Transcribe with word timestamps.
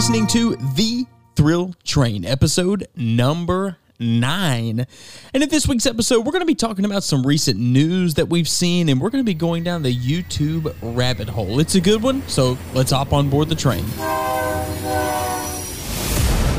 listening 0.00 0.26
to 0.26 0.56
The 0.76 1.04
Thrill 1.36 1.74
Train, 1.84 2.24
episode 2.24 2.88
number 2.96 3.76
nine. 3.98 4.86
And 5.34 5.42
in 5.42 5.48
this 5.50 5.68
week's 5.68 5.84
episode, 5.84 6.24
we're 6.24 6.32
going 6.32 6.40
to 6.40 6.46
be 6.46 6.54
talking 6.54 6.86
about 6.86 7.04
some 7.04 7.22
recent 7.22 7.60
news 7.60 8.14
that 8.14 8.30
we've 8.30 8.48
seen, 8.48 8.88
and 8.88 8.98
we're 8.98 9.10
going 9.10 9.22
to 9.22 9.30
be 9.30 9.34
going 9.34 9.62
down 9.62 9.82
the 9.82 9.94
YouTube 9.94 10.74
rabbit 10.80 11.28
hole. 11.28 11.60
It's 11.60 11.74
a 11.74 11.82
good 11.82 12.02
one, 12.02 12.26
so 12.28 12.56
let's 12.72 12.92
hop 12.92 13.12
on 13.12 13.28
board 13.28 13.50
the 13.50 13.54
train. 13.54 13.84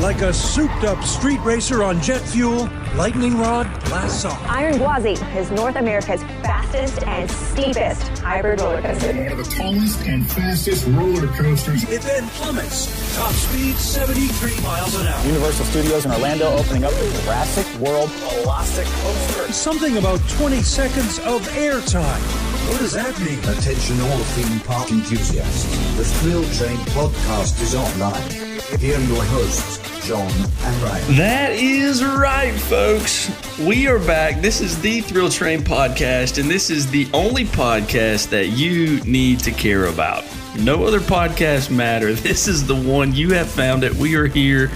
Like 0.02 0.20
a 0.22 0.32
souped 0.32 0.82
up 0.82 1.04
street 1.04 1.38
racer 1.42 1.84
on 1.84 2.02
jet 2.02 2.22
fuel, 2.22 2.68
Lightning 2.96 3.38
Rod 3.38 3.68
blasts 3.84 4.24
off. 4.24 4.44
Iron 4.48 4.74
Gwazi 4.74 5.12
is 5.36 5.48
North 5.52 5.76
America's 5.76 6.20
fastest 6.42 7.04
and 7.04 7.30
steepest 7.30 8.18
hybrid 8.18 8.60
roller 8.60 8.82
coaster. 8.82 9.12
One 9.14 9.28
of 9.28 9.38
the 9.38 9.44
tallest 9.44 10.00
and 10.08 10.28
fastest 10.28 10.88
roller 10.88 11.28
coasters. 11.28 11.84
It 11.84 12.02
then 12.02 12.26
plummets. 12.30 13.16
Top 13.16 13.30
speed 13.30 13.76
73 13.76 14.60
miles 14.64 14.92
an 14.96 15.06
hour. 15.06 15.24
Universal 15.24 15.66
Studios 15.66 16.04
in 16.04 16.10
Orlando 16.10 16.46
opening 16.56 16.82
up 16.82 16.90
the 16.90 17.20
Jurassic 17.22 17.80
World 17.80 18.08
VelociCoaster. 18.08 19.52
Something 19.52 19.98
about 19.98 20.18
20 20.30 20.62
seconds 20.62 21.20
of 21.20 21.42
airtime. 21.50 22.51
What 22.68 22.78
does 22.78 22.92
that 22.92 23.18
mean? 23.20 23.38
Attention 23.40 24.00
all 24.00 24.18
theme 24.18 24.60
park 24.60 24.90
enthusiasts. 24.90 25.64
The 25.96 26.04
Thrill 26.04 26.42
Train 26.54 26.78
podcast 26.94 27.60
is 27.60 27.74
online. 27.74 28.80
Here 28.80 28.96
are 28.96 29.00
your 29.00 29.24
hosts, 29.24 29.78
Jon 30.06 30.30
and 30.30 30.82
Ryan. 30.82 31.16
That 31.16 31.52
is 31.52 32.04
right, 32.04 32.54
folks. 32.54 33.30
We 33.58 33.86
are 33.88 33.98
back. 33.98 34.40
This 34.40 34.60
is 34.60 34.80
the 34.80 35.00
Thrill 35.00 35.28
Train 35.28 35.60
podcast, 35.60 36.40
and 36.40 36.50
this 36.50 36.70
is 36.70 36.90
the 36.90 37.08
only 37.12 37.44
podcast 37.44 38.30
that 38.30 38.48
you 38.48 39.00
need 39.02 39.40
to 39.40 39.50
care 39.50 39.86
about. 39.86 40.24
No 40.58 40.84
other 40.84 41.00
podcasts 41.00 41.70
matter. 41.70 42.12
This 42.22 42.46
is 42.48 42.66
the 42.66 42.76
one 42.76 43.12
you 43.14 43.32
have 43.34 43.48
found 43.48 43.84
it. 43.84 43.92
We 43.94 44.14
are 44.16 44.26
here. 44.26 44.70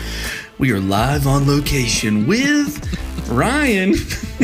We 0.58 0.72
are 0.72 0.80
live 0.80 1.26
on 1.26 1.46
location 1.46 2.26
with 2.26 2.82
Ryan. 3.28 3.90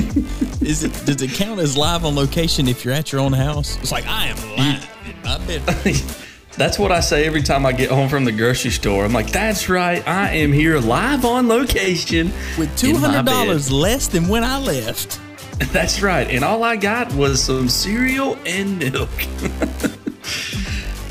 Is 0.62 0.84
it 0.84 0.92
does 1.04 1.20
it 1.20 1.30
count 1.32 1.60
as 1.60 1.76
live 1.76 2.04
on 2.04 2.14
location 2.14 2.68
if 2.68 2.84
you're 2.84 2.94
at 2.94 3.10
your 3.10 3.20
own 3.20 3.32
house? 3.32 3.76
It's 3.78 3.90
like 3.92 4.06
I 4.06 4.26
am 4.28 4.36
live. 4.56 4.88
I 5.24 5.38
bet 5.46 6.16
That's 6.56 6.78
what 6.78 6.92
I 6.92 7.00
say 7.00 7.26
every 7.26 7.42
time 7.42 7.64
I 7.64 7.72
get 7.72 7.90
home 7.90 8.08
from 8.08 8.24
the 8.24 8.32
grocery 8.32 8.70
store. 8.70 9.04
I'm 9.06 9.12
like, 9.12 9.32
that's 9.32 9.70
right. 9.70 10.06
I 10.06 10.32
am 10.32 10.52
here 10.52 10.78
live 10.78 11.24
on 11.24 11.48
location 11.48 12.30
with 12.58 12.76
two 12.76 12.88
in 12.88 13.00
my 13.00 13.08
hundred 13.08 13.24
bed." 13.24 13.32
dollars 13.32 13.72
less 13.72 14.06
than 14.06 14.28
when 14.28 14.44
I 14.44 14.58
left. 14.58 15.18
That's 15.72 16.02
right. 16.02 16.28
And 16.28 16.42
all 16.44 16.64
I 16.64 16.76
got 16.76 17.12
was 17.14 17.42
some 17.42 17.68
cereal 17.68 18.36
and 18.46 18.78
milk. 18.78 19.10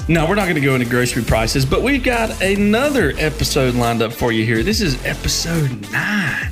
no, 0.10 0.28
we're 0.28 0.36
not 0.36 0.44
going 0.44 0.56
to 0.56 0.62
go 0.62 0.76
into 0.76 0.90
grocery 0.90 1.24
prices, 1.24 1.66
but 1.66 1.84
we've 1.84 2.04
got 2.04 2.42
another 2.42 3.14
episode 3.18 3.76
lined 3.76 4.02
up 4.02 4.12
for 4.12 4.32
you 4.32 4.44
here. 4.44 4.62
This 4.62 4.82
is 4.82 5.04
episode 5.06 5.90
nine. 5.92 6.52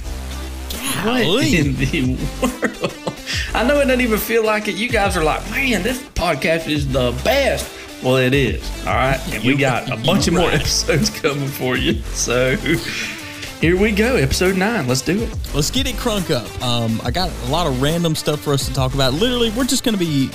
What 1.06 1.46
in 1.46 1.76
the 1.76 2.18
world? 2.42 3.14
I 3.54 3.64
know 3.64 3.80
it 3.80 3.86
doesn't 3.86 4.02
even 4.02 4.20
feel 4.20 4.46
like 4.46 4.68
it. 4.68 4.76
You 4.76 4.90
guys 4.90 5.16
are 5.18 5.24
like, 5.24 5.50
man, 5.52 5.84
this 5.84 6.02
podcast 6.10 6.68
is 6.68 6.92
the 6.92 7.12
best. 7.24 7.70
Well, 8.04 8.18
it 8.18 8.34
is. 8.34 8.64
All 8.88 8.94
right. 8.94 9.20
And 9.34 9.44
we 9.44 9.56
got 9.56 9.92
a 9.92 9.98
bunch 9.98 10.28
of 10.28 10.34
more 10.34 10.50
episodes 10.50 11.10
coming 11.10 11.48
for 11.48 11.76
you. 11.76 12.02
So 12.14 12.56
here 12.56 13.78
we 13.80 13.92
go. 13.92 14.16
Episode 14.16 14.56
nine. 14.56 14.88
Let's 14.88 15.02
do 15.02 15.22
it. 15.22 15.38
Let's 15.54 15.70
get 15.70 15.88
it 15.88 15.96
crunk 15.96 16.32
up. 16.32 16.64
Um, 16.64 17.02
I 17.04 17.12
got 17.12 17.30
a 17.30 17.50
lot 17.50 17.68
of 17.68 17.82
random 17.82 18.16
stuff 18.16 18.40
for 18.42 18.54
us 18.54 18.66
to 18.68 18.74
talk 18.74 18.94
about. 18.94 19.14
Literally, 19.14 19.50
we're 19.52 19.66
just 19.66 19.84
going 19.84 19.98
to 19.98 20.00
be 20.00 20.30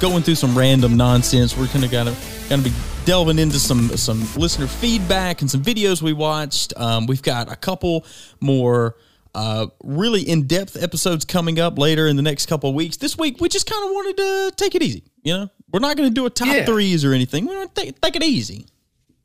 going 0.00 0.22
through 0.22 0.34
some 0.34 0.56
random 0.58 0.96
nonsense. 0.96 1.56
We're 1.56 1.68
going 1.68 1.82
to 1.82 1.88
kind 1.88 2.08
of 2.08 2.46
going 2.48 2.62
to 2.62 2.68
be 2.68 2.76
delving 3.04 3.38
into 3.38 3.58
some 3.58 3.88
some 3.96 4.26
listener 4.34 4.66
feedback 4.66 5.42
and 5.42 5.50
some 5.50 5.62
videos 5.62 6.02
we 6.02 6.12
watched. 6.12 6.72
Um, 6.76 7.06
we've 7.06 7.22
got 7.22 7.52
a 7.52 7.56
couple 7.56 8.04
more. 8.40 8.96
Uh, 9.34 9.66
really 9.82 10.22
in-depth 10.22 10.80
episodes 10.80 11.24
coming 11.24 11.58
up 11.58 11.78
later 11.78 12.06
in 12.06 12.14
the 12.16 12.22
next 12.22 12.46
couple 12.46 12.70
of 12.70 12.76
weeks. 12.76 12.96
This 12.98 13.18
week, 13.18 13.40
we 13.40 13.48
just 13.48 13.68
kind 13.68 13.84
of 13.84 13.90
wanted 13.90 14.16
to 14.18 14.52
take 14.56 14.74
it 14.76 14.82
easy. 14.82 15.02
You 15.24 15.32
know, 15.34 15.50
we're 15.72 15.80
not 15.80 15.96
going 15.96 16.08
to 16.08 16.14
do 16.14 16.24
a 16.26 16.30
top 16.30 16.48
Yeah. 16.48 16.64
threes 16.64 17.04
or 17.04 17.12
anything. 17.12 17.46
We're 17.46 17.54
going 17.54 17.68
to 17.68 17.74
take, 17.74 18.00
take 18.00 18.16
it 18.16 18.22
easy. 18.22 18.66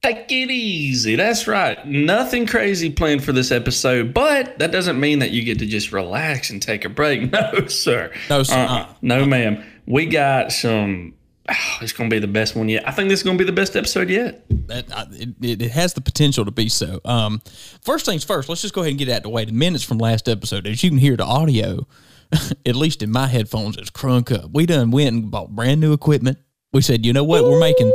Take 0.01 0.31
it 0.31 0.49
easy. 0.49 1.15
That's 1.15 1.45
right. 1.45 1.85
Nothing 1.85 2.47
crazy 2.47 2.89
planned 2.89 3.23
for 3.23 3.33
this 3.33 3.51
episode, 3.51 4.13
but 4.13 4.57
that 4.59 4.71
doesn't 4.71 4.97
mean 4.99 5.19
that 5.19 5.31
you 5.31 5.43
get 5.43 5.59
to 5.59 5.65
just 5.65 5.91
relax 5.91 6.49
and 6.49 6.61
take 6.61 6.85
a 6.85 6.89
break. 6.89 7.29
No, 7.31 7.67
sir. 7.67 8.11
No, 8.29 8.41
sir. 8.43 8.55
Uh-uh. 8.55 8.93
No, 9.01 9.25
ma'am. 9.25 9.63
We 9.85 10.05
got 10.05 10.51
some. 10.53 11.13
Oh, 11.49 11.55
it's 11.81 11.93
going 11.93 12.09
to 12.09 12.15
be 12.15 12.19
the 12.19 12.27
best 12.27 12.55
one 12.55 12.69
yet. 12.69 12.87
I 12.87 12.91
think 12.91 13.09
this 13.09 13.19
is 13.19 13.23
going 13.23 13.37
to 13.37 13.43
be 13.43 13.45
the 13.45 13.55
best 13.55 13.75
episode 13.75 14.09
yet. 14.09 14.45
That 14.67 14.85
it, 15.11 15.29
it, 15.41 15.61
it 15.61 15.71
has 15.71 15.93
the 15.93 16.01
potential 16.01 16.45
to 16.45 16.51
be 16.51 16.69
so. 16.69 17.01
Um, 17.05 17.41
first 17.81 18.05
things 18.05 18.23
first, 18.23 18.49
let's 18.49 18.61
just 18.61 18.73
go 18.73 18.81
ahead 18.81 18.91
and 18.91 18.99
get 18.99 19.09
out 19.09 19.17
of 19.17 19.23
the 19.23 19.29
way. 19.29 19.45
The 19.45 19.51
minutes 19.51 19.83
from 19.83 19.97
last 19.97 20.27
episode, 20.29 20.67
as 20.67 20.83
you 20.83 20.89
can 20.89 20.99
hear 20.99 21.17
the 21.17 21.25
audio, 21.25 21.87
at 22.65 22.75
least 22.75 23.01
in 23.01 23.11
my 23.11 23.27
headphones, 23.27 23.77
is 23.77 23.89
crunk 23.89 24.31
up. 24.31 24.51
We 24.53 24.65
done 24.65 24.91
went 24.91 25.09
and 25.09 25.31
bought 25.31 25.49
brand 25.49 25.81
new 25.81 25.93
equipment. 25.93 26.37
We 26.71 26.81
said, 26.81 27.05
you 27.05 27.13
know 27.13 27.23
what, 27.23 27.43
we're 27.43 27.59
making 27.59 27.91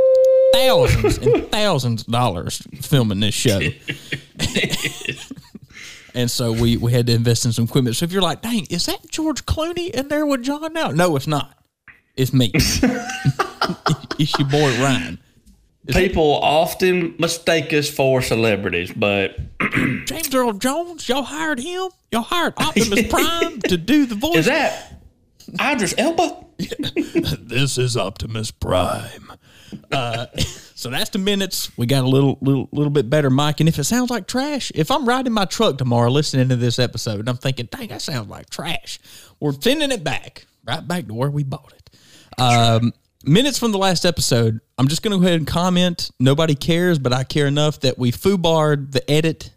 thousands 0.53 1.17
and 1.19 1.47
thousands 1.51 2.01
of 2.01 2.11
dollars 2.11 2.61
filming 2.81 3.21
this 3.21 3.33
show. 3.33 3.59
And 6.15 6.31
so 6.31 6.53
we, 6.53 6.77
we 6.77 6.93
had 6.93 7.07
to 7.07 7.13
invest 7.13 7.45
in 7.45 7.51
some 7.51 7.65
equipment. 7.65 7.97
So 7.97 8.05
if 8.05 8.13
you're 8.13 8.21
like, 8.21 8.41
dang, 8.41 8.65
is 8.69 8.85
that 8.85 9.09
George 9.09 9.45
Clooney 9.45 9.89
in 9.89 10.07
there 10.07 10.25
with 10.25 10.43
Jon 10.43 10.71
now? 10.71 10.87
No, 10.91 11.17
it's 11.17 11.27
not. 11.27 11.64
It's 12.17 12.33
me. 12.33 12.51
it's 12.53 14.39
your 14.39 14.47
boy 14.47 14.81
Ryan. 14.81 15.19
People 15.87 16.39
often 16.41 17.15
mistake 17.19 17.71
us 17.73 17.89
for 17.89 18.21
celebrities, 18.21 18.91
but 18.91 19.37
James 20.05 20.33
Earl 20.33 20.53
Jones, 20.53 21.07
y'all 21.07 21.21
hired 21.23 21.59
him. 21.59 21.89
Y'all 22.11 22.23
hired 22.23 22.53
Optimus 22.57 23.07
Prime 23.07 23.59
to 23.61 23.77
do 23.77 24.05
the 24.05 24.15
voice. 24.15 24.37
is 24.37 24.45
that 24.47 25.01
Idris 25.61 25.93
Elba? 25.97 26.45
this 27.39 27.77
is 27.77 27.95
Optimus 27.97 28.49
Prime. 28.49 29.33
Uh, 29.91 30.25
so 30.77 30.89
that's 30.89 31.09
the 31.09 31.19
minutes. 31.19 31.75
We 31.77 31.85
got 31.85 32.03
a 32.03 32.07
little, 32.07 32.37
little, 32.41 32.67
little 32.73 32.91
bit 32.91 33.09
better 33.09 33.29
mic. 33.29 33.61
And 33.61 33.69
if 33.69 33.79
it 33.79 33.85
sounds 33.85 34.09
like 34.09 34.27
trash, 34.27 34.73
if 34.75 34.91
I'm 34.91 35.07
riding 35.07 35.31
my 35.31 35.45
truck 35.45 35.77
tomorrow 35.77 36.11
listening 36.11 36.49
to 36.49 36.57
this 36.57 36.79
episode 36.79 37.21
and 37.21 37.29
I'm 37.29 37.37
thinking, 37.37 37.67
dang, 37.71 37.87
that 37.87 38.01
sounds 38.01 38.27
like 38.27 38.49
trash, 38.49 38.99
we're 39.39 39.53
sending 39.53 39.89
it 39.91 40.03
back, 40.03 40.45
right 40.65 40.85
back 40.85 41.07
to 41.07 41.13
where 41.13 41.29
we 41.29 41.43
bought 41.43 41.73
it. 41.73 41.89
Um, 42.37 42.91
minutes 43.23 43.57
from 43.57 43.71
the 43.71 43.77
last 43.77 44.05
episode. 44.05 44.59
I'm 44.77 44.89
just 44.89 45.01
going 45.01 45.13
to 45.13 45.17
go 45.17 45.25
ahead 45.25 45.39
and 45.39 45.47
comment. 45.47 46.11
Nobody 46.19 46.55
cares, 46.55 46.99
but 46.99 47.13
I 47.13 47.23
care 47.23 47.47
enough 47.47 47.79
that 47.79 47.97
we 47.97 48.11
foobarred 48.11 48.91
the 48.91 49.09
edit 49.09 49.51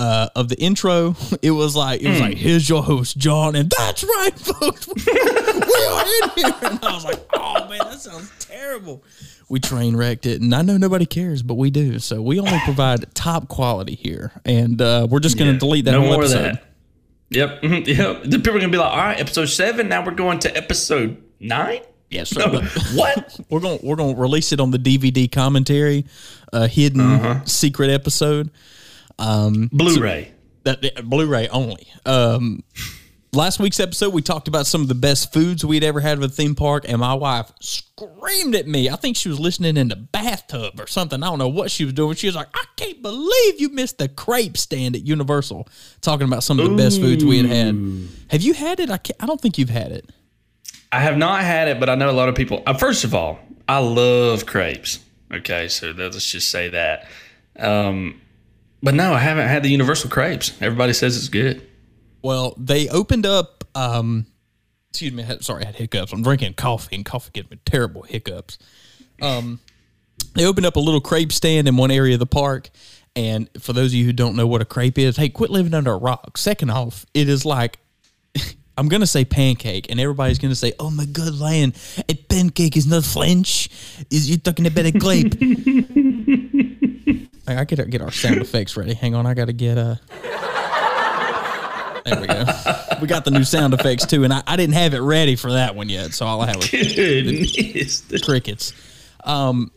uh, 0.00 0.28
of 0.34 0.48
the 0.48 0.56
intro. 0.58 1.14
It 1.42 1.50
was 1.52 1.76
like 1.76 2.00
it 2.02 2.08
was 2.08 2.20
like 2.20 2.36
here's 2.36 2.68
your 2.68 2.82
host 2.82 3.16
Jon, 3.16 3.54
and 3.56 3.70
that's 3.70 4.02
right, 4.02 4.30
folks. 4.38 4.88
we 5.06 5.12
are 5.12 6.04
in 6.22 6.30
here, 6.36 6.54
and 6.62 6.78
I 6.84 6.94
was 6.94 7.04
like, 7.04 7.20
oh 7.34 7.68
man, 7.68 7.78
that 7.78 8.00
sounds 8.00 8.30
terrible. 8.40 9.02
We 9.48 9.58
train 9.60 9.96
wrecked 9.96 10.26
it, 10.26 10.40
and 10.40 10.54
I 10.54 10.62
know 10.62 10.76
nobody 10.76 11.06
cares, 11.06 11.42
but 11.42 11.54
we 11.54 11.70
do. 11.70 11.98
So 11.98 12.22
we 12.22 12.38
only 12.38 12.58
provide 12.64 13.12
top 13.14 13.48
quality 13.48 13.94
here, 13.96 14.32
and 14.44 14.80
uh, 14.80 15.06
we're 15.10 15.20
just 15.20 15.38
going 15.38 15.52
to 15.52 15.58
delete 15.58 15.84
that 15.86 15.92
no 15.92 16.00
whole 16.00 16.12
more 16.12 16.22
episode. 16.22 16.46
of 16.46 16.56
that. 16.56 16.64
Yep. 17.30 17.58
Yep. 17.62 18.22
The 18.24 18.38
people 18.38 18.50
are 18.50 18.58
going 18.58 18.62
to 18.62 18.68
be 18.68 18.78
like, 18.78 18.90
all 18.92 18.96
right, 18.98 19.18
episode 19.20 19.46
seven. 19.46 19.88
Now 19.88 20.04
we're 20.04 20.12
going 20.14 20.38
to 20.40 20.56
episode 20.56 21.22
nine. 21.40 21.80
Yes, 22.10 22.36
No, 22.36 22.60
what? 22.94 23.38
we're 23.50 23.60
gonna 23.60 23.78
we're 23.84 23.94
gonna 23.96 24.16
release 24.16 24.52
it 24.52 24.58
on 24.60 24.72
the 24.72 24.78
DVD 24.78 25.30
commentary, 25.30 26.06
uh, 26.52 26.66
hidden 26.66 27.00
Uh-huh. 27.00 27.44
secret 27.44 27.88
episode. 27.88 28.50
Um, 29.20 29.68
Blu-ray. 29.72 30.32
that 30.64 30.82
that- 30.82 31.04
Blu-ray 31.08 31.48
only. 31.48 31.86
Um, 32.06 32.62
last 33.32 33.60
week's 33.60 33.78
episode, 33.80 34.12
we 34.14 34.22
talked 34.22 34.48
about 34.48 34.66
some 34.66 34.80
of 34.82 34.88
the 34.88 34.94
best 34.94 35.32
foods 35.32 35.64
we'd 35.64 35.84
ever 35.84 36.00
had 36.00 36.18
at 36.18 36.24
a 36.24 36.28
theme 36.28 36.54
park, 36.54 36.84
and 36.88 36.98
my 36.98 37.14
wife 37.14 37.52
screamed 37.60 38.54
at 38.54 38.66
me. 38.66 38.88
I 38.88 38.96
think 38.96 39.16
she 39.16 39.28
was 39.28 39.38
listening 39.38 39.76
in 39.76 39.88
the 39.88 39.96
bathtub 39.96 40.80
or 40.80 40.86
something. 40.86 41.22
I 41.22 41.26
don't 41.26 41.38
know 41.38 41.48
what 41.48 41.70
she 41.70 41.84
was 41.84 41.92
doing. 41.94 42.16
She 42.16 42.26
was 42.26 42.34
like, 42.36 42.48
"I 42.54 42.64
can't 42.76 43.02
believe 43.02 43.60
you 43.60 43.68
missed 43.68 43.98
the 43.98 44.08
crepe 44.08 44.56
stand 44.56 44.96
at 44.96 45.06
Universal." 45.06 45.68
Talking 46.00 46.26
about 46.26 46.42
some 46.42 46.58
of 46.58 46.68
the 46.70 46.76
best 46.76 47.00
foods 47.00 47.24
we 47.24 47.36
had 47.38 47.46
had. 47.46 47.76
Have 48.28 48.42
you 48.42 48.54
had 48.54 48.80
it? 48.80 48.90
I 48.90 48.96
can't, 48.98 49.22
I 49.22 49.26
don't 49.26 49.40
think 49.40 49.58
you've 49.58 49.70
had 49.70 49.92
it. 49.92 50.08
I 50.92 50.98
have 51.00 51.16
not 51.16 51.42
had 51.42 51.68
it, 51.68 51.78
but 51.78 51.88
I 51.88 51.94
know 51.94 52.10
a 52.10 52.12
lot 52.12 52.28
of 52.28 52.34
people. 52.34 52.62
Uh, 52.66 52.74
first 52.74 53.04
of 53.04 53.14
all, 53.14 53.38
I 53.68 53.78
love 53.78 54.44
crepes. 54.46 54.98
Okay, 55.32 55.68
so 55.68 55.92
let's 55.96 56.28
just 56.32 56.48
say 56.48 56.68
that. 56.70 57.06
Um, 57.56 58.20
but 58.82 58.94
no, 58.94 59.12
I 59.12 59.18
haven't 59.18 59.48
had 59.48 59.62
the 59.62 59.70
Universal 59.70 60.10
crepes. 60.10 60.56
Everybody 60.60 60.92
says 60.92 61.16
it's 61.16 61.28
good. 61.28 61.66
Well, 62.22 62.54
they 62.56 62.88
opened 62.88 63.26
up. 63.26 63.64
Um, 63.74 64.26
excuse 64.90 65.12
me. 65.12 65.24
Sorry, 65.40 65.62
I 65.62 65.66
had 65.66 65.76
hiccups. 65.76 66.12
I'm 66.12 66.22
drinking 66.22 66.54
coffee, 66.54 66.96
and 66.96 67.04
coffee 67.04 67.30
gives 67.32 67.50
me 67.50 67.58
terrible 67.64 68.02
hiccups. 68.02 68.58
Um, 69.22 69.60
they 70.34 70.44
opened 70.44 70.66
up 70.66 70.76
a 70.76 70.80
little 70.80 71.00
crepe 71.00 71.32
stand 71.32 71.68
in 71.68 71.76
one 71.76 71.90
area 71.90 72.14
of 72.14 72.20
the 72.20 72.26
park. 72.26 72.70
And 73.16 73.48
for 73.58 73.72
those 73.72 73.90
of 73.90 73.94
you 73.94 74.04
who 74.04 74.12
don't 74.12 74.36
know 74.36 74.46
what 74.46 74.60
a 74.60 74.64
crepe 74.64 74.98
is, 74.98 75.16
hey, 75.16 75.28
quit 75.28 75.50
living 75.50 75.74
under 75.74 75.92
a 75.92 75.96
rock. 75.96 76.38
Second 76.38 76.70
off, 76.70 77.04
it 77.12 77.28
is 77.28 77.44
like 77.44 77.78
I'm 78.78 78.88
gonna 78.88 79.06
say 79.06 79.24
pancake, 79.24 79.90
and 79.90 80.00
everybody's 80.00 80.38
gonna 80.38 80.54
say, 80.54 80.72
"Oh 80.78 80.90
my 80.90 81.04
God, 81.04 81.34
Lion, 81.34 81.74
a 82.08 82.14
pancake 82.14 82.76
is 82.76 82.86
not 82.86 83.04
French. 83.04 83.68
Is 84.10 84.30
you 84.30 84.38
talking 84.38 84.66
about 84.66 84.86
a 84.86 84.92
crepe?" 84.92 85.34
I 87.58 87.64
gotta 87.64 87.86
get 87.86 88.00
our 88.02 88.10
sound 88.10 88.36
effects 88.40 88.76
ready. 88.76 88.94
Hang 88.94 89.14
on, 89.14 89.26
I 89.26 89.34
gotta 89.34 89.52
get 89.52 89.78
uh 89.78 89.96
There 92.04 92.20
we 92.20 92.26
go. 92.26 92.44
We 93.00 93.06
got 93.06 93.24
the 93.24 93.30
new 93.30 93.44
sound 93.44 93.74
effects 93.74 94.06
too, 94.06 94.24
and 94.24 94.32
I, 94.32 94.42
I 94.46 94.56
didn't 94.56 94.74
have 94.74 94.94
it 94.94 95.00
ready 95.00 95.36
for 95.36 95.52
that 95.52 95.74
one 95.76 95.88
yet, 95.88 96.12
so 96.14 96.26
all 96.26 96.40
I 96.40 96.46
have 96.46 96.56
was 96.56 96.70
Goodness. 96.70 98.02
crickets. 98.24 98.72
Um, 99.24 99.70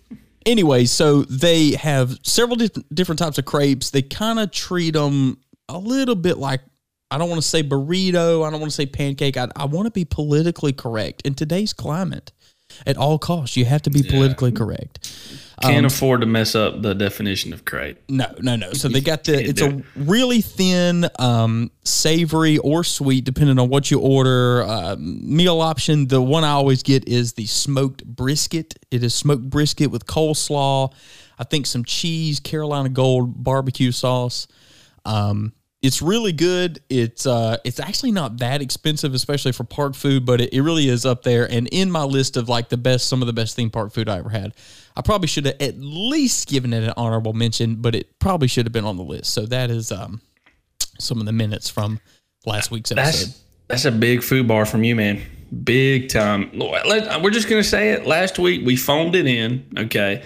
anyway, 0.45 0.85
so 0.85 1.23
they 1.23 1.71
have 1.71 2.17
several 2.23 2.55
di- 2.55 2.69
different 2.93 3.19
types 3.19 3.37
of 3.37 3.45
crepes. 3.45 3.89
They 3.91 4.01
kind 4.01 4.39
of 4.39 4.51
treat 4.51 4.91
them 4.91 5.37
a 5.69 5.77
little 5.77 6.15
bit 6.15 6.37
like 6.37 6.61
I 7.11 7.17
don't 7.17 7.29
want 7.29 7.41
to 7.41 7.47
say 7.47 7.61
burrito. 7.61 8.45
I 8.45 8.49
don't 8.49 8.59
want 8.59 8.71
to 8.71 8.75
say 8.75 8.85
pancake. 8.85 9.37
I, 9.37 9.47
I 9.55 9.65
want 9.65 9.85
to 9.85 9.91
be 9.91 10.05
politically 10.05 10.73
correct 10.73 11.21
in 11.23 11.35
today's 11.35 11.71
climate. 11.73 12.31
At 12.85 12.97
all 12.97 13.17
costs, 13.17 13.55
you 13.57 13.65
have 13.65 13.81
to 13.83 13.89
be 13.89 14.03
politically 14.03 14.51
correct. 14.51 15.11
Can't 15.61 15.85
afford 15.85 16.21
to 16.21 16.27
mess 16.27 16.55
up 16.55 16.81
the 16.81 16.93
definition 16.93 17.53
of 17.53 17.63
crate. 17.63 17.97
No, 18.09 18.25
no, 18.39 18.55
no. 18.55 18.73
So 18.73 18.89
they 18.89 19.01
got 19.01 19.23
the 19.23 19.41
it's 19.49 19.61
a 19.61 19.81
really 19.95 20.41
thin, 20.41 21.07
um, 21.19 21.71
savory 21.83 22.57
or 22.57 22.83
sweet, 22.83 23.23
depending 23.23 23.57
on 23.59 23.69
what 23.69 23.89
you 23.89 23.99
order. 23.99 24.63
Uh, 24.63 24.95
meal 24.99 25.61
option. 25.61 26.07
The 26.07 26.21
one 26.21 26.43
I 26.43 26.51
always 26.51 26.83
get 26.83 27.07
is 27.07 27.33
the 27.33 27.45
smoked 27.45 28.03
brisket. 28.03 28.75
It 28.91 29.03
is 29.03 29.15
smoked 29.15 29.49
brisket 29.49 29.89
with 29.91 30.05
coleslaw. 30.05 30.93
I 31.39 31.43
think 31.43 31.65
some 31.65 31.85
cheese, 31.85 32.39
Carolina 32.39 32.89
Gold 32.89 33.43
barbecue 33.43 33.91
sauce. 33.91 34.47
Um, 35.05 35.53
it's 35.83 36.01
really 36.01 36.31
good. 36.31 36.81
It's 36.89 37.27
uh, 37.27 37.57
it's 37.65 37.79
actually 37.79 38.13
not 38.13 38.37
that 38.37 38.61
expensive, 38.61 39.13
especially 39.13 39.51
for 39.51 39.65
park 39.65 39.95
food, 39.95 40.25
but 40.25 40.39
it, 40.39 40.53
it 40.53 40.61
really 40.61 40.87
is 40.87 41.05
up 41.05 41.23
there. 41.23 41.45
And 41.51 41.67
in 41.67 41.91
my 41.91 42.03
list 42.03 42.37
of 42.37 42.47
like 42.47 42.69
the 42.69 42.77
best, 42.77 43.09
some 43.09 43.21
of 43.21 43.27
the 43.27 43.33
best 43.33 43.57
theme 43.57 43.69
park 43.69 43.91
food 43.91 44.07
I 44.07 44.19
ever 44.19 44.29
had, 44.29 44.53
I 44.95 45.01
probably 45.01 45.27
should 45.27 45.45
have 45.45 45.57
at 45.59 45.75
least 45.77 46.47
given 46.47 46.71
it 46.71 46.83
an 46.83 46.93
honorable 46.95 47.33
mention, 47.33 47.75
but 47.75 47.95
it 47.95 48.17
probably 48.17 48.47
should 48.47 48.65
have 48.65 48.71
been 48.71 48.85
on 48.85 48.95
the 48.95 49.03
list. 49.03 49.33
So 49.33 49.45
that 49.47 49.69
is 49.69 49.91
um, 49.91 50.21
some 50.99 51.19
of 51.19 51.25
the 51.25 51.33
minutes 51.33 51.69
from 51.69 51.99
last 52.45 52.71
week's 52.71 52.91
episode. 52.93 53.27
That's 53.27 53.41
that's 53.67 53.85
a 53.85 53.91
big 53.91 54.23
food 54.23 54.47
bar 54.47 54.65
from 54.65 54.85
you, 54.85 54.95
man. 54.95 55.21
Big 55.65 56.09
time. 56.09 56.49
We're 56.57 57.29
just 57.29 57.49
gonna 57.49 57.61
say 57.61 57.91
it. 57.91 58.07
Last 58.07 58.39
week 58.39 58.65
we 58.65 58.77
phoned 58.77 59.15
it 59.15 59.27
in. 59.27 59.65
Okay. 59.77 60.23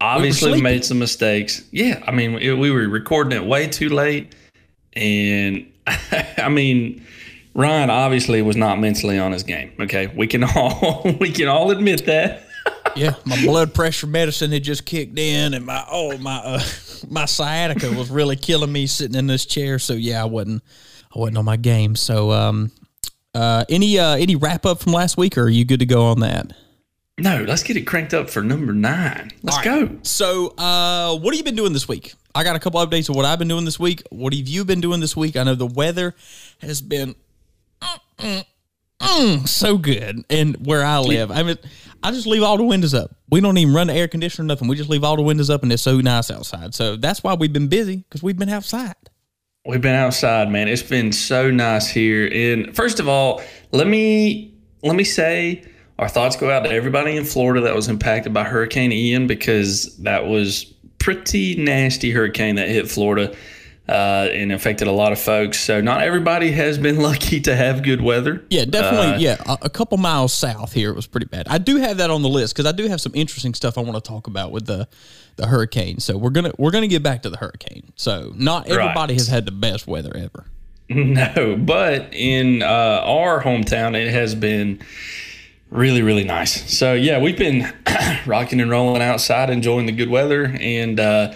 Obviously 0.00 0.52
we 0.52 0.60
made 0.60 0.84
some 0.84 1.00
mistakes. 1.00 1.64
Yeah, 1.72 2.02
I 2.06 2.12
mean 2.12 2.38
it, 2.38 2.52
we 2.52 2.70
were 2.70 2.88
recording 2.88 3.36
it 3.36 3.44
way 3.44 3.66
too 3.66 3.88
late, 3.88 4.34
and 4.94 5.70
I 6.38 6.48
mean 6.48 7.04
Ryan 7.54 7.90
obviously 7.90 8.40
was 8.42 8.56
not 8.56 8.78
mentally 8.78 9.18
on 9.18 9.32
his 9.32 9.42
game. 9.42 9.72
Okay, 9.78 10.06
we 10.08 10.26
can 10.26 10.44
all 10.44 11.02
we 11.20 11.30
can 11.30 11.48
all 11.48 11.70
admit 11.70 12.06
that. 12.06 12.46
yeah, 12.96 13.14
my 13.24 13.40
blood 13.44 13.74
pressure 13.74 14.06
medicine 14.06 14.52
had 14.52 14.62
just 14.62 14.86
kicked 14.86 15.18
in, 15.18 15.54
and 15.54 15.66
my 15.66 15.84
oh 15.90 16.16
my 16.18 16.36
uh, 16.36 16.62
my 17.08 17.24
sciatica 17.24 17.90
was 17.92 18.10
really 18.10 18.36
killing 18.36 18.72
me 18.72 18.86
sitting 18.86 19.16
in 19.16 19.26
this 19.26 19.44
chair. 19.44 19.78
So 19.78 19.94
yeah, 19.94 20.22
I 20.22 20.26
wasn't 20.26 20.62
I 21.14 21.18
wasn't 21.18 21.38
on 21.38 21.44
my 21.44 21.56
game. 21.56 21.96
So 21.96 22.32
um, 22.32 22.70
uh, 23.34 23.64
any 23.68 23.98
uh, 23.98 24.16
any 24.16 24.36
wrap 24.36 24.64
up 24.64 24.80
from 24.80 24.92
last 24.92 25.16
week, 25.16 25.36
or 25.36 25.42
are 25.42 25.48
you 25.48 25.64
good 25.64 25.80
to 25.80 25.86
go 25.86 26.06
on 26.06 26.20
that? 26.20 26.52
No, 27.18 27.44
let's 27.44 27.62
get 27.62 27.76
it 27.76 27.82
cranked 27.82 28.14
up 28.14 28.30
for 28.30 28.42
number 28.42 28.72
nine. 28.72 29.30
Let's 29.42 29.60
go. 29.60 29.98
So, 30.02 30.54
uh, 30.56 31.16
what 31.18 31.34
have 31.34 31.38
you 31.38 31.44
been 31.44 31.54
doing 31.54 31.74
this 31.74 31.86
week? 31.86 32.14
I 32.34 32.44
got 32.44 32.56
a 32.56 32.58
couple 32.58 32.84
updates 32.84 33.08
of 33.08 33.16
what 33.16 33.24
I've 33.24 33.38
been 33.38 33.48
doing 33.48 33.64
this 33.64 33.78
week. 33.78 34.02
What 34.10 34.32
have 34.34 34.48
you 34.48 34.64
been 34.64 34.80
doing 34.80 35.00
this 35.00 35.16
week? 35.16 35.36
I 35.36 35.42
know 35.42 35.54
the 35.54 35.66
weather 35.66 36.14
has 36.60 36.80
been 36.80 37.14
mm, 37.80 38.00
mm, 38.18 38.44
mm, 39.00 39.48
so 39.48 39.76
good, 39.76 40.24
and 40.30 40.66
where 40.66 40.84
I 40.84 40.98
live, 40.98 41.30
I 41.30 41.42
mean, 41.42 41.58
I 42.02 42.10
just 42.10 42.26
leave 42.26 42.42
all 42.42 42.56
the 42.56 42.64
windows 42.64 42.94
up. 42.94 43.14
We 43.30 43.40
don't 43.40 43.56
even 43.58 43.74
run 43.74 43.86
the 43.86 43.94
air 43.94 44.08
conditioner, 44.08 44.46
nothing. 44.46 44.66
We 44.66 44.76
just 44.76 44.90
leave 44.90 45.04
all 45.04 45.16
the 45.16 45.22
windows 45.22 45.50
up, 45.50 45.62
and 45.62 45.72
it's 45.72 45.82
so 45.82 46.00
nice 46.00 46.30
outside. 46.30 46.74
So 46.74 46.96
that's 46.96 47.22
why 47.22 47.34
we've 47.34 47.52
been 47.52 47.68
busy 47.68 47.96
because 47.96 48.22
we've 48.22 48.38
been 48.38 48.48
outside. 48.48 48.94
We've 49.64 49.80
been 49.80 49.94
outside, 49.94 50.50
man. 50.50 50.66
It's 50.66 50.82
been 50.82 51.12
so 51.12 51.50
nice 51.50 51.88
here. 51.88 52.28
And 52.32 52.74
first 52.74 52.98
of 52.98 53.08
all, 53.08 53.40
let 53.70 53.86
me 53.86 54.54
let 54.82 54.96
me 54.96 55.04
say 55.04 55.64
our 56.00 56.08
thoughts 56.08 56.34
go 56.34 56.50
out 56.50 56.64
to 56.64 56.70
everybody 56.70 57.16
in 57.16 57.24
Florida 57.24 57.60
that 57.60 57.74
was 57.74 57.88
impacted 57.88 58.34
by 58.34 58.42
Hurricane 58.42 58.90
Ian 58.90 59.28
because 59.28 59.96
that 59.98 60.26
was 60.26 60.71
pretty 61.02 61.56
nasty 61.56 62.10
hurricane 62.10 62.54
that 62.56 62.68
hit 62.68 62.88
Florida 62.90 63.34
uh, 63.88 64.28
and 64.32 64.52
affected 64.52 64.86
a 64.86 64.92
lot 64.92 65.10
of 65.12 65.18
folks. 65.20 65.58
So 65.60 65.80
not 65.80 66.02
everybody 66.02 66.52
has 66.52 66.78
been 66.78 66.96
lucky 67.02 67.40
to 67.42 67.54
have 67.56 67.82
good 67.82 68.00
weather. 68.00 68.44
Yeah, 68.48 68.64
definitely. 68.64 69.14
Uh, 69.14 69.18
yeah, 69.18 69.42
a, 69.46 69.58
a 69.62 69.70
couple 69.70 69.98
miles 69.98 70.32
south 70.32 70.72
here, 70.72 70.90
it 70.90 70.96
was 70.96 71.06
pretty 71.08 71.26
bad. 71.26 71.48
I 71.48 71.58
do 71.58 71.76
have 71.76 71.96
that 71.96 72.10
on 72.10 72.22
the 72.22 72.28
list 72.28 72.54
because 72.54 72.66
I 72.66 72.74
do 72.74 72.86
have 72.88 73.00
some 73.00 73.12
interesting 73.14 73.54
stuff 73.54 73.76
I 73.76 73.80
want 73.80 73.96
to 74.02 74.08
talk 74.08 74.26
about 74.28 74.52
with 74.52 74.66
the 74.66 74.86
the 75.36 75.46
hurricane. 75.46 75.98
So 75.98 76.16
we're 76.18 76.30
gonna 76.30 76.52
we're 76.58 76.70
gonna 76.70 76.86
get 76.88 77.02
back 77.02 77.22
to 77.22 77.30
the 77.30 77.38
hurricane. 77.38 77.92
So 77.96 78.32
not 78.36 78.68
everybody 78.68 79.14
Right. 79.14 79.20
has 79.20 79.28
had 79.28 79.46
the 79.46 79.50
best 79.52 79.86
weather 79.86 80.12
ever. 80.16 80.46
No, 80.88 81.56
but 81.56 82.12
in 82.12 82.62
uh, 82.62 82.66
our 82.66 83.42
hometown, 83.42 83.94
it 83.96 84.10
has 84.12 84.34
been 84.34 84.80
really, 85.72 86.02
really 86.02 86.24
nice. 86.24 86.76
So 86.76 86.94
yeah, 86.94 87.20
we've 87.20 87.36
been 87.38 87.72
rocking 88.26 88.60
and 88.60 88.70
rolling 88.70 89.02
outside, 89.02 89.50
enjoying 89.50 89.86
the 89.86 89.92
good 89.92 90.08
weather, 90.10 90.44
and 90.60 91.00
uh, 91.00 91.32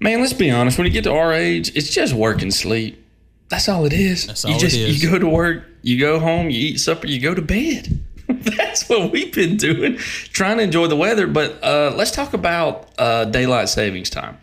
man, 0.00 0.20
let's 0.20 0.32
be 0.32 0.50
honest. 0.50 0.78
When 0.78 0.86
you 0.86 0.92
get 0.92 1.04
to 1.04 1.12
our 1.12 1.32
age, 1.32 1.74
it's 1.76 1.90
just 1.90 2.14
work 2.14 2.42
and 2.42 2.52
sleep. 2.52 3.02
That's 3.48 3.68
all 3.68 3.84
it 3.84 3.92
is. 3.92 4.26
That's 4.26 4.44
you 4.44 4.50
all 4.50 4.56
it 4.56 4.60
just 4.60 4.76
is. 4.76 5.02
you 5.02 5.10
go 5.10 5.18
to 5.18 5.28
work, 5.28 5.64
you 5.82 6.00
go 6.00 6.18
home, 6.18 6.50
you 6.50 6.58
eat 6.68 6.78
supper, 6.78 7.06
you 7.06 7.20
go 7.20 7.34
to 7.34 7.42
bed. 7.42 8.00
That's 8.28 8.88
what 8.88 9.12
we've 9.12 9.32
been 9.32 9.56
doing, 9.56 9.96
trying 9.98 10.56
to 10.58 10.64
enjoy 10.64 10.88
the 10.88 10.96
weather. 10.96 11.26
But 11.28 11.62
uh, 11.62 11.92
let's 11.96 12.10
talk 12.10 12.34
about 12.34 12.90
uh, 12.98 13.24
daylight 13.26 13.68
savings 13.68 14.10
time 14.10 14.38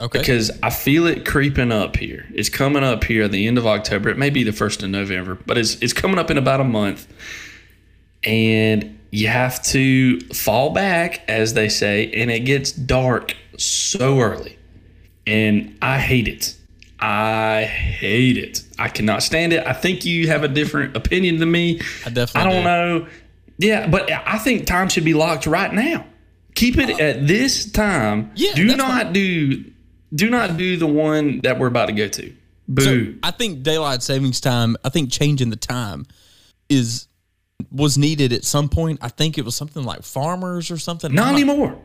Okay. 0.00 0.18
because 0.18 0.50
I 0.60 0.70
feel 0.70 1.06
it 1.06 1.24
creeping 1.24 1.70
up 1.70 1.94
here. 1.96 2.26
It's 2.34 2.48
coming 2.48 2.82
up 2.82 3.04
here 3.04 3.22
at 3.22 3.30
the 3.30 3.46
end 3.46 3.58
of 3.58 3.66
October. 3.66 4.08
It 4.08 4.18
may 4.18 4.30
be 4.30 4.42
the 4.42 4.52
first 4.52 4.82
of 4.82 4.90
November, 4.90 5.38
but 5.46 5.56
it's 5.56 5.76
it's 5.76 5.92
coming 5.92 6.18
up 6.18 6.32
in 6.32 6.38
about 6.38 6.60
a 6.60 6.64
month. 6.64 7.06
And 8.24 8.98
you 9.10 9.28
have 9.28 9.62
to 9.64 10.20
fall 10.30 10.70
back, 10.70 11.22
as 11.28 11.54
they 11.54 11.68
say, 11.68 12.10
and 12.12 12.30
it 12.30 12.40
gets 12.40 12.72
dark 12.72 13.36
so 13.58 14.20
early. 14.20 14.58
And 15.26 15.76
I 15.82 15.98
hate 15.98 16.28
it. 16.28 16.56
I 16.98 17.64
hate 17.64 18.38
it. 18.38 18.62
I 18.78 18.88
cannot 18.88 19.22
stand 19.22 19.52
it. 19.52 19.66
I 19.66 19.72
think 19.72 20.04
you 20.04 20.28
have 20.28 20.44
a 20.44 20.48
different 20.48 20.96
opinion 20.96 21.38
than 21.38 21.50
me. 21.50 21.80
I 22.06 22.10
definitely 22.10 22.40
I 22.40 22.44
don't 22.44 22.62
do. 22.62 22.64
know. 22.64 23.08
Yeah, 23.58 23.88
but 23.88 24.10
I 24.10 24.38
think 24.38 24.66
time 24.66 24.88
should 24.88 25.04
be 25.04 25.14
locked 25.14 25.46
right 25.46 25.72
now. 25.72 26.06
Keep 26.54 26.78
it 26.78 27.00
at 27.00 27.26
this 27.26 27.70
time. 27.70 28.30
Yeah, 28.34 28.54
do 28.54 28.76
not 28.76 29.04
fine. 29.04 29.12
do 29.12 29.64
do 30.14 30.30
not 30.30 30.56
do 30.56 30.76
the 30.76 30.86
one 30.86 31.40
that 31.40 31.58
we're 31.58 31.66
about 31.66 31.86
to 31.86 31.92
go 31.92 32.08
to. 32.08 32.32
Boo. 32.68 32.82
So 32.82 33.18
I 33.22 33.30
think 33.32 33.62
daylight 33.62 34.02
savings 34.02 34.40
time. 34.40 34.76
I 34.84 34.88
think 34.88 35.10
changing 35.10 35.50
the 35.50 35.56
time 35.56 36.06
is 36.68 37.08
was 37.70 37.96
needed 37.98 38.32
at 38.32 38.44
some 38.44 38.68
point. 38.68 38.98
I 39.02 39.08
think 39.08 39.38
it 39.38 39.44
was 39.44 39.54
something 39.56 39.84
like 39.84 40.02
farmers 40.02 40.70
or 40.70 40.78
something. 40.78 41.12
not 41.14 41.28
I'm 41.28 41.34
anymore. 41.34 41.78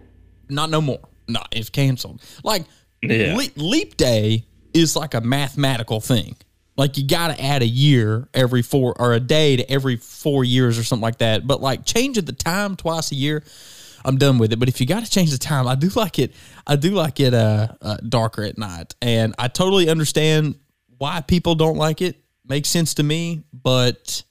Not 0.50 0.70
no 0.70 0.82
more. 0.82 1.00
No, 1.28 1.42
it's 1.52 1.70
canceled. 1.70 2.22
Like 2.44 2.66
Yeah. 3.02 3.36
le- 3.36 3.62
leap 3.62 3.98
day 3.98 4.46
is 4.74 4.96
like 4.96 5.14
a 5.14 5.22
mathematical 5.22 6.00
thing. 6.02 6.36
Like 6.78 6.98
you 6.98 7.08
got 7.08 7.36
to 7.36 7.44
add 7.44 7.64
a 7.64 7.68
year 7.68 8.28
every 8.34 8.62
four 8.62 8.94
or 9.02 9.14
a 9.14 9.20
day 9.20 9.56
to 9.58 9.70
every 9.72 9.96
four 9.98 10.44
years 10.44 10.78
or 10.78 10.84
something 10.84 11.02
like 11.04 11.18
that. 11.18 11.48
But 11.48 11.60
like 11.62 11.86
changing 11.86 12.26
the 12.26 12.34
time 12.34 12.76
twice 12.76 13.12
a 13.12 13.16
year, 13.16 13.44
I'm 14.06 14.18
done 14.18 14.38
with 14.38 14.54
it. 14.54 14.60
But 14.60 14.70
if 14.70 14.80
you 14.80 14.86
got 14.86 15.04
to 15.04 15.10
change 15.10 15.32
the 15.32 15.38
time, 15.40 15.68
I 15.68 15.74
do 15.76 15.90
like 15.90 16.20
it. 16.20 16.34
I 16.68 16.76
do 16.76 16.92
like 16.92 17.20
it 17.20 17.34
uh, 17.34 17.70
uh, 17.82 17.98
darker 18.08 18.44
at 18.44 18.58
night, 18.58 18.94
and 19.02 19.34
I 19.40 19.48
totally 19.48 19.90
understand 19.90 20.56
why 21.00 21.22
people 21.22 21.56
don't 21.56 21.78
like 21.78 22.02
it. 22.02 22.16
Makes 22.48 22.70
sense 22.70 22.94
to 22.96 23.04
me, 23.04 23.44
but 23.52 24.24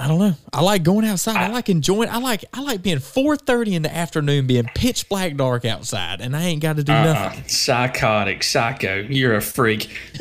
I 0.00 0.08
don't 0.08 0.18
know. 0.18 0.34
I 0.50 0.62
like 0.62 0.82
going 0.82 1.04
outside. 1.04 1.36
I, 1.36 1.48
like 1.48 1.68
enjoying. 1.68 2.08
I 2.08 2.16
like 2.18 2.42
I 2.54 2.62
like 2.62 2.80
being 2.82 2.96
4:30 3.00 3.74
in 3.74 3.82
the 3.82 3.94
afternoon, 3.94 4.46
being 4.46 4.64
pitch 4.74 5.06
black 5.10 5.36
dark 5.36 5.66
outside, 5.66 6.22
and 6.22 6.34
I 6.34 6.42
ain't 6.44 6.62
got 6.62 6.76
to 6.76 6.82
do 6.82 6.90
Uh, 6.90 7.04
nothing. 7.04 7.44
psychotic, 7.46 8.42
psycho. 8.42 9.06
You're 9.10 9.34
a 9.34 9.42
freak. 9.42 9.90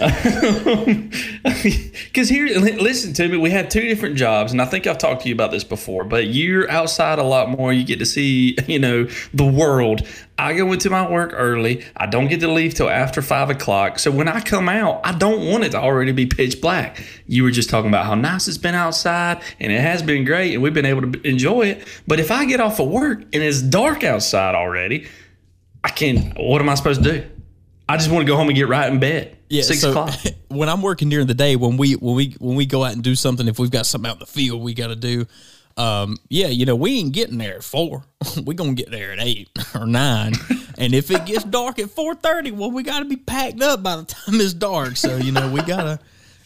Because 2.04 2.28
here, 2.30 2.48
listen 2.60 3.14
to 3.14 3.28
me. 3.28 3.38
We 3.38 3.52
have 3.52 3.70
two 3.70 3.82
different 3.82 4.16
jobs, 4.18 4.52
and 4.52 4.62
I 4.62 4.66
think 4.66 4.88
I've 4.88 4.98
talked 4.98 5.22
to 5.24 5.30
you 5.30 5.34
about 5.34 5.52
this 5.52 5.64
before. 5.64 6.04
But 6.04 6.28
you're 6.28 6.70
outside 6.70 7.20
a 7.20 7.24
lot 7.24 7.50
more. 7.50 7.72
You 7.72 7.84
get 7.86 8.00
to 8.00 8.06
see, 8.06 8.58
you 8.68 8.80
know, 8.80 9.08
the 9.34 9.46
world. 9.46 10.06
I 10.40 10.54
go 10.54 10.72
into 10.72 10.90
my 10.90 11.06
work 11.06 11.34
early. 11.34 11.86
I 11.98 12.06
don't 12.06 12.30
get 12.30 12.40
to 12.40 12.48
leave 12.50 12.74
till 12.74 12.90
after 12.90 13.22
five 13.22 13.50
o'clock. 13.50 14.00
So 14.00 14.10
when 14.10 14.30
I 14.30 14.40
come 14.40 14.70
out, 14.70 15.02
I 15.04 15.12
don't 15.12 15.46
want 15.46 15.66
it 15.66 15.72
to 15.72 15.78
already 15.78 16.14
be 16.14 16.28
pitch 16.28 16.62
black. 16.62 17.04
You 17.28 17.44
were 17.44 17.52
just 17.52 17.70
talking 17.70 17.90
about 17.90 18.06
how 18.06 18.16
nice 18.16 18.48
it's 18.48 18.58
been 18.58 18.74
outside, 18.74 19.42
and 19.60 19.74
it 19.74 19.82
has 19.82 20.02
been 20.02 20.24
great, 20.24 20.54
and 20.54 20.64
we've 20.64 20.74
been 20.74 20.86
able 20.86 21.12
to 21.12 21.28
enjoy 21.28 21.64
it. 21.64 21.86
But 22.08 22.22
if 22.22 22.32
I 22.32 22.46
get 22.46 22.62
off 22.62 22.80
of 22.80 22.88
work 22.88 23.20
and 23.22 23.44
it's 23.44 23.62
dark 23.62 24.06
outside 24.06 24.56
already, 24.56 25.08
I 25.84 25.90
can't. 25.90 26.38
What 26.40 26.62
am 26.62 26.70
I 26.70 26.76
supposed 26.76 27.04
to 27.04 27.12
do? 27.20 27.30
I 27.90 27.98
just 27.98 28.10
want 28.10 28.26
to 28.26 28.32
go 28.32 28.38
home 28.38 28.48
and 28.48 28.56
get 28.56 28.70
right 28.70 28.90
in 28.90 29.00
bed. 29.00 29.38
Yeah, 29.50 29.64
six 29.64 29.82
so 29.82 29.90
o'clock. 29.90 30.14
when 30.48 30.70
I'm 30.70 30.82
working 30.82 31.10
during 31.10 31.28
the 31.28 31.34
day, 31.34 31.58
when 31.58 31.76
we 31.76 31.94
when 31.94 32.16
we 32.16 32.36
when 32.40 32.56
we 32.56 32.66
go 32.66 32.86
out 32.86 32.94
and 32.94 33.04
do 33.04 33.16
something, 33.16 33.46
if 33.50 33.60
we've 33.60 33.72
got 33.72 33.86
something 33.86 34.10
out 34.10 34.16
in 34.16 34.20
the 34.20 34.26
field 34.26 34.62
we 34.62 34.74
got 34.74 34.88
to 34.88 34.96
do, 34.96 35.26
um, 35.80 36.18
yeah, 36.28 36.48
you 36.48 36.66
know, 36.66 36.76
we 36.76 37.00
ain't 37.00 37.14
getting 37.14 37.38
there 37.38 37.56
at 37.56 37.64
four. 37.64 38.04
we 38.46 38.54
gonna 38.54 38.74
get 38.74 38.92
there 38.92 39.14
at 39.14 39.20
eight 39.22 39.50
or 39.76 39.88
nine, 39.88 40.34
And 40.78 40.94
if 40.94 41.10
it 41.10 41.26
gets 41.26 41.46
dark 41.46 41.80
at 41.80 41.90
four 41.90 42.16
thirty, 42.16 42.52
well, 42.52 42.70
we 42.70 42.84
got 42.84 43.00
to 43.00 43.06
be 43.06 43.16
packed 43.16 43.62
up 43.62 43.82
by 43.82 43.96
the 43.96 44.04
time 44.04 44.42
it's 44.42 44.54
dark. 44.54 44.98
So 44.98 45.16
you 45.16 45.32
know, 45.32 45.50
we 45.50 45.62
gotta, 45.62 46.00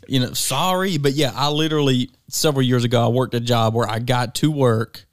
you 0.08 0.20
know, 0.20 0.34
sorry, 0.34 0.98
but 1.00 1.14
yeah, 1.14 1.32
I 1.34 1.50
literally 1.50 2.12
several 2.30 2.62
years 2.62 2.84
ago 2.84 3.04
I 3.04 3.08
worked 3.08 3.34
a 3.34 3.40
job 3.40 3.74
where 3.74 3.90
I 3.90 3.98
got 3.98 4.36
to 4.36 4.52
work 4.52 5.04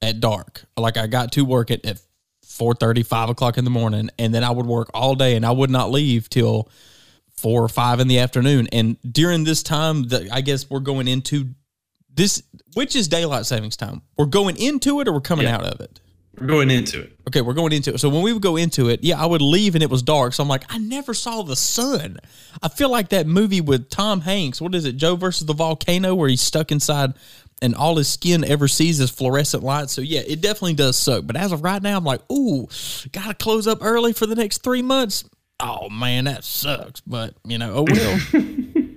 at 0.00 0.20
dark. 0.20 0.64
Like 0.78 0.96
I 0.96 1.06
got 1.06 1.32
to 1.32 1.44
work 1.44 1.70
at, 1.70 1.84
at 1.84 2.00
4 2.42 2.74
5 2.74 3.28
o'clock 3.28 3.58
in 3.58 3.64
the 3.64 3.70
morning, 3.70 4.08
and 4.18 4.34
then 4.34 4.42
I 4.42 4.50
would 4.52 4.66
work 4.66 4.90
all 4.94 5.14
day 5.14 5.36
and 5.36 5.44
I 5.44 5.50
would 5.50 5.70
not 5.70 5.90
leave 5.90 6.30
till 6.30 6.70
four 7.40 7.62
or 7.64 7.68
five 7.68 8.00
in 8.00 8.08
the 8.08 8.18
afternoon. 8.18 8.68
And 8.70 8.98
during 9.10 9.44
this 9.44 9.62
time, 9.62 10.04
that 10.04 10.30
I 10.30 10.42
guess 10.42 10.68
we're 10.68 10.80
going 10.80 11.08
into 11.08 11.54
this, 12.14 12.42
which 12.74 12.96
is 12.96 13.08
daylight 13.08 13.46
savings 13.46 13.76
time. 13.76 14.02
We're 14.16 14.26
going 14.26 14.56
into 14.56 15.00
it 15.00 15.08
or 15.08 15.12
we're 15.12 15.20
coming 15.20 15.46
Yeah. 15.46 15.56
out 15.56 15.64
of 15.64 15.80
it. 15.80 16.00
We're 16.38 16.46
going 16.46 16.70
into 16.70 17.00
it. 17.02 17.18
Okay, 17.28 17.42
we're 17.42 17.52
going 17.54 17.72
into 17.72 17.92
it. 17.92 17.98
So 17.98 18.08
when 18.08 18.22
we 18.22 18.32
would 18.32 18.40
go 18.42 18.56
into 18.56 18.88
it, 18.88 19.00
yeah, 19.02 19.20
I 19.20 19.26
would 19.26 19.42
leave 19.42 19.74
and 19.74 19.82
it 19.82 19.90
was 19.90 20.02
dark. 20.02 20.32
So 20.32 20.42
I'm 20.42 20.48
like, 20.48 20.64
I 20.70 20.78
never 20.78 21.12
saw 21.12 21.42
the 21.42 21.56
sun. 21.56 22.18
I 22.62 22.68
feel 22.68 22.88
like 22.90 23.10
that 23.10 23.26
movie 23.26 23.60
with 23.60 23.90
Tom 23.90 24.22
Hanks. 24.22 24.60
What 24.60 24.74
is 24.74 24.84
it, 24.86 24.96
Joe 24.96 25.16
versus 25.16 25.46
the 25.46 25.52
volcano, 25.54 26.14
where 26.14 26.28
he's 26.28 26.40
stuck 26.40 26.72
inside 26.72 27.12
and 27.60 27.74
all 27.74 27.96
his 27.96 28.08
skin 28.08 28.42
ever 28.44 28.68
sees 28.68 29.00
is 29.00 29.10
fluorescent 29.10 29.62
light. 29.62 29.90
So 29.90 30.00
yeah, 30.00 30.20
it 30.26 30.40
definitely 30.40 30.74
does 30.74 30.96
suck. 30.96 31.26
But 31.26 31.36
as 31.36 31.52
of 31.52 31.62
right 31.62 31.82
now, 31.82 31.98
I'm 31.98 32.04
like, 32.04 32.22
ooh, 32.32 32.68
gotta 33.12 33.34
close 33.34 33.66
up 33.66 33.78
early 33.82 34.14
for 34.14 34.24
the 34.26 34.34
next 34.36 34.62
three 34.62 34.82
months. 34.82 35.24
Oh 35.58 35.90
man, 35.90 36.24
that 36.24 36.42
sucks. 36.44 37.00
But 37.02 37.34
you 37.44 37.58
know, 37.58 37.74
oh 37.74 37.86
well. 37.90 38.20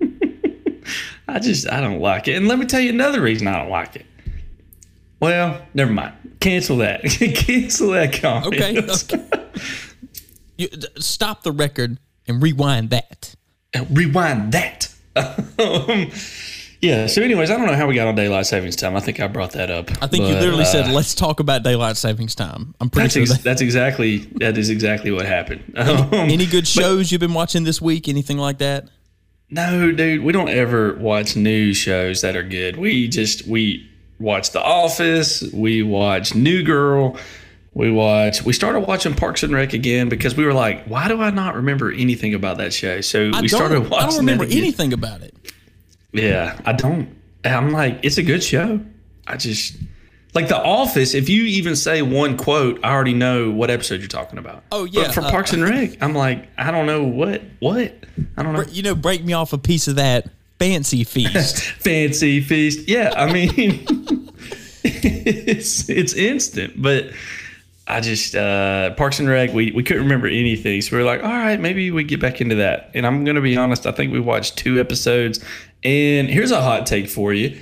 I 1.34 1.40
just 1.40 1.68
I 1.70 1.82
don't 1.82 2.00
like 2.00 2.28
it. 2.28 2.36
And 2.36 2.48
let 2.48 2.60
me 2.60 2.66
tell 2.68 2.80
you 2.80 2.92
another 2.92 3.20
reason 3.20 3.48
I 3.48 3.58
don't 3.58 3.72
like 3.72 3.96
it. 3.96 4.06
Well, 5.20 5.66
never 5.74 5.92
mind. 5.92 6.14
Cancel 6.40 6.78
that. 6.78 7.02
Cancel 7.36 7.92
that 7.92 8.14
comment. 8.14 8.54
Okay. 8.54 8.78
okay. 8.78 9.52
You, 10.58 10.68
stop 10.98 11.42
the 11.42 11.52
record 11.52 11.98
and 12.28 12.44
rewind 12.44 12.92
that. 12.92 13.34
Rewind 13.90 14.52
that. 14.52 14.94
um, 15.16 16.12
yeah. 16.82 17.08
So, 17.08 17.24
anyways, 17.24 17.50
I 17.50 17.58
don't 17.58 17.66
know 17.66 17.76
how 17.76 17.88
we 17.88 17.96
got 17.96 18.08
on 18.08 18.14
daylight 18.14 18.46
savings 18.46 18.76
time. 18.76 18.96
I 18.96 19.00
think 19.00 19.20
I 19.20 19.28
brought 19.28 19.54
that 19.54 19.72
up. 19.72 19.90
I 20.04 20.08
think 20.08 20.28
you 20.28 20.36
literally 20.36 20.64
uh, 20.64 20.68
said, 20.68 20.92
"Let's 20.92 21.16
talk 21.16 21.40
about 21.40 21.64
daylight 21.64 21.98
savings 21.98 22.36
time." 22.36 22.76
I'm 22.80 22.92
pretty 22.92 23.06
That's, 23.06 23.14
sure. 23.14 23.22
ex- 23.24 23.32
that, 23.32 23.44
that's 23.44 23.62
exactly 23.62 24.18
that 24.36 24.58
is 24.58 24.70
exactly 24.70 25.10
what 25.10 25.26
happened. 25.26 25.64
Um, 25.76 26.14
any 26.14 26.46
good 26.46 26.68
shows 26.68 27.12
you've 27.12 27.22
been 27.22 27.34
watching 27.34 27.64
this 27.64 27.82
week? 27.82 28.08
Anything 28.08 28.38
like 28.38 28.60
that? 28.60 28.90
No, 29.50 29.92
dude, 29.92 30.24
we 30.24 30.32
don't 30.32 30.50
ever 30.50 30.96
watch 30.96 31.36
news 31.36 31.78
shows 31.78 32.22
that 32.22 32.36
are 32.36 32.44
good. 32.44 32.78
We 32.78 33.08
just 33.08 33.46
we 33.48 33.90
watch 34.20 34.52
The 34.52 34.62
Office, 34.64 35.42
we 35.54 35.84
watch 35.84 36.34
New 36.34 36.64
Girl, 36.64 37.18
we 37.74 37.92
watch. 37.92 38.44
We 38.44 38.54
started 38.54 38.82
watching 38.82 39.14
Parks 39.16 39.44
and 39.44 39.54
Rec 39.54 39.74
again 39.74 40.10
because 40.10 40.36
we 40.36 40.46
were 40.46 40.54
like, 40.54 40.86
why 40.86 41.08
do 41.08 41.22
I 41.22 41.30
not 41.30 41.56
remember 41.56 41.92
anything 41.92 42.34
about 42.34 42.58
that 42.58 42.74
show? 42.74 43.02
So 43.02 43.32
I 43.34 43.42
we 43.42 43.48
started 43.48 43.90
watching. 43.90 43.94
I 43.94 44.10
don't 44.10 44.18
remember 44.18 44.46
anything 44.46 44.94
about 44.94 45.22
it. 45.22 45.36
Yeah, 46.12 46.60
I 46.66 46.74
don't. 46.74 47.16
I'm 47.44 47.72
like, 47.72 48.00
it's 48.04 48.18
a 48.18 48.24
good 48.24 48.44
show. 48.44 48.80
I 49.28 49.38
just 49.38 49.76
like 50.34 50.48
The 50.48 50.62
Office. 50.62 51.14
If 51.14 51.30
you 51.30 51.44
even 51.44 51.76
say 51.76 52.02
one 52.02 52.38
quote, 52.38 52.80
I 52.84 52.92
already 52.92 53.14
know 53.14 53.52
what 53.52 53.70
episode 53.70 54.00
you're 54.00 54.08
talking 54.08 54.40
about. 54.40 54.64
Oh, 54.72 54.86
yeah, 54.86 55.04
But 55.04 55.14
for 55.14 55.22
uh, 55.22 55.32
Parks 55.32 55.54
and 55.54 55.64
Rec, 55.64 56.02
I'm 56.02 56.14
like, 56.14 56.48
I 56.58 56.72
don't 56.72 56.86
know 56.86 57.04
what 57.04 57.42
what. 57.60 57.94
I 58.38 58.44
don't 58.44 58.54
know. 58.54 58.64
You 58.64 58.84
know, 58.84 58.96
break 58.96 59.24
me 59.24 59.34
off 59.34 59.54
a 59.54 59.58
piece 59.58 59.88
of 59.88 59.96
that 59.96 60.28
fancy 60.60 61.04
feast. 61.04 61.62
fancy 61.80 62.42
feast. 62.42 62.88
Yeah, 62.88 63.14
I 63.16 63.32
mean, 63.32 63.52
it's 64.84 65.90
it's 65.90 66.14
instant, 66.14 66.82
but 66.82 67.12
I 67.88 68.00
just 68.00 68.36
uh, 68.36 68.92
Parks 68.96 69.20
and 69.20 69.28
Rec. 69.28 69.54
We 69.54 69.72
we 69.72 69.84
couldn't 69.84 70.04
remember 70.04 70.28
anything, 70.28 70.82
so 70.82 70.96
we 70.96 71.04
were 71.04 71.08
like, 71.10 71.24
all 71.24 71.30
right, 71.30 71.60
maybe 71.60 71.92
we 71.92 72.04
get 72.04 72.20
back 72.22 72.40
into 72.40 72.56
that. 72.56 72.92
And 72.94 73.06
I'm 73.06 73.24
gonna 73.24 73.42
be 73.42 73.58
honest, 73.58 73.86
I 73.86 73.92
think 73.92 74.14
we 74.14 74.20
watched 74.20 74.58
two 74.58 74.80
episodes. 74.80 75.44
And 75.84 76.30
here's 76.30 76.52
a 76.52 76.62
hot 76.62 76.86
take 76.86 77.10
for 77.10 77.34
you: 77.34 77.60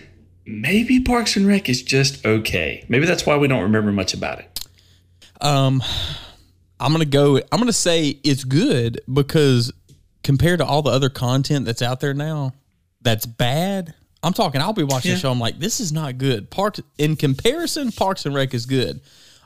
maybe 0.51 0.99
Parks 0.99 1.35
and 1.35 1.47
Rec 1.47 1.69
is 1.69 1.81
just 1.81 2.25
okay. 2.25 2.85
Maybe 2.89 3.05
that's 3.05 3.25
why 3.25 3.37
we 3.37 3.47
don't 3.47 3.63
remember 3.63 3.91
much 3.91 4.13
about 4.13 4.39
it. 4.39 4.59
um, 5.41 5.81
I'm 6.79 6.91
gonna 6.91 7.05
go. 7.05 7.37
I'm 7.37 7.59
gonna 7.59 7.71
say 7.73 8.19
it's 8.23 8.43
good 8.43 9.01
because 9.11 9.71
compared 10.23 10.59
to 10.59 10.65
all 10.65 10.81
the 10.81 10.89
other 10.91 11.09
content 11.09 11.65
that's 11.65 11.81
out 11.81 11.99
there 11.99 12.13
now, 12.13 12.53
that's 13.01 13.25
bad. 13.25 13.93
I'm 14.23 14.33
talking. 14.33 14.61
I'll 14.61 14.73
be 14.73 14.83
watching 14.83 15.09
Yeah. 15.09 15.15
the 15.15 15.21
show. 15.21 15.31
I'm 15.31 15.39
like, 15.39 15.59
this 15.59 15.79
is 15.79 15.91
not 15.91 16.17
good. 16.17 16.49
Parks 16.51 16.79
in 16.97 17.15
comparison, 17.15 17.91
Parks 17.91 18.25
and 18.25 18.33
Rec 18.35 18.53
is 18.53 18.65
good. 18.65 19.01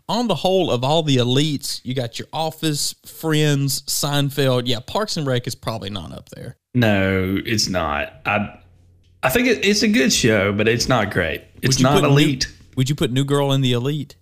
On 0.07 0.27
the 0.27 0.35
whole, 0.35 0.69
of 0.69 0.83
all 0.83 1.01
the 1.01 1.15
elites, 1.17 1.81
you 1.83 1.93
got 1.95 2.19
your 2.19 2.27
Office, 2.31 2.93
Friends, 3.05 3.81
Seinfeld. 3.83 4.63
Yeah, 4.65 4.79
Parks 4.85 5.17
and 5.17 5.25
Rec 5.25 5.47
is 5.47 5.55
probably 5.55 5.89
not 5.89 6.11
up 6.11 6.29
there. 6.29 6.57
No, 6.73 7.39
it's 7.45 7.67
not. 7.69 8.13
I 8.25 8.59
I 9.23 9.29
think 9.29 9.47
it, 9.47 9.65
it's 9.65 9.81
a 9.81 9.87
good 9.87 10.13
show, 10.13 10.53
but 10.53 10.67
it's 10.67 10.87
not 10.87 11.11
great. 11.11 11.43
It's 11.61 11.79
not 11.79 11.95
put 11.95 12.03
New- 12.03 12.09
elite. 12.09 12.53
would 12.75 12.89
you 12.89 12.95
put 12.95 13.11
New 13.11 13.25
Girl 13.25 13.51
in 13.51 13.61
the 13.61 13.73
elite? 13.73 14.15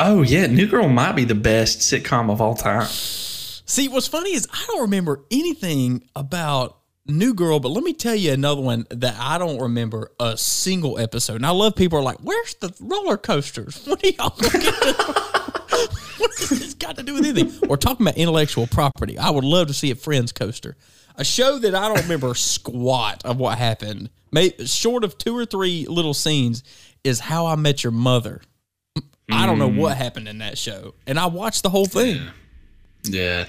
Oh 0.00 0.22
yeah, 0.22 0.46
New 0.46 0.68
Girl 0.68 0.88
might 0.88 1.12
be 1.12 1.24
the 1.24 1.34
best 1.34 1.80
sitcom 1.80 2.30
of 2.30 2.40
all 2.40 2.54
time. 2.54 2.86
See, 2.86 3.88
what's 3.88 4.06
funny 4.06 4.32
is 4.32 4.46
I 4.52 4.64
don't 4.68 4.82
remember 4.82 5.24
anything 5.30 6.08
about 6.14 6.78
New 7.06 7.34
Girl, 7.34 7.58
but 7.58 7.70
let 7.70 7.82
me 7.82 7.92
tell 7.94 8.14
you 8.14 8.32
another 8.32 8.60
one 8.60 8.86
that 8.90 9.16
I 9.18 9.38
don't 9.38 9.60
remember 9.60 10.12
a 10.20 10.36
single 10.36 10.98
episode. 10.98 11.36
And 11.36 11.46
I 11.46 11.50
love 11.50 11.74
people 11.74 11.98
are 11.98 12.02
like, 12.02 12.18
"Where's 12.18 12.54
the 12.54 12.72
roller 12.80 13.16
coasters? 13.16 13.82
What 13.86 14.04
are 14.04 14.08
y'all 14.08 14.34
gonna 14.38 14.58
get?" 14.64 14.72
what 16.18 16.30
has 16.38 16.48
this 16.50 16.74
got 16.74 16.96
to 16.96 17.02
do 17.02 17.14
with 17.14 17.26
anything? 17.26 17.68
We're 17.68 17.76
talking 17.76 18.06
about 18.06 18.16
intellectual 18.16 18.66
property. 18.66 19.18
I 19.18 19.30
would 19.30 19.44
love 19.44 19.66
to 19.68 19.74
see 19.74 19.90
a 19.90 19.94
Friends 19.94 20.32
coaster, 20.32 20.76
a 21.16 21.24
show 21.24 21.58
that 21.58 21.74
I 21.74 21.88
don't 21.88 22.02
remember 22.02 22.34
squat 22.34 23.22
of 23.24 23.38
what 23.38 23.58
happened. 23.58 24.10
May, 24.30 24.52
short 24.64 25.04
of 25.04 25.18
two 25.18 25.36
or 25.36 25.44
three 25.44 25.86
little 25.86 26.14
scenes, 26.14 26.62
is 27.04 27.20
How 27.20 27.46
I 27.46 27.56
Met 27.56 27.84
Your 27.84 27.90
Mother. 27.90 28.42
I 29.30 29.46
don't 29.46 29.58
know 29.58 29.68
what 29.68 29.96
hmm. 29.96 30.02
happened 30.02 30.28
in 30.28 30.38
that 30.38 30.56
show, 30.56 30.94
and 31.06 31.18
I 31.18 31.26
watched 31.26 31.62
the 31.62 31.70
whole 31.70 31.86
thing. 31.86 32.20
Yeah. 33.04 33.46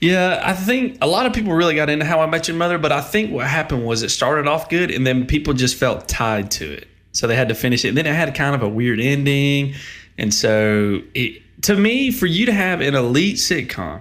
Yeah, 0.00 0.40
I 0.44 0.54
think 0.54 0.98
a 1.00 1.06
lot 1.06 1.26
of 1.26 1.32
people 1.32 1.52
really 1.52 1.74
got 1.74 1.90
into 1.90 2.04
How 2.04 2.20
I 2.20 2.26
Met 2.26 2.48
Your 2.48 2.56
Mother, 2.56 2.78
but 2.78 2.92
I 2.92 3.00
think 3.00 3.32
what 3.32 3.46
happened 3.46 3.84
was 3.84 4.02
it 4.02 4.10
started 4.10 4.46
off 4.46 4.68
good 4.68 4.90
and 4.90 5.06
then 5.06 5.26
people 5.26 5.54
just 5.54 5.76
felt 5.76 6.08
tied 6.08 6.50
to 6.52 6.72
it. 6.72 6.88
So 7.12 7.26
they 7.26 7.36
had 7.36 7.48
to 7.48 7.54
finish 7.54 7.84
it. 7.84 7.88
And 7.88 7.98
then 7.98 8.06
it 8.06 8.14
had 8.14 8.34
kind 8.34 8.54
of 8.54 8.62
a 8.62 8.68
weird 8.68 9.00
ending. 9.00 9.74
And 10.18 10.32
so 10.32 11.00
it 11.14 11.42
to 11.62 11.74
me, 11.74 12.12
for 12.12 12.26
you 12.26 12.46
to 12.46 12.52
have 12.52 12.80
an 12.80 12.94
elite 12.94 13.36
sitcom, 13.36 14.00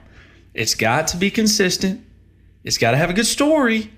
it's 0.54 0.76
got 0.76 1.08
to 1.10 1.18
be 1.18 1.32
consistent. 1.32 2.06
It's 2.64 2.78
got 2.78 2.92
to 2.92 2.98
have 2.98 3.10
a 3.10 3.14
good 3.14 3.26
story 3.26 3.92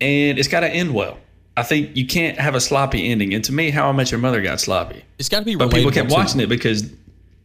and 0.00 0.38
it's 0.38 0.48
got 0.48 0.60
to 0.60 0.68
end 0.68 0.94
well. 0.94 1.18
I 1.58 1.62
think 1.62 1.96
you 1.96 2.06
can't 2.06 2.38
have 2.38 2.54
a 2.54 2.60
sloppy 2.60 3.10
ending. 3.10 3.34
And 3.34 3.44
to 3.44 3.52
me, 3.52 3.70
How 3.70 3.88
I 3.88 3.92
Met 3.92 4.10
Your 4.10 4.20
Mother 4.20 4.40
got 4.42 4.60
sloppy. 4.60 5.04
It's 5.18 5.28
got 5.28 5.40
to 5.40 5.44
be. 5.44 5.56
But 5.56 5.70
people 5.72 5.90
kept 5.90 6.10
watching 6.10 6.40
it 6.40 6.48
because, 6.48 6.90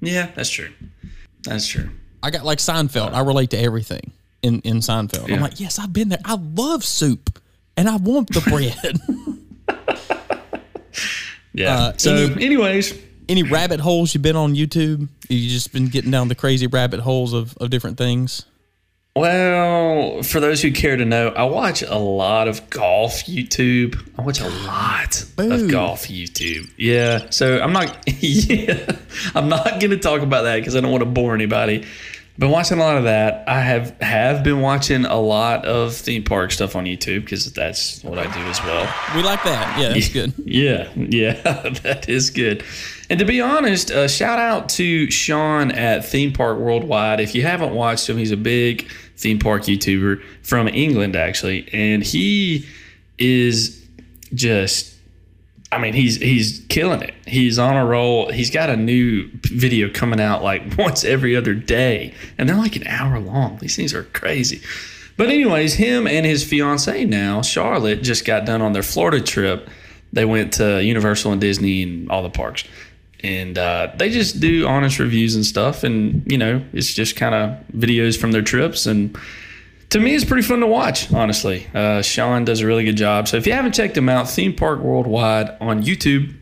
yeah, 0.02 0.30
that's 0.36 0.50
true. 0.50 0.70
That's 1.44 1.68
true. 1.68 1.90
I 2.22 2.30
got 2.32 2.46
like 2.46 2.60
Seinfeld. 2.60 3.14
I 3.14 3.22
relate 3.22 3.50
to 3.52 3.58
everything 3.58 4.12
in 4.42 4.60
in 4.62 4.78
Seinfeld. 4.78 5.28
Yeah. 5.28 5.36
I'm 5.36 5.42
like, 5.42 5.60
yes, 5.60 5.80
I've 5.80 5.92
been 5.94 6.10
there. 6.10 6.20
I 6.24 6.36
love 6.36 6.84
soup, 6.86 7.38
and 7.76 7.90
I 7.90 7.96
want 7.98 8.30
the 8.34 8.42
bread. 8.42 9.00
Yeah. 11.56 11.76
Uh, 11.76 11.94
so, 11.98 12.16
any- 12.16 12.46
anyways, 12.46 12.98
Any 13.30 13.44
rabbit 13.44 13.80
holes 13.80 14.14
you've 14.14 14.24
been 14.24 14.36
on 14.36 14.56
YouTube? 14.56 15.08
You 15.30 15.50
just 15.50 15.72
been 15.72 15.88
getting 15.88 16.10
down 16.12 16.28
the 16.28 16.36
crazy 16.36 16.68
rabbit 16.68 17.00
holes 17.00 17.32
of, 17.34 17.56
of 17.58 17.70
different 17.70 17.98
things. 17.98 18.46
Well, 19.16 20.24
for 20.24 20.40
those 20.40 20.62
who 20.62 20.72
care 20.72 20.98
to 20.98 21.06
know, 21.06 21.30
I 21.30 21.44
watch 21.44 21.84
a 21.84 21.98
lot 21.98 22.48
of 22.48 22.68
golf 22.72 23.26
YouTube. 23.26 24.00
I 24.18 24.24
watch 24.24 24.40
a 24.42 24.48
lot 24.66 25.24
of 25.38 25.70
golf 25.70 26.08
YouTube. 26.08 26.72
Yeah. 26.78 27.30
So 27.30 27.60
I'm 27.62 27.74
not. 27.74 27.98
Yeah. 28.24 28.96
I'm 29.36 29.50
not 29.50 29.80
going 29.82 29.90
to 29.90 29.98
talk 29.98 30.22
about 30.22 30.44
that 30.44 30.58
because 30.58 30.76
I 30.76 30.82
don't 30.82 30.92
want 30.92 31.02
to 31.02 31.10
bore 31.10 31.36
anybody. 31.36 31.86
Been 32.38 32.50
watching 32.50 32.80
a 32.80 32.82
lot 32.82 32.98
of 32.98 33.04
that. 33.04 33.48
I 33.48 33.60
have 33.60 34.00
have 34.02 34.44
been 34.44 34.62
watching 34.62 35.06
a 35.06 35.20
lot 35.20 35.66
of 35.66 35.94
theme 35.94 36.24
park 36.24 36.52
stuff 36.52 36.76
on 36.76 36.86
YouTube 36.86 37.22
because 37.22 37.52
that's 37.54 38.04
what 38.04 38.18
I 38.18 38.24
do 38.24 38.40
as 38.50 38.60
well. 38.64 38.92
We 39.16 39.22
like 39.22 39.44
that. 39.44 39.78
Yeah, 39.80 39.90
that's 39.90 40.10
good. 40.14 40.34
Yeah, 40.46 40.90
yeah, 40.96 41.34
that 41.84 42.10
is 42.10 42.32
good. 42.32 42.64
And 43.10 43.20
to 43.20 43.26
be 43.26 43.40
honest, 43.40 43.92
uh, 43.92 44.08
shout 44.08 44.40
out 44.40 44.70
to 44.70 45.12
Sean 45.12 45.72
at 45.72 46.06
Theme 46.06 46.34
Park 46.34 46.58
Worldwide. 46.58 47.20
If 47.20 47.36
you 47.36 47.44
haven't 47.44 47.76
watched 47.76 48.10
him, 48.10 48.18
he's 48.18 48.32
a 48.32 48.38
big 48.38 48.90
theme 49.18 49.40
park 49.40 49.64
YouTuber 49.64 50.24
from 50.44 50.68
England, 50.68 51.16
actually, 51.16 51.70
and 51.74 52.04
he 52.04 52.68
is 53.18 53.86
just. 54.34 54.92
I 55.72 55.80
mean, 55.80 55.94
he's 55.94 56.18
he's 56.18 56.64
killing 56.70 57.02
it. 57.02 57.16
He's 57.26 57.58
on 57.58 57.76
a 57.76 57.84
roll. 57.84 58.32
He's 58.32 58.52
got 58.52 58.70
a 58.70 58.78
new 58.78 59.28
video 59.42 59.90
coming 59.92 60.22
out 60.22 60.44
like 60.44 60.62
once 60.78 61.04
every 61.04 61.36
other 61.36 61.56
day, 61.56 62.14
and 62.38 62.48
they're 62.48 62.56
like 62.56 62.76
an 62.76 62.86
hour 62.86 63.20
long. 63.20 63.58
These 63.58 63.76
things 63.76 63.94
are 63.94 64.04
crazy. 64.04 64.62
But 65.18 65.30
anyways, 65.30 65.76
him 65.76 66.08
and 66.08 66.26
his 66.26 66.44
fiance 66.44 67.06
now, 67.06 67.42
Charlotte, 67.42 68.02
just 68.02 68.26
got 68.26 68.46
done 68.46 68.62
on 68.62 68.74
their 68.74 68.84
Florida 68.84 69.22
trip. 69.22 69.70
They 70.12 70.26
went 70.26 70.54
to 70.54 70.84
Universal 70.84 71.32
and 71.34 71.42
Disney 71.42 71.84
and 71.84 72.10
all 72.10 72.24
the 72.24 72.30
parks. 72.30 72.64
And 73.24 73.58
uh, 73.58 73.92
they 73.96 74.10
just 74.10 74.40
do 74.40 74.68
honest 74.68 75.00
reviews 75.00 75.36
and 75.36 75.46
stuff. 75.46 75.84
And 75.84 76.30
you 76.32 76.38
know, 76.38 76.64
it's 76.74 76.94
just 76.94 77.16
kind 77.16 77.34
of 77.36 77.58
videos 77.76 78.18
from 78.18 78.32
their 78.32 78.42
trips 78.44 78.86
and. 78.86 79.18
To 79.90 80.00
me, 80.00 80.16
it's 80.16 80.26
pretty 80.26 80.42
fun 80.42 80.60
to 80.62 80.66
watch, 80.66 81.14
honestly. 81.14 81.68
Uh, 81.72 82.02
Sean 82.02 82.46
does 82.46 82.62
a 82.62 82.66
really 82.66 82.84
good 82.84 82.98
job. 82.98 83.28
So 83.28 83.38
if 83.38 83.46
you 83.46 83.54
haven't 83.54 83.74
checked 83.74 83.94
them 83.94 84.10
out, 84.10 84.28
Theme 84.28 84.56
Park 84.56 84.80
Worldwide 84.80 85.56
on 85.62 85.84
YouTube, 85.84 86.36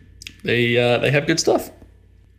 they 0.43 0.77
uh, 0.77 0.99
they 0.99 1.11
have 1.11 1.27
good 1.27 1.37
stuff. 1.37 1.69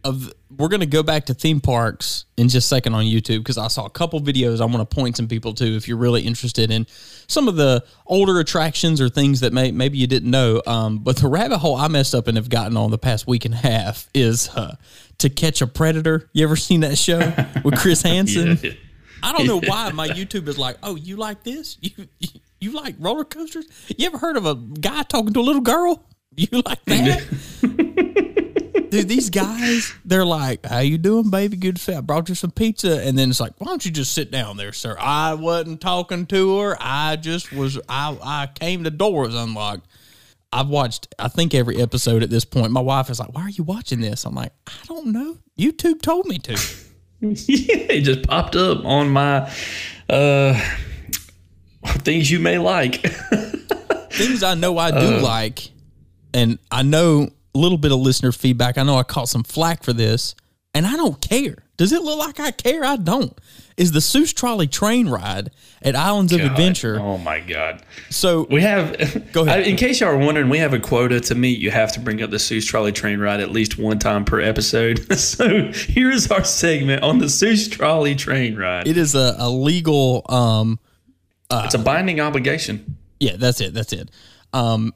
of 0.04 0.32
we're 0.58 0.68
going 0.68 0.80
to 0.80 0.86
go 0.86 1.02
back 1.02 1.26
to 1.26 1.34
theme 1.34 1.60
parks 1.60 2.24
in 2.36 2.48
just 2.48 2.66
a 2.66 2.68
second 2.68 2.94
on 2.94 3.04
YouTube 3.04 3.38
because 3.38 3.58
I 3.58 3.68
saw 3.68 3.86
a 3.86 3.90
couple 3.90 4.20
videos 4.20 4.60
I 4.60 4.64
want 4.64 4.88
to 4.88 4.94
point 4.94 5.16
some 5.16 5.28
people 5.28 5.54
to 5.54 5.64
if 5.64 5.88
you're 5.88 5.96
really 5.96 6.22
interested 6.22 6.70
in 6.70 6.86
some 7.26 7.48
of 7.48 7.56
the 7.56 7.84
older 8.06 8.38
attractions 8.38 9.00
or 9.00 9.08
things 9.08 9.40
that 9.40 9.52
may 9.52 9.70
maybe 9.70 9.98
you 9.98 10.06
didn't 10.06 10.30
know. 10.30 10.62
Um, 10.66 10.98
but 10.98 11.16
the 11.16 11.28
rabbit 11.28 11.58
hole 11.58 11.76
I 11.76 11.88
messed 11.88 12.14
up 12.14 12.28
and 12.28 12.36
have 12.36 12.48
gotten 12.48 12.76
on 12.76 12.90
the 12.90 12.98
past 12.98 13.26
week 13.26 13.44
and 13.44 13.54
a 13.54 13.58
half 13.58 14.08
is 14.14 14.48
uh, 14.50 14.76
to 15.18 15.30
catch 15.30 15.62
a 15.62 15.66
predator. 15.66 16.28
You 16.32 16.44
ever 16.44 16.56
seen 16.56 16.80
that 16.80 16.98
show 16.98 17.32
with 17.64 17.78
Chris 17.78 18.02
Hansen? 18.04 18.58
Yeah. 18.62 18.72
I 19.22 19.32
don't 19.32 19.46
know 19.46 19.60
why 19.66 19.90
my 19.92 20.08
YouTube 20.08 20.48
is 20.48 20.58
like, 20.58 20.76
oh, 20.82 20.96
you 20.96 21.16
like 21.16 21.44
this? 21.44 21.78
You 21.80 22.08
you, 22.18 22.28
you 22.60 22.70
like 22.72 22.96
roller 22.98 23.24
coasters? 23.24 23.66
You 23.96 24.06
ever 24.06 24.18
heard 24.18 24.36
of 24.36 24.46
a 24.46 24.54
guy 24.54 25.02
talking 25.02 25.32
to 25.32 25.40
a 25.40 25.42
little 25.42 25.62
girl? 25.62 26.04
You 26.34 26.62
like 26.64 26.84
that? 26.86 28.58
Dude, 28.92 29.08
these 29.08 29.30
guys, 29.30 29.94
they're 30.04 30.26
like, 30.26 30.66
"How 30.66 30.80
you 30.80 30.98
doing, 30.98 31.30
baby? 31.30 31.56
Good 31.56 31.80
fit. 31.80 31.96
I 31.96 32.00
brought 32.02 32.28
you 32.28 32.34
some 32.34 32.50
pizza." 32.50 33.02
And 33.02 33.18
then 33.18 33.30
it's 33.30 33.40
like, 33.40 33.54
"Why 33.56 33.68
don't 33.68 33.82
you 33.86 33.90
just 33.90 34.12
sit 34.12 34.30
down 34.30 34.58
there, 34.58 34.74
sir?" 34.74 34.94
I 35.00 35.32
wasn't 35.32 35.80
talking 35.80 36.26
to 36.26 36.58
her. 36.58 36.76
I 36.78 37.16
just 37.16 37.54
was. 37.54 37.80
I 37.88 38.14
I 38.22 38.48
came. 38.54 38.82
The 38.82 38.90
door 38.90 39.22
was 39.22 39.34
unlocked. 39.34 39.88
I've 40.52 40.68
watched, 40.68 41.08
I 41.18 41.28
think, 41.28 41.54
every 41.54 41.80
episode 41.80 42.22
at 42.22 42.28
this 42.28 42.44
point. 42.44 42.70
My 42.70 42.82
wife 42.82 43.08
is 43.08 43.18
like, 43.18 43.34
"Why 43.34 43.44
are 43.44 43.48
you 43.48 43.64
watching 43.64 44.02
this?" 44.02 44.26
I'm 44.26 44.34
like, 44.34 44.52
"I 44.66 44.84
don't 44.86 45.06
know. 45.06 45.38
YouTube 45.58 46.02
told 46.02 46.26
me 46.26 46.38
to." 46.40 46.52
yeah, 47.22 47.32
it 47.48 48.02
just 48.02 48.24
popped 48.24 48.56
up 48.56 48.84
on 48.84 49.08
my 49.08 49.50
uh, 50.10 50.74
things 52.00 52.30
you 52.30 52.40
may 52.40 52.58
like. 52.58 52.96
things 54.12 54.42
I 54.42 54.52
know 54.52 54.76
I 54.76 54.90
do 54.90 55.16
like, 55.16 55.70
and 56.34 56.58
I 56.70 56.82
know 56.82 57.30
little 57.58 57.78
bit 57.78 57.92
of 57.92 57.98
listener 57.98 58.32
feedback. 58.32 58.78
I 58.78 58.82
know 58.82 58.96
I 58.96 59.02
caught 59.02 59.28
some 59.28 59.42
flack 59.42 59.82
for 59.82 59.92
this, 59.92 60.34
and 60.74 60.86
I 60.86 60.96
don't 60.96 61.20
care. 61.20 61.56
Does 61.76 61.92
it 61.92 62.02
look 62.02 62.18
like 62.18 62.38
I 62.38 62.50
care? 62.50 62.84
I 62.84 62.96
don't. 62.96 63.36
Is 63.76 63.92
the 63.92 64.00
Seuss 64.00 64.34
Trolley 64.34 64.66
train 64.68 65.08
ride 65.08 65.50
at 65.80 65.96
Islands 65.96 66.32
of 66.32 66.40
Adventure? 66.40 67.00
Oh 67.00 67.16
my 67.18 67.40
god. 67.40 67.82
So 68.10 68.46
We 68.50 68.60
have. 68.60 69.32
Go 69.32 69.42
ahead. 69.42 69.66
In 69.66 69.76
case 69.76 70.00
y'all 70.00 70.10
are 70.10 70.16
wondering, 70.18 70.48
we 70.50 70.58
have 70.58 70.74
a 70.74 70.78
quota 70.78 71.20
to 71.20 71.34
meet. 71.34 71.58
You 71.58 71.70
have 71.70 71.90
to 71.92 72.00
bring 72.00 72.22
up 72.22 72.30
the 72.30 72.36
Seuss 72.36 72.66
Trolley 72.66 72.92
train 72.92 73.18
ride 73.18 73.40
at 73.40 73.50
least 73.50 73.78
one 73.78 73.98
time 73.98 74.24
per 74.24 74.40
episode. 74.40 75.12
so 75.18 75.72
here's 75.72 76.30
our 76.30 76.44
segment 76.44 77.02
on 77.02 77.18
the 77.18 77.26
Seuss 77.26 77.70
Trolley 77.70 78.14
train 78.14 78.56
ride. 78.56 78.86
it 78.86 78.96
is 78.96 79.14
a, 79.14 79.34
a 79.38 79.50
legal. 79.50 80.24
Um, 80.28 80.78
it's 81.50 81.74
a 81.74 81.78
binding 81.78 82.20
obligation. 82.20 82.96
yeah, 83.20 83.36
that's 83.36 83.60
it. 83.60 83.74
That's 83.74 83.92
it. 83.92 84.10
Um, 84.52 84.94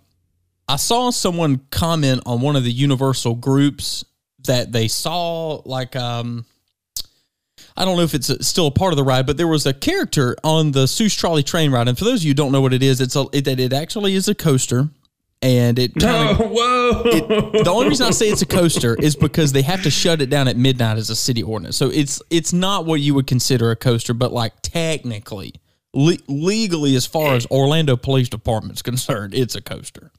I 0.69 0.77
saw 0.77 1.11
someone 1.11 1.61
comment 1.71 2.23
on 2.27 2.41
one 2.41 2.57
of 2.57 2.65
the 2.65 2.73
Universal 2.73 3.37
groups 3.37 4.05
that 4.47 4.73
they 4.73 4.89
saw 4.89 5.61
like 5.65 5.97
um. 5.97 6.45
I 7.79 7.85
don't 7.85 7.97
know 7.99 8.03
if 8.05 8.15
it's 8.15 8.31
still 8.47 8.69
a 8.69 8.71
part 8.71 8.95
of 8.95 8.97
the 8.97 9.05
ride, 9.05 9.27
but 9.27 9.37
there 9.37 9.47
was 9.47 9.67
a 9.67 9.75
character 9.75 10.35
on 10.43 10.73
the 10.73 10.85
Seuss 10.85 11.17
Trolley 11.17 11.43
train 11.43 11.71
ride, 11.71 11.89
and 11.89 11.99
for 11.99 12.05
those 12.05 12.21
of 12.21 12.25
you 12.25 12.31
who 12.31 12.35
don't 12.35 12.51
know 12.51 12.63
what 12.63 12.73
it 12.73 12.83
is, 12.83 13.01
it's 13.03 13.17
a 13.17 13.27
it, 13.35 13.47
it 13.47 13.73
actually 13.75 14.15
is 14.15 14.29
a 14.29 14.35
coaster, 14.35 14.89
and 15.43 15.79
it 15.79 15.93
kinda- 15.95 16.37
whoa. 16.37 17.03
the 17.03 17.71
only 17.71 17.89
reason 17.89 18.07
I 18.07 18.11
say 18.13 18.29
it's 18.29 18.41
a 18.41 18.47
coaster 18.47 18.95
is 18.95 19.15
because 19.15 19.53
they 19.53 19.61
have 19.63 19.83
to 19.83 19.91
shut 19.91 20.23
it 20.23 20.31
down 20.31 20.49
at 20.49 20.57
midnight 20.57 20.97
as 20.97 21.11
a 21.11 21.17
city 21.17 21.43
ordinance. 21.43 21.77
So 21.77 21.91
it's 21.91 22.23
it's 22.31 22.53
not 22.55 22.87
what 22.87 23.01
you 23.01 23.13
would 23.15 23.27
consider 23.27 23.71
a 23.71 23.77
coaster, 23.77 24.15
but 24.15 24.33
like 24.33 24.55
technically, 24.63 25.53
le- 25.93 26.17
legally, 26.29 26.97
as 26.97 27.05
far 27.05 27.35
as 27.35 27.47
Orlando 27.51 27.97
Police 27.99 28.31
Department's 28.31 28.81
concerned, 28.81 29.35
it's 29.35 29.55
a 29.55 29.61
coaster. 29.61 30.13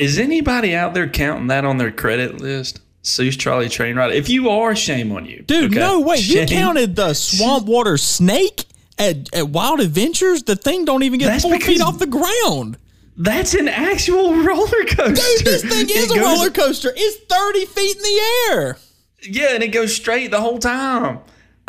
Is 0.00 0.18
anybody 0.18 0.74
out 0.74 0.94
there 0.94 1.08
counting 1.08 1.48
that 1.48 1.64
on 1.64 1.76
their 1.76 1.90
credit 1.92 2.40
list? 2.40 2.80
Seuss 3.02 3.38
Trolley 3.38 3.68
train 3.68 3.96
ride. 3.96 4.12
If 4.12 4.28
you 4.28 4.48
are, 4.50 4.74
shame 4.74 5.12
on 5.12 5.26
you, 5.26 5.42
Dude, 5.42 5.70
okay? 5.70 5.78
no 5.80 6.00
way. 6.00 6.16
You 6.16 6.46
counted 6.46 6.96
the 6.96 7.14
swamp 7.14 7.66
water 7.68 7.96
snake 7.96 8.64
at, 8.98 9.34
at 9.34 9.48
Wild 9.50 9.80
Adventures? 9.80 10.42
The 10.42 10.56
thing 10.56 10.84
don't 10.84 11.02
even 11.02 11.18
get 11.18 11.26
That's 11.26 11.42
four 11.44 11.58
feet 11.60 11.80
off 11.80 11.98
the 11.98 12.06
ground. 12.06 12.76
That's 13.16 13.54
an 13.54 13.68
actual 13.68 14.34
roller 14.42 14.84
coaster. 14.86 15.06
Dude, 15.14 15.44
this 15.46 15.62
thing 15.62 15.88
is 15.90 16.10
It 16.10 16.10
a 16.12 16.14
goes- 16.14 16.38
roller 16.38 16.50
coaster. 16.50 16.92
It's 16.96 17.16
30 17.34 17.66
feet 17.66 17.96
in 17.96 18.02
the 18.02 18.20
air. 18.52 18.76
Yeah, 19.22 19.54
and 19.54 19.62
it 19.62 19.68
goes 19.68 19.94
straight 19.94 20.30
the 20.30 20.40
whole 20.40 20.58
time. 20.58 21.20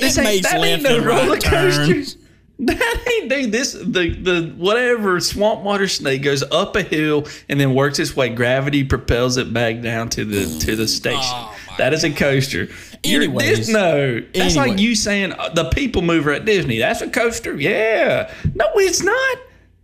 This 0.00 0.18
ain't, 0.18 0.26
makes 0.26 0.50
that 0.50 0.60
ain't 0.60 0.82
no 0.82 0.98
right 0.98 1.06
roller 1.06 1.38
turns. 1.38 1.76
coasters. 1.76 2.16
That 2.58 3.04
ain't 3.12 3.28
dude. 3.30 3.50
This 3.52 3.72
the 3.72 4.10
the 4.14 4.54
whatever 4.56 5.18
swamp 5.18 5.62
water 5.62 5.88
snake 5.88 6.22
goes 6.22 6.42
up 6.44 6.76
a 6.76 6.82
hill 6.82 7.26
and 7.48 7.58
then 7.60 7.74
works 7.74 7.98
its 7.98 8.14
way. 8.16 8.28
Gravity 8.28 8.84
propels 8.84 9.36
it 9.38 9.52
back 9.52 9.80
down 9.80 10.08
to 10.10 10.24
the 10.24 10.60
to 10.60 10.76
the 10.76 10.86
station. 10.86 11.46
that 11.78 11.92
is 11.92 12.04
a 12.04 12.12
coaster. 12.12 12.68
You're- 13.02 13.24
Anyways. 13.26 13.58
this, 13.58 13.68
no, 13.68 14.20
that's 14.34 14.54
like 14.56 14.78
you 14.78 14.94
saying 14.94 15.32
uh, 15.32 15.48
the 15.50 15.64
People 15.70 16.02
Mover 16.02 16.30
at 16.30 16.44
Disney. 16.44 16.78
That's 16.78 17.00
a 17.02 17.10
coaster. 17.10 17.56
Yeah, 17.56 18.32
no, 18.54 18.66
it's 18.76 19.02
not. 19.02 19.38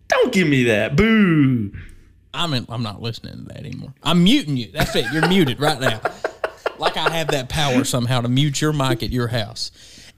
Don't 0.09 0.33
give 0.33 0.46
me 0.48 0.64
that. 0.64 0.94
Boo. 0.96 1.72
I'm 2.33 2.54
in, 2.54 2.66
I'm 2.68 2.83
not 2.85 3.02
listening 3.02 3.33
to 3.38 3.42
that 3.52 3.59
anymore. 3.59 3.92
I'm 4.04 4.22
muting 4.22 4.56
you. 4.56 4.70
That's 4.72 4.94
it. 4.94 5.06
You're 5.12 5.26
muted 5.28 5.59
right 5.59 5.80
now. 5.80 6.00
Like 6.78 6.96
I 6.96 7.11
have 7.11 7.28
that 7.33 7.48
power 7.48 7.85
somehow 7.85 8.20
to 8.20 8.28
mute 8.28 8.61
your 8.61 8.72
mic 8.72 9.02
at 9.02 9.11
your 9.11 9.26
house. 9.28 9.70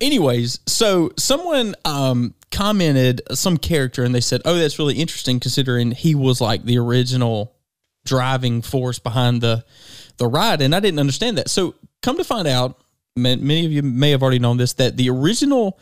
Anyways, 0.03 0.59
so 0.67 1.13
someone 1.17 1.77
um, 1.85 2.35
commented 2.51 3.23
some 3.31 3.57
character 3.57 4.03
and 4.03 4.13
they 4.13 4.21
said, 4.21 4.43
"Oh, 4.45 4.57
that's 4.57 4.81
really 4.81 4.97
interesting 4.97 5.39
considering 5.39 5.93
he 5.93 6.17
was 6.17 6.41
like 6.41 6.65
the 6.65 6.77
original 6.79 7.55
driving 8.05 8.63
force 8.63 8.99
behind 8.99 9.43
the 9.43 9.65
the 10.17 10.27
ride." 10.27 10.61
And 10.61 10.75
I 10.75 10.81
didn't 10.81 10.99
understand 10.99 11.39
that. 11.39 11.49
So 11.49 11.77
come 12.03 12.17
to 12.17 12.25
find 12.25 12.49
out, 12.49 12.83
many 13.15 13.65
of 13.65 13.71
you 13.71 13.83
may 13.83 14.11
have 14.11 14.25
already 14.25 14.41
known 14.41 14.57
this 14.57 14.73
that 14.73 14.97
the 14.97 15.09
original 15.09 15.79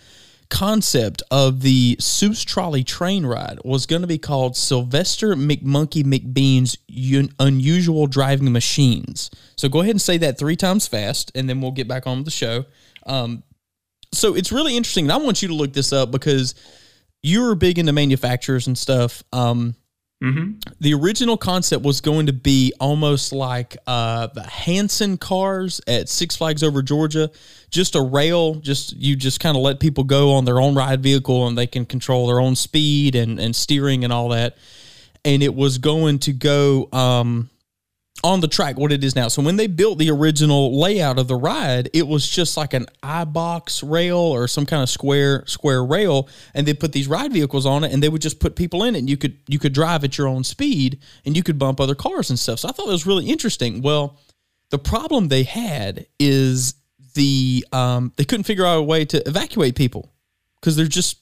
concept 0.51 1.23
of 1.31 1.63
the 1.63 1.97
Seuss 1.97 2.45
Trolley 2.45 2.85
train 2.85 3.25
ride 3.25 3.59
was 3.65 3.87
going 3.87 4.03
to 4.03 4.09
be 4.09 4.19
called 4.19 4.55
Sylvester 4.55 5.35
McMonkey 5.35 6.05
McBean's 6.05 6.77
Un- 6.91 7.35
Unusual 7.39 8.07
Driving 8.07 8.53
Machines. 8.53 9.31
So 9.57 9.71
go 9.71 9.81
ahead 9.81 9.93
and 9.93 10.03
say 10.03 10.19
that 10.19 10.39
three 10.39 10.57
times 10.57 10.87
fast, 10.87 11.33
and 11.35 11.49
then 11.49 11.63
we'll 11.63 11.71
get 11.71 11.89
back 11.89 12.07
on 12.07 12.25
the 12.25 12.31
show. 12.31 12.67
Um, 13.07 13.45
so 14.13 14.35
it's 14.35 14.53
really 14.53 14.77
interesting. 14.77 15.05
And 15.07 15.13
I 15.13 15.17
want 15.19 15.43
you 15.43 15.49
to 15.49 15.55
look 15.55 15.73
this 15.73 15.93
up 15.93 16.11
because 16.11 16.55
you're 17.23 17.55
big 17.55 17.79
into 17.79 17.93
manufacturers 17.93 18.67
and 18.67 18.77
stuff. 18.77 19.23
Um, 19.33 19.75
the 20.81 20.93
original 20.95 21.37
concept 21.37 21.83
was 21.83 22.01
going 22.01 22.27
to 22.27 22.33
be 22.33 22.73
almost 22.79 23.33
like 23.33 23.77
uh, 23.87 24.27
the 24.29 24.43
Hanson 24.43 25.17
cars 25.17 25.81
at 25.87 26.09
Six 26.09 26.37
Flags 26.37 26.63
over 26.63 26.83
Georgia, 26.83 27.31
just 27.71 27.95
a 27.95 28.03
rail. 28.03 28.55
Just 28.57 28.95
you 28.97 29.17
just 29.17 29.41
kind 29.41 29.57
of 29.57 29.63
let 29.63 29.81
people 29.81 30.05
go 30.05 30.33
on 30.33 30.45
their 30.45 30.61
own 30.61 30.75
ride 30.75 31.03
vehicle 31.03 31.47
and 31.47 31.57
they 31.57 31.67
can 31.67 31.87
control 31.87 32.27
their 32.27 32.41
own 32.41 32.55
speed 32.55 33.15
and 33.15 33.39
and 33.39 33.57
steering 33.57 34.05
and 34.05 34.13
all 34.13 34.29
that. 34.31 34.57
And 35.25 35.43
it 35.43 35.55
was 35.55 35.79
going 35.79 36.19
to 36.21 36.33
go 36.33 36.89
um, 36.93 37.50
on 38.23 38.41
the 38.41 38.49
track 38.49 38.79
what 38.79 38.93
it 38.93 39.03
is 39.03 39.17
now. 39.17 39.29
So 39.29 39.43
when 39.43 39.57
they 39.57 39.67
built 39.67 39.99
the 39.99 40.11
original 40.11 40.79
layout 40.79 41.19
of 41.19 41.29
the 41.29 41.37
ride, 41.37 41.89
it 41.93 42.07
was 42.07 42.29
just 42.29 42.57
like 42.57 42.75
an 42.75 42.87
I 43.03 43.25
box 43.25 43.83
rail 43.83 44.19
or 44.19 44.47
some 44.49 44.67
kind 44.67 44.83
of 44.83 44.91
square 44.91 45.45
square 45.47 45.85
rail, 45.85 46.29
and 46.55 46.67
they 46.67 46.75
put 46.75 46.93
these 46.93 47.09
ride 47.09 47.33
vehicles 47.33 47.67
on 47.67 47.85
it, 47.85 47.93
and 47.93 48.03
they 48.03 48.09
would 48.09 48.23
just 48.23 48.41
put 48.41 48.57
people 48.57 48.85
in 48.85 48.95
it, 48.95 48.99
and 48.99 49.11
you 49.11 49.17
could 49.17 49.39
you 49.49 49.59
could 49.59 49.73
drive 49.73 50.05
at 50.05 50.19
your 50.19 50.29
own 50.29 50.45
speed, 50.45 51.01
and 51.25 51.37
you 51.37 51.43
could 51.43 51.59
bump 51.59 51.81
other 51.81 51.95
cars 51.95 52.31
and 52.31 52.39
stuff. 52.39 52.59
So 52.59 52.69
I 52.69 52.73
thought 52.73 52.87
that 52.87 52.93
was 52.93 53.07
really 53.07 53.27
interesting. 53.27 53.83
Well, 53.83 54.19
the 54.71 54.79
problem 54.79 55.29
they 55.29 55.43
had 55.43 56.07
is 56.19 56.75
the 57.15 57.65
um, 57.73 58.13
they 58.17 58.25
couldn't 58.25 58.45
figure 58.45 58.67
out 58.67 58.79
a 58.79 58.83
way 58.83 59.05
to 59.07 59.27
evacuate 59.29 59.77
people 59.77 60.13
because 60.61 60.77
they're 60.77 60.87
just 60.87 61.19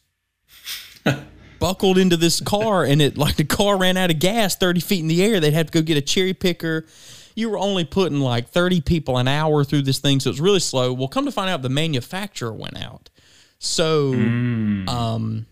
buckled 1.58 1.98
into 1.98 2.16
this 2.16 2.40
car 2.40 2.84
and 2.84 3.00
it 3.02 3.18
like 3.18 3.36
the 3.36 3.44
car 3.44 3.76
ran 3.76 3.96
out 3.96 4.10
of 4.10 4.18
gas 4.18 4.56
30 4.56 4.80
feet 4.80 5.00
in 5.00 5.08
the 5.08 5.22
air. 5.22 5.40
They'd 5.40 5.54
have 5.54 5.66
to 5.66 5.72
go 5.72 5.82
get 5.82 5.96
a 5.96 6.02
cherry 6.02 6.34
picker. 6.34 6.86
You 7.34 7.50
were 7.50 7.58
only 7.58 7.84
putting 7.84 8.20
like 8.20 8.48
30 8.48 8.80
people 8.80 9.16
an 9.18 9.28
hour 9.28 9.64
through 9.64 9.82
this 9.82 9.98
thing 9.98 10.20
so 10.20 10.30
it's 10.30 10.40
really 10.40 10.60
slow. 10.60 10.92
Well 10.92 11.08
come 11.08 11.24
to 11.24 11.32
find 11.32 11.50
out 11.50 11.62
the 11.62 11.68
manufacturer 11.68 12.52
went 12.52 12.76
out. 12.76 13.10
So 13.58 14.12
um 14.12 15.46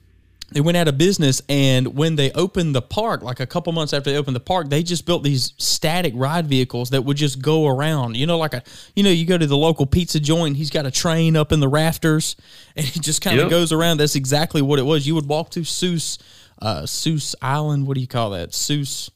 they 0.53 0.61
went 0.61 0.77
out 0.77 0.87
of 0.87 0.97
business 0.97 1.43
and 1.49 1.97
when 1.97 2.15
they 2.17 2.31
opened 2.33 2.75
the 2.75 2.83
park 2.83 3.23
like 3.23 3.41
a 3.41 3.47
couple 3.47 3.73
months 3.73 3.93
after 3.93 4.11
they 4.11 4.17
opened 4.17 4.37
the 4.37 4.41
park 4.41 4.69
they 4.69 4.83
just 4.83 5.05
built 5.05 5.25
these 5.25 5.53
static 5.59 6.13
ride 6.17 6.47
vehicles 6.47 6.91
that 6.91 7.03
would 7.03 7.17
just 7.17 7.43
go 7.43 7.67
around 7.67 8.17
you 8.17 8.27
know 8.27 8.39
like 8.39 8.55
a 8.55 8.63
you 8.95 9.03
know 9.03 9.11
you 9.11 9.27
go 9.27 9.37
to 9.37 9.47
the 9.47 9.57
local 9.57 9.87
pizza 9.87 10.21
joint 10.21 10.57
he's 10.57 10.71
got 10.71 10.87
a 10.87 10.91
train 10.91 11.35
up 11.37 11.51
in 11.51 11.59
the 11.59 11.69
rafters 11.69 12.37
and 12.77 12.87
it 12.87 13.01
just 13.03 13.23
kind 13.23 13.39
of 13.39 13.45
Yep. 13.45 13.51
goes 13.51 13.73
around 13.73 13.99
that's 13.99 14.15
exactly 14.15 14.63
what 14.63 14.79
it 14.79 14.85
was 14.85 15.07
you 15.07 15.15
would 15.17 15.27
walk 15.27 15.51
to 15.51 15.61
Seuss 15.61 16.19
uh 16.63 16.83
Seuss 16.83 17.35
Island 17.43 17.87
what 17.89 17.95
do 17.97 18.01
you 18.01 18.07
call 18.09 18.31
that 18.31 18.51
Seuss 18.51 19.11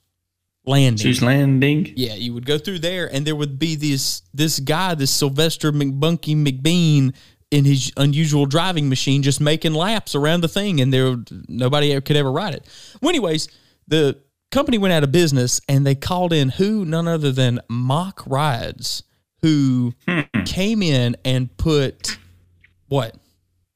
Landing. 0.67 1.07
Seuss 1.07 1.23
Landing. 1.23 1.91
Yeah, 1.97 2.15
you 2.15 2.35
would 2.35 2.45
go 2.45 2.59
through 2.59 2.81
there, 2.81 3.13
and 3.13 3.27
there 3.27 3.35
would 3.35 3.59
be 3.59 3.77
this 3.77 4.21
this 4.35 4.61
guy, 4.61 4.95
this 4.95 5.11
Sylvester 5.11 5.73
McMonkey 5.73 6.37
McBean, 6.37 7.15
in 7.51 7.65
his 7.65 7.93
unusual 7.97 8.47
driving 8.47 8.89
machine, 8.89 9.23
just 9.23 9.41
making 9.41 9.75
laps 9.75 10.15
around 10.15 10.43
the 10.43 10.49
thing, 10.49 10.81
and 10.81 10.93
there 10.93 11.17
nobody 11.49 12.01
could 12.01 12.17
ever 12.17 12.31
ride 12.31 12.55
it. 12.55 12.65
Well, 13.01 13.09
anyways, 13.09 13.49
the 13.89 14.19
company 14.53 14.79
went 14.79 14.93
out 14.93 15.03
of 15.03 15.11
business, 15.13 15.61
and 15.69 15.87
they 15.87 15.95
called 15.95 16.33
in 16.33 16.51
who? 16.51 16.85
None 16.85 17.09
other 17.09 17.33
than 17.33 17.61
Mack 17.69 18.25
Rides, 18.27 19.03
who 19.43 19.95
came 20.45 20.83
in 20.83 21.17
and 21.25 21.55
put 21.57 22.19
what? 22.89 23.17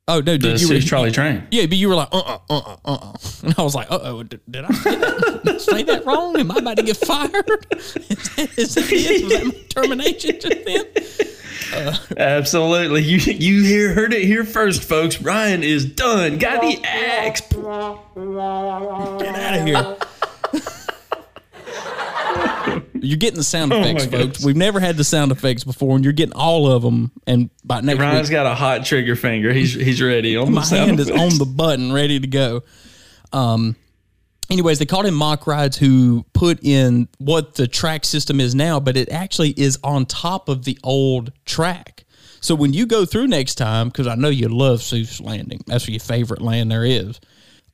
Oh 0.07 0.21
no, 0.21 0.37
The 0.37 0.49
you 0.49 0.53
were 0.53 0.59
Zeus 0.59 0.85
Trolley 0.85 1.11
Train. 1.11 1.49
yeah, 1.51 1.65
but 1.65 1.79
you 1.79 1.89
were 1.89 1.95
like, 1.95 2.09
uh, 2.13 2.19
uh, 2.19 2.39
uh, 2.51 2.59
uh, 2.59 2.77
uh, 2.85 2.93
uh. 2.95 3.13
and 3.43 3.55
I 3.57 3.63
was 3.63 3.75
like, 3.75 3.91
uh 3.91 4.01
oh, 4.03 4.23
did, 4.23 4.41
did 4.51 4.67
I 4.67 4.73
say 4.75 4.95
that, 4.97 5.61
say 5.63 5.83
that 5.85 6.05
wrong? 6.05 6.39
Am 6.39 6.51
I 6.51 6.57
about 6.57 6.77
to 6.77 6.83
get 6.83 6.99
fired? 6.99 7.67
Is 7.71 7.95
that, 8.37 8.51
is 8.59 8.75
that 8.75 8.93
it? 8.93 9.25
Was 9.25 9.33
that 9.33 9.45
my 9.47 9.53
termination 9.71 10.39
just 10.39 10.65
then? 10.67 10.85
Absolutely. 12.17 13.03
You 13.03 13.17
you 13.19 13.63
hear 13.65 13.93
heard 13.95 14.13
it 14.15 14.25
here 14.25 14.45
first, 14.45 14.83
folks. 14.85 15.21
Ryan 15.21 15.63
is 15.63 15.85
done. 15.85 16.39
Got 16.39 16.61
the 16.63 16.81
axe. 16.85 17.41
Get 17.43 17.59
out 19.35 19.59
of 19.59 19.67
here. 19.67 19.97
You're 22.95 23.19
getting 23.19 23.37
the 23.37 23.45
sound 23.45 23.71
effects, 23.73 24.05
Oh 24.05 24.07
folks. 24.07 24.17
goodness. 24.17 24.45
We've 24.45 24.57
never 24.57 24.81
had 24.81 24.97
the 24.97 25.05
sound 25.05 25.31
effects 25.31 25.63
before, 25.63 25.95
and 25.95 26.03
you're 26.05 26.15
getting 26.15 26.35
all 26.35 26.71
of 26.71 26.83
them. 26.83 27.13
And 27.27 27.51
by 27.63 27.83
next 27.83 28.01
Ryan's 28.01 28.29
week, 28.29 28.37
got 28.37 28.47
a 28.47 28.55
hot 28.55 28.87
trigger 28.87 29.15
finger. 29.15 29.53
He's 29.53 29.75
he's 29.75 30.01
ready 30.01 30.37
on 30.37 30.53
my 30.55 30.63
the 30.63 30.67
sound 30.67 30.87
hand 30.89 31.01
is 31.01 31.11
on 31.11 31.37
the 31.39 31.45
button, 31.45 31.93
ready 31.93 32.19
to 32.19 32.27
go. 32.27 32.63
Um, 33.33 33.77
anyways, 34.51 34.79
they 34.79 34.87
called 34.87 35.07
him 35.07 35.17
Mack 35.17 35.47
Rides, 35.47 35.77
who 35.77 36.25
put 36.33 36.63
in 36.63 37.09
what 37.19 37.55
the 37.55 37.67
track 37.67 38.05
system 38.05 38.41
is 38.41 38.55
now, 38.55 38.81
but 38.81 38.97
it 38.97 39.11
actually 39.11 39.51
is 39.51 39.79
on 39.83 40.07
top 40.07 40.49
of 40.49 40.65
the 40.65 40.79
old 40.83 41.33
track. 41.45 42.05
So 42.41 42.55
when 42.55 42.75
you 42.75 42.87
go 42.87 43.07
through 43.07 43.29
next 43.29 43.55
time, 43.55 43.89
because 43.89 44.07
I 44.07 44.17
know 44.17 44.29
you 44.29 44.49
love 44.49 44.81
Seuss 44.81 45.23
Landing, 45.25 45.61
that's 45.67 45.89
your 45.89 46.01
favorite 46.01 46.43
land 46.43 46.71
there 46.71 46.85
is. 46.85 47.19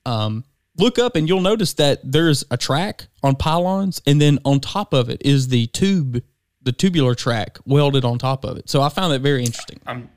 Um, 0.05 0.45
look 0.77 0.97
up 0.97 1.15
and 1.15 1.27
you'll 1.27 1.41
notice 1.41 1.73
that 1.73 1.99
there's 2.03 2.45
a 2.51 2.57
track 2.57 3.07
on 3.21 3.35
pylons, 3.35 4.01
and 4.07 4.21
then 4.21 4.39
on 4.45 4.59
top 4.59 4.93
of 4.93 5.09
it 5.09 5.21
is 5.25 5.49
the 5.49 5.67
tube, 5.67 6.23
the 6.61 6.71
tubular 6.71 7.15
track 7.15 7.57
welded 7.65 8.05
on 8.05 8.17
top 8.17 8.45
of 8.45 8.57
it. 8.57 8.69
So 8.69 8.81
I 8.81 8.89
found 8.89 9.11
that 9.13 9.21
very 9.21 9.43
interesting. 9.43 9.79
I'm 9.85 10.09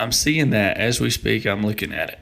I'm 0.00 0.12
seeing 0.12 0.50
that 0.50 0.78
as 0.78 1.00
we 1.00 1.10
speak. 1.10 1.44
I'm 1.44 1.66
looking 1.66 1.92
at 1.92 2.10
it. 2.10 2.18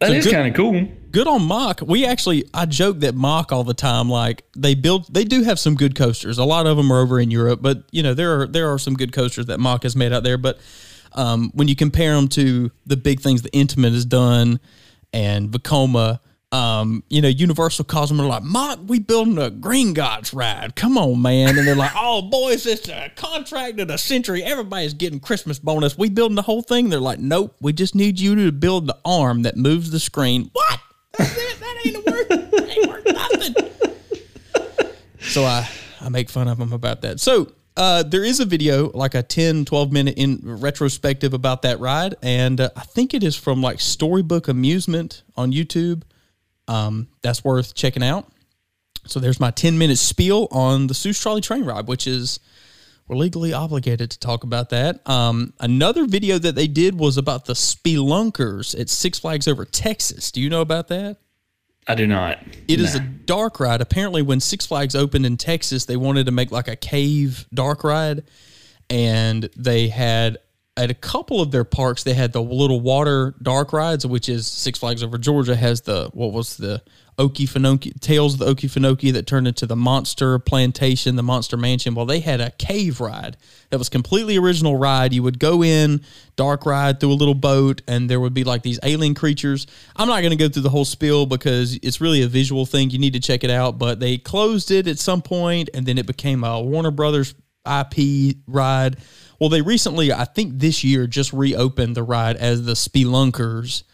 That 0.00 0.08
So 0.08 0.12
is 0.14 0.26
kind 0.30 0.48
of 0.48 0.54
cool. 0.54 0.88
good 1.10 1.28
on 1.28 1.46
Mack. 1.46 1.82
We 1.82 2.06
actually, 2.06 2.44
I 2.54 2.64
joke 2.64 3.00
that 3.00 3.14
Mack 3.14 3.52
all 3.52 3.64
the 3.64 3.74
time. 3.74 4.08
Like 4.08 4.44
they 4.56 4.74
build, 4.74 5.12
they 5.12 5.24
do 5.24 5.42
have 5.42 5.58
some 5.58 5.74
good 5.74 5.94
coasters. 5.94 6.38
A 6.38 6.44
lot 6.44 6.66
of 6.66 6.76
them 6.78 6.90
are 6.90 7.00
over 7.00 7.20
in 7.20 7.30
Europe, 7.30 7.60
but 7.62 7.84
you 7.92 8.02
know 8.02 8.14
there 8.14 8.40
are 8.40 8.46
there 8.46 8.72
are 8.72 8.78
some 8.78 8.94
good 8.94 9.12
coasters 9.12 9.46
that 9.46 9.60
Mack 9.60 9.82
has 9.82 9.94
made 9.94 10.12
out 10.12 10.22
there. 10.22 10.38
But 10.38 10.58
um, 11.12 11.50
when 11.54 11.68
you 11.68 11.76
compare 11.76 12.14
them 12.14 12.28
to 12.28 12.70
the 12.86 12.96
big 12.96 13.20
things 13.20 13.42
that 13.42 13.52
Intamin 13.52 13.92
has 13.92 14.06
done 14.06 14.58
and 15.12 15.50
Vekoma, 15.50 16.20
um, 16.52 17.04
you 17.08 17.22
know, 17.22 17.28
Universal 17.28 17.84
calls 17.84 18.08
them 18.10 18.20
are 18.20 18.26
like 18.26 18.42
Mack. 18.42 18.78
We 18.86 18.98
building 18.98 19.38
a 19.38 19.50
Gringotts 19.50 20.34
ride. 20.34 20.74
Come 20.74 20.98
on, 20.98 21.22
man! 21.22 21.56
And 21.56 21.66
they're 21.66 21.76
like, 21.76 21.92
oh 21.94 22.22
boys, 22.22 22.66
it's 22.66 22.88
a 22.88 23.10
contract 23.14 23.78
of 23.78 23.88
the 23.88 23.96
century. 23.96 24.42
Everybody's 24.42 24.94
getting 24.94 25.20
Christmas 25.20 25.58
bonus. 25.60 25.96
We 25.96 26.10
building 26.10 26.34
the 26.34 26.42
whole 26.42 26.62
thing. 26.62 26.88
They're 26.88 26.98
like, 26.98 27.20
nope. 27.20 27.54
We 27.60 27.72
just 27.72 27.94
need 27.94 28.18
you 28.18 28.34
to 28.34 28.52
build 28.52 28.88
the 28.88 28.98
arm 29.04 29.42
that 29.42 29.56
moves 29.56 29.90
the 29.90 30.00
screen. 30.00 30.50
What? 30.52 30.80
That's 31.18 31.36
it. 31.36 31.60
That 31.60 31.86
ain't 31.86 32.06
worth. 32.06 32.30
Worth 32.88 33.14
nothing. 33.14 33.54
So 35.20 35.44
I 35.44 35.68
I 36.00 36.08
make 36.08 36.30
fun 36.30 36.48
of 36.48 36.58
them 36.58 36.72
about 36.72 37.02
that. 37.02 37.20
So 37.20 37.52
uh, 37.76 38.02
there 38.02 38.24
is 38.24 38.40
a 38.40 38.44
video, 38.44 38.90
like 38.90 39.14
a 39.14 39.22
10, 39.22 39.64
12 39.64 39.92
minute 39.92 40.14
in 40.18 40.40
retrospective 40.42 41.32
about 41.32 41.62
that 41.62 41.78
ride, 41.78 42.16
and 42.22 42.60
uh, 42.60 42.70
I 42.74 42.80
think 42.80 43.14
it 43.14 43.22
is 43.22 43.36
from 43.36 43.62
like 43.62 43.80
Storybook 43.80 44.48
Amusement 44.48 45.22
on 45.36 45.52
YouTube. 45.52 46.02
Um, 46.70 47.08
that's 47.22 47.44
worth 47.44 47.74
checking 47.74 48.02
out. 48.04 48.30
So 49.06 49.18
there's 49.18 49.40
my 49.40 49.50
10 49.50 49.76
minute 49.76 49.98
spiel 49.98 50.46
on 50.50 50.86
the 50.86 50.94
Seuss 50.94 51.20
Trolley 51.20 51.40
train 51.40 51.64
ride, 51.64 51.88
which 51.88 52.06
is 52.06 52.38
we're 53.08 53.16
legally 53.16 53.52
obligated 53.52 54.12
to 54.12 54.20
talk 54.20 54.44
about 54.44 54.70
that. 54.70 55.06
Um, 55.08 55.52
another 55.58 56.06
video 56.06 56.38
that 56.38 56.54
they 56.54 56.68
did 56.68 56.96
was 56.96 57.16
about 57.16 57.46
the 57.46 57.54
Spelunkers 57.54 58.78
at 58.78 58.88
Six 58.88 59.18
Flags 59.18 59.48
over 59.48 59.64
Texas. 59.64 60.30
Do 60.30 60.40
you 60.40 60.48
know 60.48 60.60
about 60.60 60.86
that? 60.88 61.16
I 61.88 61.96
do 61.96 62.06
not. 62.06 62.38
It 62.68 62.78
is 62.78 62.94
a 62.94 63.00
dark 63.00 63.58
ride. 63.58 63.80
Apparently, 63.80 64.22
when 64.22 64.38
Six 64.38 64.64
Flags 64.64 64.94
opened 64.94 65.26
in 65.26 65.36
Texas, 65.36 65.86
they 65.86 65.96
wanted 65.96 66.26
to 66.26 66.32
make 66.32 66.52
like 66.52 66.68
a 66.68 66.76
cave 66.76 67.46
dark 67.52 67.82
ride, 67.82 68.22
and 68.88 69.50
they 69.56 69.88
had 69.88 70.38
at 70.80 70.90
a 70.90 70.94
couple 70.94 71.42
of 71.42 71.50
their 71.50 71.64
parks 71.64 72.02
they 72.02 72.14
had 72.14 72.32
the 72.32 72.42
little 72.42 72.80
water 72.80 73.34
dark 73.42 73.72
rides, 73.72 74.06
which 74.06 74.28
is 74.28 74.46
Six 74.46 74.78
Flags 74.78 75.02
over 75.02 75.18
Georgia 75.18 75.54
has 75.54 75.82
the 75.82 76.10
what 76.14 76.32
was 76.32 76.56
the 76.56 76.82
Okefenokee 77.18 78.00
Tales 78.00 78.32
of 78.32 78.40
the 78.40 78.46
Okefenokee 78.46 79.12
that 79.12 79.26
turned 79.26 79.46
into 79.46 79.66
the 79.66 79.76
Monster 79.76 80.38
Plantation, 80.38 81.16
the 81.16 81.22
Monster 81.22 81.58
Mansion. 81.58 81.94
Well, 81.94 82.06
they 82.06 82.20
had 82.20 82.40
a 82.40 82.50
cave 82.52 82.98
ride 82.98 83.36
that 83.68 83.76
was 83.76 83.90
completely 83.90 84.38
original 84.38 84.78
ride. 84.78 85.12
You 85.12 85.22
would 85.22 85.38
go 85.38 85.62
in 85.62 86.00
dark 86.36 86.64
ride 86.64 86.98
through 86.98 87.12
a 87.12 87.20
little 87.20 87.34
boat, 87.34 87.82
and 87.86 88.08
there 88.08 88.20
would 88.20 88.32
be 88.32 88.44
like 88.44 88.62
these 88.62 88.80
alien 88.82 89.14
creatures. 89.14 89.66
I'm 89.96 90.08
not 90.08 90.20
going 90.20 90.30
to 90.30 90.36
go 90.36 90.48
through 90.48 90.62
the 90.62 90.70
whole 90.70 90.86
spiel 90.86 91.26
because 91.26 91.78
it's 91.82 92.00
really 92.00 92.22
a 92.22 92.26
visual 92.26 92.64
thing. 92.64 92.88
You 92.88 92.98
need 92.98 93.12
to 93.12 93.20
check 93.20 93.44
it 93.44 93.50
out. 93.50 93.78
But 93.78 94.00
they 94.00 94.16
closed 94.16 94.70
it 94.70 94.86
at 94.86 94.98
some 94.98 95.20
point, 95.20 95.68
and 95.74 95.84
then 95.84 95.98
it 95.98 96.06
became 96.06 96.42
a 96.42 96.58
Warner 96.58 96.90
Brothers 96.90 97.34
IP 97.66 98.36
ride. 98.46 98.96
Well, 99.40 99.48
they 99.48 99.62
recently, 99.62 100.12
I 100.12 100.26
think 100.26 100.58
this 100.58 100.84
year, 100.84 101.06
just 101.06 101.32
reopened 101.32 101.96
the 101.96 102.02
ride 102.02 102.36
as 102.36 102.64
the 102.64 102.74
Spelunkers. 102.74 103.84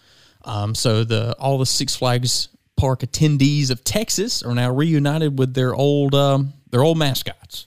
Um, 0.44 0.74
so 0.74 1.04
the 1.04 1.36
all 1.38 1.58
the 1.58 1.66
Six 1.66 1.94
Flags 1.94 2.48
Park 2.76 3.00
attendees 3.00 3.70
of 3.70 3.84
Texas 3.84 4.42
are 4.42 4.54
now 4.54 4.72
reunited 4.72 5.38
with 5.38 5.54
their 5.54 5.74
old 5.74 6.14
um, 6.14 6.52
their 6.70 6.82
old 6.82 6.98
mascots. 6.98 7.66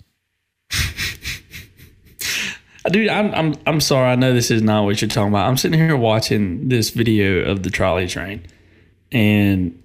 Dude, 2.91 3.09
I'm 3.09 3.33
I'm 3.33 3.55
I'm 3.65 3.81
sorry. 3.81 4.11
I 4.11 4.15
know 4.15 4.33
this 4.33 4.51
is 4.51 4.61
not 4.61 4.83
what 4.83 5.01
you're 5.01 5.09
talking 5.09 5.29
about. 5.29 5.47
I'm 5.47 5.57
sitting 5.57 5.79
here 5.79 5.95
watching 5.97 6.69
this 6.69 6.89
video 6.91 7.49
of 7.49 7.63
the 7.63 7.69
trolley 7.69 8.07
train, 8.07 8.45
and 9.11 9.81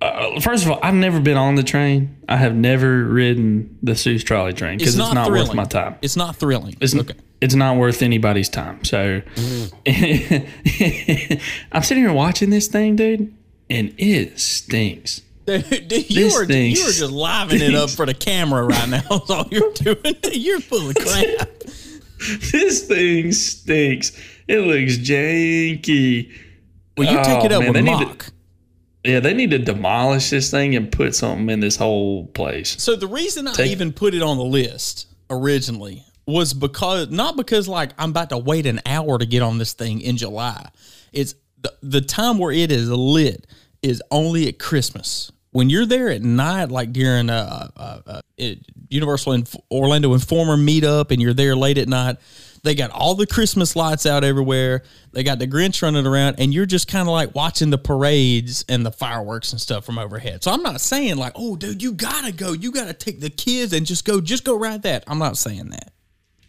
uh, 0.00 0.40
first 0.40 0.64
of 0.64 0.70
all, 0.70 0.80
I've 0.82 0.94
never 0.94 1.20
been 1.20 1.36
on 1.36 1.54
the 1.54 1.62
train. 1.62 2.16
I 2.28 2.36
have 2.36 2.54
never 2.54 3.04
ridden 3.04 3.78
the 3.82 3.92
Seuss 3.92 4.24
trolley 4.24 4.52
train 4.52 4.78
because 4.78 4.98
it's, 4.98 5.14
not, 5.14 5.26
thrilling. 5.26 5.48
worth 5.48 5.56
my 5.56 5.64
time. 5.64 5.96
It's 6.02 6.16
not 6.16 6.36
thrilling. 6.36 6.76
It's 6.80 6.94
okay. 6.94 7.14
It's 7.40 7.54
not 7.54 7.76
worth 7.76 8.02
anybody's 8.02 8.48
time. 8.48 8.84
So 8.84 9.22
I'm 9.86 11.82
sitting 11.82 12.02
here 12.04 12.12
watching 12.12 12.50
this 12.50 12.66
thing, 12.68 12.96
dude, 12.96 13.32
and 13.70 13.94
it 13.98 14.38
stinks. 14.40 15.22
Dude, 15.46 15.68
dude, 15.88 16.10
you 16.10 16.30
thing 16.46 16.72
you 16.72 16.84
were 16.84 16.90
just 16.90 17.12
livening 17.12 17.62
it 17.62 17.74
up 17.74 17.90
for 17.90 18.06
the 18.06 18.14
camera 18.14 18.64
right 18.64 18.88
now. 18.88 19.00
That's 19.10 19.30
all 19.30 19.46
you're 19.50 19.72
doing. 19.72 20.16
You're 20.32 20.60
full 20.60 20.90
of 20.90 20.96
crap. 20.96 21.48
This 22.50 22.84
thing 22.86 23.32
stinks. 23.32 24.12
It 24.48 24.58
looks 24.58 24.98
janky. 24.98 26.32
Well, 26.96 27.10
you 27.12 27.18
take 27.24 27.42
Oh, 27.42 27.44
it 27.46 27.52
up 27.52 27.60
man, 27.62 27.68
with 27.72 27.74
they 27.74 27.82
need 27.82 27.98
to- 28.00 28.06
Mack. 28.06 28.30
Yeah, 29.04 29.20
they 29.20 29.32
need 29.32 29.52
to 29.52 29.58
demolish 29.60 30.28
this 30.30 30.50
thing 30.50 30.74
and 30.74 30.90
put 30.90 31.14
something 31.14 31.48
in 31.48 31.60
this 31.60 31.76
whole 31.76 32.26
place. 32.26 32.82
So 32.82 32.96
the 32.96 33.06
reason 33.06 33.46
I 33.46 33.52
even 33.66 33.92
put 33.92 34.12
it 34.12 34.20
on 34.22 34.36
the 34.36 34.44
list 34.44 35.06
originally 35.30 36.04
was 36.28 36.52
because 36.52 37.08
not 37.08 37.36
because 37.36 37.66
like 37.66 37.92
I'm 37.96 38.10
about 38.10 38.28
to 38.30 38.38
wait 38.38 38.66
an 38.66 38.80
hour 38.84 39.18
to 39.18 39.24
get 39.24 39.40
on 39.40 39.56
this 39.56 39.72
thing 39.72 40.02
in 40.02 40.18
July. 40.18 40.68
It's 41.10 41.34
the, 41.60 41.72
the 41.82 42.00
time 42.02 42.36
where 42.36 42.52
it 42.52 42.70
is 42.70 42.90
lit 42.90 43.46
is 43.82 44.02
only 44.10 44.46
at 44.46 44.58
Christmas. 44.58 45.32
When 45.52 45.70
you're 45.70 45.86
there 45.86 46.10
at 46.10 46.20
night, 46.22 46.70
like 46.70 46.92
during 46.92 47.30
a, 47.30 47.70
a, 47.74 48.02
a, 48.06 48.22
a 48.38 48.60
Universal 48.90 49.32
Inf- 49.32 49.56
Orlando 49.70 50.12
Informer 50.12 50.58
meetup, 50.58 51.10
and 51.10 51.22
you're 51.22 51.32
there 51.32 51.56
late 51.56 51.78
at 51.78 51.88
night, 51.88 52.18
they 52.62 52.74
got 52.74 52.90
all 52.90 53.14
the 53.14 53.26
Christmas 53.26 53.74
lights 53.74 54.04
out 54.04 54.22
everywhere. 54.22 54.82
They 55.12 55.22
got 55.22 55.38
the 55.38 55.48
Grinch 55.48 55.80
running 55.80 56.06
around, 56.06 56.36
and 56.38 56.52
you're 56.52 56.66
just 56.66 56.88
kind 56.88 57.08
of 57.08 57.12
like 57.12 57.34
watching 57.34 57.70
the 57.70 57.78
parades 57.78 58.66
and 58.68 58.84
the 58.84 58.92
fireworks 58.92 59.52
and 59.52 59.60
stuff 59.60 59.86
from 59.86 59.98
overhead. 59.98 60.44
So 60.44 60.50
I'm 60.50 60.62
not 60.62 60.82
saying 60.82 61.16
like, 61.16 61.32
oh, 61.36 61.56
dude, 61.56 61.82
you 61.82 61.92
gotta 61.92 62.32
go, 62.32 62.52
you 62.52 62.70
gotta 62.70 62.92
take 62.92 63.20
the 63.20 63.30
kids 63.30 63.72
and 63.72 63.86
just 63.86 64.04
go, 64.04 64.20
just 64.20 64.44
go 64.44 64.58
ride 64.58 64.82
that. 64.82 65.04
I'm 65.06 65.18
not 65.18 65.38
saying 65.38 65.70
that. 65.70 65.92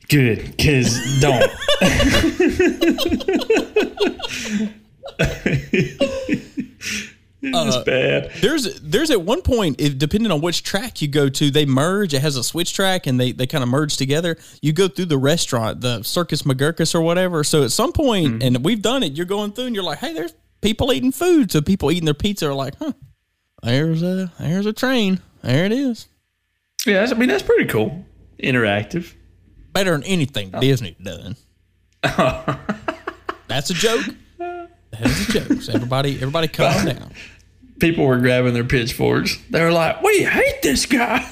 Good, 0.09 0.57
because 0.57 1.21
don't. 1.21 1.51
it's 7.41 7.75
uh, 7.75 7.83
bad. 7.85 8.31
There's 8.41 8.79
there's 8.81 9.11
at 9.11 9.21
one 9.21 9.43
point, 9.43 9.77
depending 9.97 10.31
on 10.31 10.41
which 10.41 10.63
track 10.63 11.01
you 11.01 11.07
go 11.07 11.29
to, 11.29 11.51
they 11.51 11.65
merge. 11.65 12.15
It 12.15 12.21
has 12.21 12.37
a 12.37 12.43
switch 12.43 12.73
track, 12.73 13.05
and 13.05 13.19
they 13.19 13.31
they 13.31 13.45
kind 13.45 13.63
of 13.63 13.69
merge 13.69 13.97
together. 13.97 14.37
You 14.61 14.73
go 14.73 14.87
through 14.87 15.05
the 15.05 15.17
restaurant, 15.17 15.81
the 15.81 16.01
Circus 16.01 16.41
McGurkus 16.41 16.95
or 16.95 17.01
whatever. 17.01 17.43
So 17.43 17.63
at 17.63 17.71
some 17.71 17.93
point, 17.93 18.27
mm-hmm. 18.27 18.41
and 18.41 18.65
we've 18.65 18.81
done 18.81 19.03
it, 19.03 19.13
you're 19.13 19.27
going 19.27 19.51
through, 19.51 19.65
and 19.65 19.75
you're 19.75 19.83
like, 19.83 19.99
hey, 19.99 20.13
there's 20.13 20.33
people 20.61 20.91
eating 20.91 21.11
food. 21.11 21.51
So 21.51 21.61
people 21.61 21.91
eating 21.91 22.05
their 22.05 22.15
pizza 22.15 22.47
are 22.47 22.55
like, 22.55 22.75
huh, 22.79 22.93
there's 23.61 24.01
a 24.01 24.31
there's 24.39 24.65
a 24.65 24.73
train. 24.73 25.21
There 25.43 25.65
it 25.65 25.71
is. 25.71 26.07
Yeah, 26.85 27.07
I 27.09 27.13
mean 27.13 27.29
that's 27.29 27.43
pretty 27.43 27.65
cool. 27.65 28.05
Interactive. 28.41 29.13
Better 29.79 29.91
than 29.91 30.03
anything 30.03 30.51
Disney 30.59 30.97
done. 31.01 31.37
That's 33.47 33.69
a 33.69 33.73
joke. 33.73 34.05
That 34.37 34.69
is 35.05 35.29
a 35.29 35.31
joke. 35.31 35.61
So 35.61 35.71
everybody, 35.71 36.15
everybody, 36.15 36.49
calm 36.49 36.85
down. 36.85 37.13
People 37.79 38.05
were 38.05 38.17
grabbing 38.17 38.53
their 38.53 38.65
pitchforks. 38.65 39.37
They 39.49 39.63
were 39.63 39.71
like, 39.71 40.01
"We 40.03 40.23
hate 40.23 40.61
this 40.61 40.85
guy." 40.85 41.25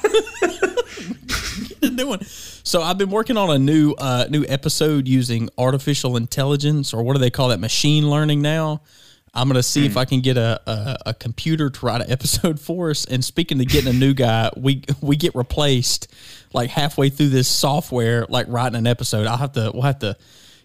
one. 2.06 2.24
So 2.24 2.80
I've 2.80 2.96
been 2.96 3.10
working 3.10 3.36
on 3.36 3.50
a 3.50 3.58
new 3.58 3.92
uh, 3.92 4.28
new 4.30 4.46
episode 4.48 5.06
using 5.06 5.50
artificial 5.58 6.16
intelligence, 6.16 6.94
or 6.94 7.02
what 7.02 7.12
do 7.12 7.18
they 7.18 7.28
call 7.28 7.48
that? 7.48 7.60
Machine 7.60 8.08
learning. 8.08 8.40
Now 8.40 8.80
I'm 9.34 9.48
gonna 9.48 9.62
see 9.62 9.86
if 9.86 9.96
I 9.96 10.04
can 10.04 10.20
get 10.20 10.36
a, 10.36 10.60
a 10.66 10.98
a 11.06 11.14
computer 11.14 11.70
to 11.70 11.86
write 11.86 12.00
an 12.00 12.10
episode 12.10 12.58
for 12.60 12.90
us. 12.90 13.04
And 13.04 13.24
speaking 13.24 13.60
of 13.60 13.68
getting 13.68 13.94
a 13.94 13.98
new 13.98 14.14
guy, 14.14 14.50
we 14.56 14.82
we 15.00 15.16
get 15.16 15.34
replaced 15.34 16.12
like 16.52 16.70
halfway 16.70 17.10
through 17.10 17.28
this 17.28 17.48
software, 17.48 18.26
like 18.28 18.46
writing 18.48 18.76
an 18.76 18.86
episode. 18.86 19.26
I'll 19.26 19.36
have 19.36 19.52
to 19.52 19.70
we'll 19.72 19.82
have 19.82 20.00
to 20.00 20.16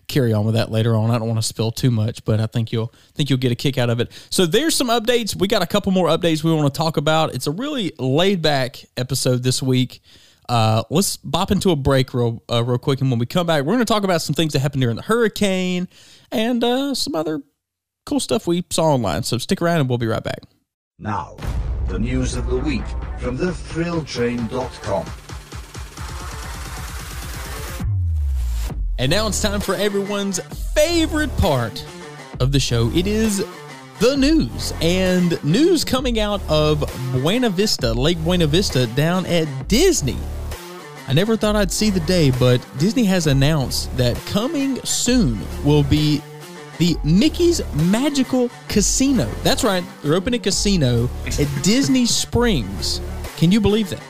carry 0.08 0.34
on 0.34 0.46
with 0.46 0.56
that 0.56 0.72
later 0.72 0.96
on. 0.96 1.12
I 1.12 1.18
don't 1.18 1.28
want 1.28 1.42
to 1.42 1.48
spill 1.48 1.72
too 1.72 1.92
much, 1.92 2.24
but 2.26 2.40
I 2.40 2.48
think 2.48 2.72
you'll 2.72 2.94
think 3.16 3.30
you'll 3.30 3.40
get 3.40 3.52
a 3.52 3.56
kick 3.56 3.78
out 3.78 3.90
of 3.90 4.00
it. 4.00 4.12
So 4.30 4.46
there's 4.46 4.76
some 4.76 4.88
updates. 4.90 5.36
We 5.36 5.48
got 5.48 5.62
a 5.62 5.68
couple 5.68 5.92
more 5.92 6.08
updates 6.08 6.44
we 6.44 6.54
want 6.54 6.74
to 6.74 6.78
talk 6.78 6.98
about. 6.98 7.34
It's 7.34 7.48
a 7.48 7.52
really 7.52 7.94
laid 8.00 8.42
back 8.42 8.84
episode 8.98 9.44
this 9.44 9.62
week. 9.62 10.02
Uh, 10.50 10.84
let's 10.90 11.16
bop 11.18 11.52
into 11.52 11.72
a 11.72 11.76
break 11.76 12.14
real 12.14 12.44
uh, 12.52 12.64
real 12.64 12.78
quick, 12.78 13.02
and 13.02 13.10
when 13.10 13.20
we 13.20 13.26
come 13.26 13.48
back, 13.48 13.64
we're 13.64 13.74
going 13.74 13.80
to 13.80 13.86
talk 13.86 14.04
about 14.04 14.22
some 14.22 14.36
things 14.36 14.54
that 14.54 14.60
happened 14.60 14.82
during 14.82 14.98
the 14.98 15.02
hurricane 15.02 15.88
and 16.32 16.64
uh, 16.64 16.94
some 16.94 17.16
other 17.16 17.42
cool 18.06 18.20
stuff 18.20 18.48
we 18.48 18.66
saw 18.70 18.94
online. 18.94 19.24
So 19.24 19.38
stick 19.38 19.62
around, 19.62 19.82
and 19.82 19.90
we'll 19.90 19.98
be 19.98 20.08
right 20.08 20.24
back. 20.24 20.42
Now, 21.00 21.36
the 21.88 22.00
news 22.00 22.36
of 22.36 22.48
the 22.48 22.58
week 22.58 22.86
from 23.20 23.38
thethrilltrain.com. 23.38 25.06
And 29.00 29.10
now 29.10 29.28
it's 29.28 29.42
time 29.42 29.60
for 29.60 29.76
everyone's 29.76 30.40
favorite 30.74 31.36
part 31.38 31.84
of 32.40 32.52
the 32.52 32.60
show. 32.60 32.92
It 32.92 33.08
is 33.08 33.44
the 34.00 34.16
news 34.16 34.74
and 34.82 35.44
news 35.44 35.84
coming 35.84 36.20
out 36.20 36.42
of 36.50 36.84
Buena 37.12 37.50
Vista, 37.50 37.92
Lake 37.94 38.18
Buena 38.24 38.48
Vista, 38.48 38.86
down 38.88 39.26
at 39.26 39.68
Disney. 39.68 40.18
I 41.08 41.14
never 41.14 41.36
thought 41.36 41.56
I'd 41.56 41.72
see 41.72 41.90
the 41.90 42.00
day, 42.02 42.32
but 42.32 42.66
Disney 42.78 43.04
has 43.06 43.28
announced 43.28 43.96
that 43.98 44.16
coming 44.28 44.80
soon 44.84 45.40
will 45.66 45.84
be 45.84 46.22
the 46.84 46.98
Mickey's 47.06 47.62
Magical 47.76 48.50
Casino. 48.68 49.26
That's 49.42 49.64
right, 49.64 49.86
they're 50.02 50.16
opening 50.16 50.42
a 50.42 50.44
casino 50.44 51.10
at 51.26 51.48
Disney 51.64 52.06
Springs. 52.06 53.00
Can 53.38 53.54
you 53.54 53.62
believe 53.62 53.90
that? 53.90 54.04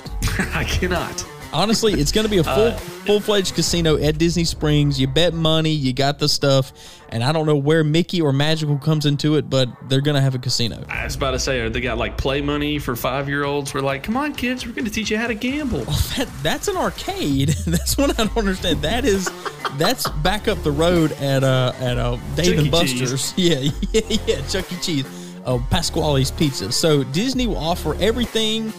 I 0.55 0.63
cannot. 0.63 1.32
Honestly, 1.53 1.93
it's 1.93 2.11
going 2.11 2.25
to 2.25 2.31
be 2.31 2.39
a 2.39 2.43
full 2.43 2.71
full 2.71 3.19
fledged 3.19 3.53
casino 3.55 3.95
at 3.97 4.17
Disney 4.17 4.43
Springs. 4.43 4.99
You 4.99 5.07
bet 5.07 5.33
money, 5.33 5.71
you 5.71 5.93
got 5.93 6.17
the 6.19 6.27
stuff, 6.27 6.73
and 7.09 7.23
I 7.23 7.31
don't 7.31 7.45
know 7.45 7.55
where 7.55 7.83
Mickey 7.83 8.21
or 8.21 8.33
Magical 8.33 8.77
comes 8.79 9.05
into 9.05 9.35
it, 9.35 9.49
but 9.49 9.69
they're 9.87 10.01
going 10.01 10.15
to 10.15 10.21
have 10.21 10.33
a 10.33 10.39
casino. 10.39 10.83
I 10.89 11.03
was 11.05 11.15
about 11.15 11.31
to 11.31 11.39
say, 11.39 11.69
they 11.69 11.79
got 11.79 11.97
like 11.97 12.17
play 12.17 12.41
money 12.41 12.79
for 12.79 12.95
five 12.95 13.29
year 13.29 13.43
olds. 13.43 13.73
We're 13.73 13.81
like, 13.81 14.01
come 14.03 14.17
on, 14.17 14.33
kids, 14.33 14.65
we're 14.65 14.73
going 14.73 14.85
to 14.85 14.91
teach 14.91 15.11
you 15.11 15.17
how 15.17 15.27
to 15.27 15.35
gamble. 15.35 15.85
That, 16.17 16.27
that's 16.41 16.67
an 16.67 16.77
arcade. 16.77 17.49
That's 17.65 17.97
what 17.97 18.19
I 18.19 18.25
don't 18.25 18.37
understand. 18.37 18.81
That 18.81 19.05
is 19.05 19.29
that's 19.77 20.07
back 20.09 20.47
up 20.47 20.61
the 20.63 20.71
road 20.71 21.11
at 21.13 21.43
uh 21.43 21.73
at 21.79 21.97
uh 21.97 22.17
Dave 22.35 22.45
Chuck 22.45 22.57
and 22.57 22.71
Buster's. 22.71 23.33
Yeah, 23.37 23.59
yeah, 23.91 24.01
yeah, 24.27 24.47
Chuck 24.47 24.71
E. 24.71 24.75
Cheese. 24.81 25.05
Oh, 25.45 25.65
Pasquale's 25.69 26.31
Pizza. 26.31 26.71
So 26.71 27.03
Disney 27.03 27.47
will 27.47 27.57
offer 27.57 27.95
everything 27.95 28.71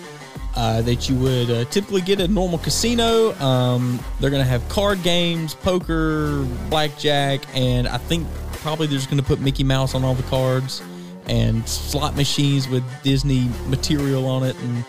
uh, 0.56 0.82
that 0.82 1.08
you 1.08 1.16
would 1.16 1.50
uh, 1.50 1.64
typically 1.66 2.00
get 2.00 2.20
at 2.20 2.30
a 2.30 2.32
normal 2.32 2.58
casino. 2.58 3.32
Um, 3.40 3.98
they're 4.20 4.30
going 4.30 4.42
to 4.42 4.48
have 4.48 4.66
card 4.68 5.02
games, 5.02 5.54
poker, 5.54 6.44
blackjack, 6.70 7.42
and 7.54 7.88
I 7.88 7.98
think 7.98 8.26
probably 8.52 8.86
they're 8.86 8.98
just 8.98 9.10
going 9.10 9.20
to 9.20 9.26
put 9.26 9.40
Mickey 9.40 9.64
Mouse 9.64 9.94
on 9.94 10.04
all 10.04 10.14
the 10.14 10.22
cards 10.24 10.82
and 11.26 11.66
slot 11.68 12.16
machines 12.16 12.68
with 12.68 12.84
Disney 13.02 13.48
material 13.66 14.26
on 14.26 14.42
it 14.44 14.56
and 14.60 14.84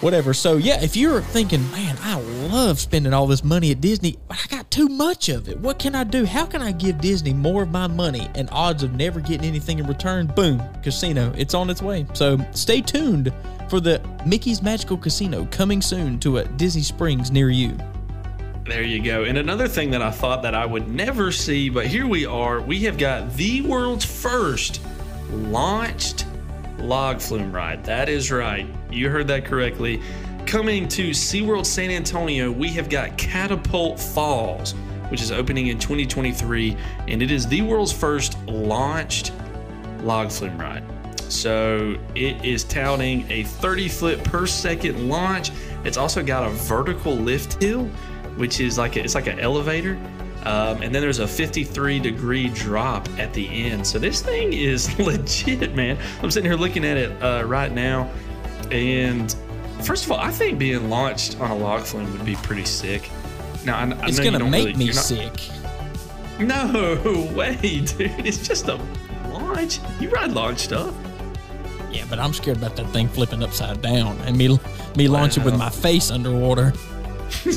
whatever. 0.00 0.34
So 0.34 0.56
yeah, 0.56 0.82
if 0.82 0.96
you're 0.96 1.20
thinking, 1.20 1.70
man, 1.70 1.96
I 2.00 2.20
love 2.50 2.78
spending 2.78 3.12
all 3.12 3.26
this 3.26 3.44
money 3.44 3.70
at 3.70 3.80
Disney, 3.80 4.18
but 4.28 4.38
I 4.44 4.46
got 4.48 4.70
too 4.70 4.88
much 4.88 5.28
of 5.28 5.48
it. 5.48 5.58
What 5.58 5.78
can 5.78 5.94
I 5.94 6.04
do? 6.04 6.24
How 6.24 6.46
can 6.46 6.62
I 6.62 6.72
give 6.72 7.00
Disney 7.00 7.32
more 7.32 7.62
of 7.62 7.70
my 7.70 7.86
money 7.86 8.28
and 8.34 8.48
odds 8.52 8.82
of 8.82 8.94
never 8.94 9.20
getting 9.20 9.46
anything 9.46 9.78
in 9.78 9.86
return? 9.86 10.26
Boom, 10.26 10.62
casino. 10.82 11.32
It's 11.36 11.54
on 11.54 11.70
its 11.70 11.82
way. 11.82 12.06
So 12.12 12.38
stay 12.52 12.80
tuned 12.80 13.32
for 13.68 13.80
the 13.80 14.00
Mickey's 14.24 14.62
Magical 14.62 14.96
Casino 14.96 15.46
coming 15.50 15.82
soon 15.82 16.18
to 16.20 16.38
a 16.38 16.44
Disney 16.44 16.82
Springs 16.82 17.30
near 17.30 17.50
you. 17.50 17.76
There 18.64 18.82
you 18.82 19.00
go. 19.02 19.22
And 19.24 19.38
another 19.38 19.68
thing 19.68 19.90
that 19.92 20.02
I 20.02 20.10
thought 20.10 20.42
that 20.42 20.54
I 20.54 20.66
would 20.66 20.88
never 20.88 21.30
see, 21.30 21.68
but 21.68 21.86
here 21.86 22.06
we 22.06 22.26
are. 22.26 22.60
We 22.60 22.80
have 22.80 22.98
got 22.98 23.32
the 23.34 23.62
world's 23.62 24.04
first 24.04 24.80
launched 25.30 26.26
log 26.78 27.20
flume 27.20 27.52
ride. 27.52 27.84
That 27.84 28.08
is 28.08 28.30
right. 28.32 28.66
You 28.90 29.10
heard 29.10 29.26
that 29.28 29.44
correctly. 29.44 30.00
Coming 30.46 30.86
to 30.88 31.10
SeaWorld 31.10 31.66
San 31.66 31.90
Antonio, 31.90 32.50
we 32.50 32.68
have 32.70 32.88
got 32.88 33.18
Catapult 33.18 33.98
Falls, 33.98 34.72
which 35.08 35.20
is 35.20 35.32
opening 35.32 35.68
in 35.68 35.78
2023, 35.78 36.76
and 37.08 37.22
it 37.22 37.30
is 37.30 37.46
the 37.46 37.62
world's 37.62 37.92
first 37.92 38.38
launched 38.46 39.32
log 40.02 40.30
flume 40.30 40.56
ride. 40.58 40.84
So 41.30 41.98
it 42.14 42.44
is 42.44 42.62
touting 42.64 43.30
a 43.30 43.42
30 43.42 43.88
foot 43.88 44.24
per 44.24 44.46
second 44.46 45.08
launch. 45.08 45.50
It's 45.84 45.96
also 45.96 46.22
got 46.22 46.46
a 46.46 46.50
vertical 46.50 47.16
lift 47.16 47.60
hill, 47.60 47.86
which 48.36 48.60
is 48.60 48.78
like 48.78 48.96
a, 48.96 49.02
it's 49.02 49.16
like 49.16 49.26
an 49.26 49.40
elevator. 49.40 49.98
Um, 50.44 50.80
and 50.80 50.94
then 50.94 51.02
there's 51.02 51.18
a 51.18 51.26
53 51.26 51.98
degree 51.98 52.48
drop 52.50 53.08
at 53.18 53.34
the 53.34 53.48
end. 53.48 53.84
So 53.84 53.98
this 53.98 54.22
thing 54.22 54.52
is 54.52 54.96
legit, 55.00 55.74
man. 55.74 55.98
I'm 56.22 56.30
sitting 56.30 56.48
here 56.48 56.58
looking 56.58 56.84
at 56.84 56.96
it 56.96 57.20
uh, 57.20 57.42
right 57.44 57.72
now, 57.72 58.08
and 58.72 59.34
first 59.82 60.04
of 60.04 60.12
all, 60.12 60.18
I 60.18 60.30
think 60.30 60.58
being 60.58 60.88
launched 60.90 61.40
on 61.40 61.50
a 61.50 61.56
log 61.56 61.82
flume 61.82 62.10
would 62.12 62.24
be 62.24 62.36
pretty 62.36 62.64
sick. 62.64 63.10
Now 63.64 63.78
I, 63.78 63.82
I 63.90 64.06
It's 64.08 64.20
gonna 64.20 64.38
make 64.44 64.66
really- 64.66 64.74
me 64.78 64.86
not- 64.86 64.94
sick. 64.96 65.40
No 66.38 67.30
way, 67.34 67.56
dude. 67.56 68.00
It's 68.26 68.46
just 68.46 68.68
a 68.68 68.78
launch. 69.30 69.78
You 70.00 70.10
ride 70.10 70.32
launch 70.32 70.58
stuff. 70.60 70.94
Yeah, 71.90 72.04
but 72.10 72.18
I'm 72.18 72.34
scared 72.34 72.58
about 72.58 72.76
that 72.76 72.86
thing 72.90 73.08
flipping 73.08 73.42
upside 73.42 73.80
down 73.80 74.18
and 74.26 74.36
me 74.36 74.58
me 74.96 75.08
launching 75.08 75.44
with 75.44 75.56
my 75.56 75.70
face 75.70 76.10
underwater. 76.10 76.72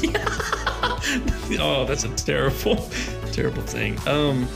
oh, 1.60 1.86
that's 1.88 2.04
a 2.04 2.10
terrible, 2.16 2.76
terrible 3.32 3.62
thing. 3.64 3.98
Um, 4.08 4.48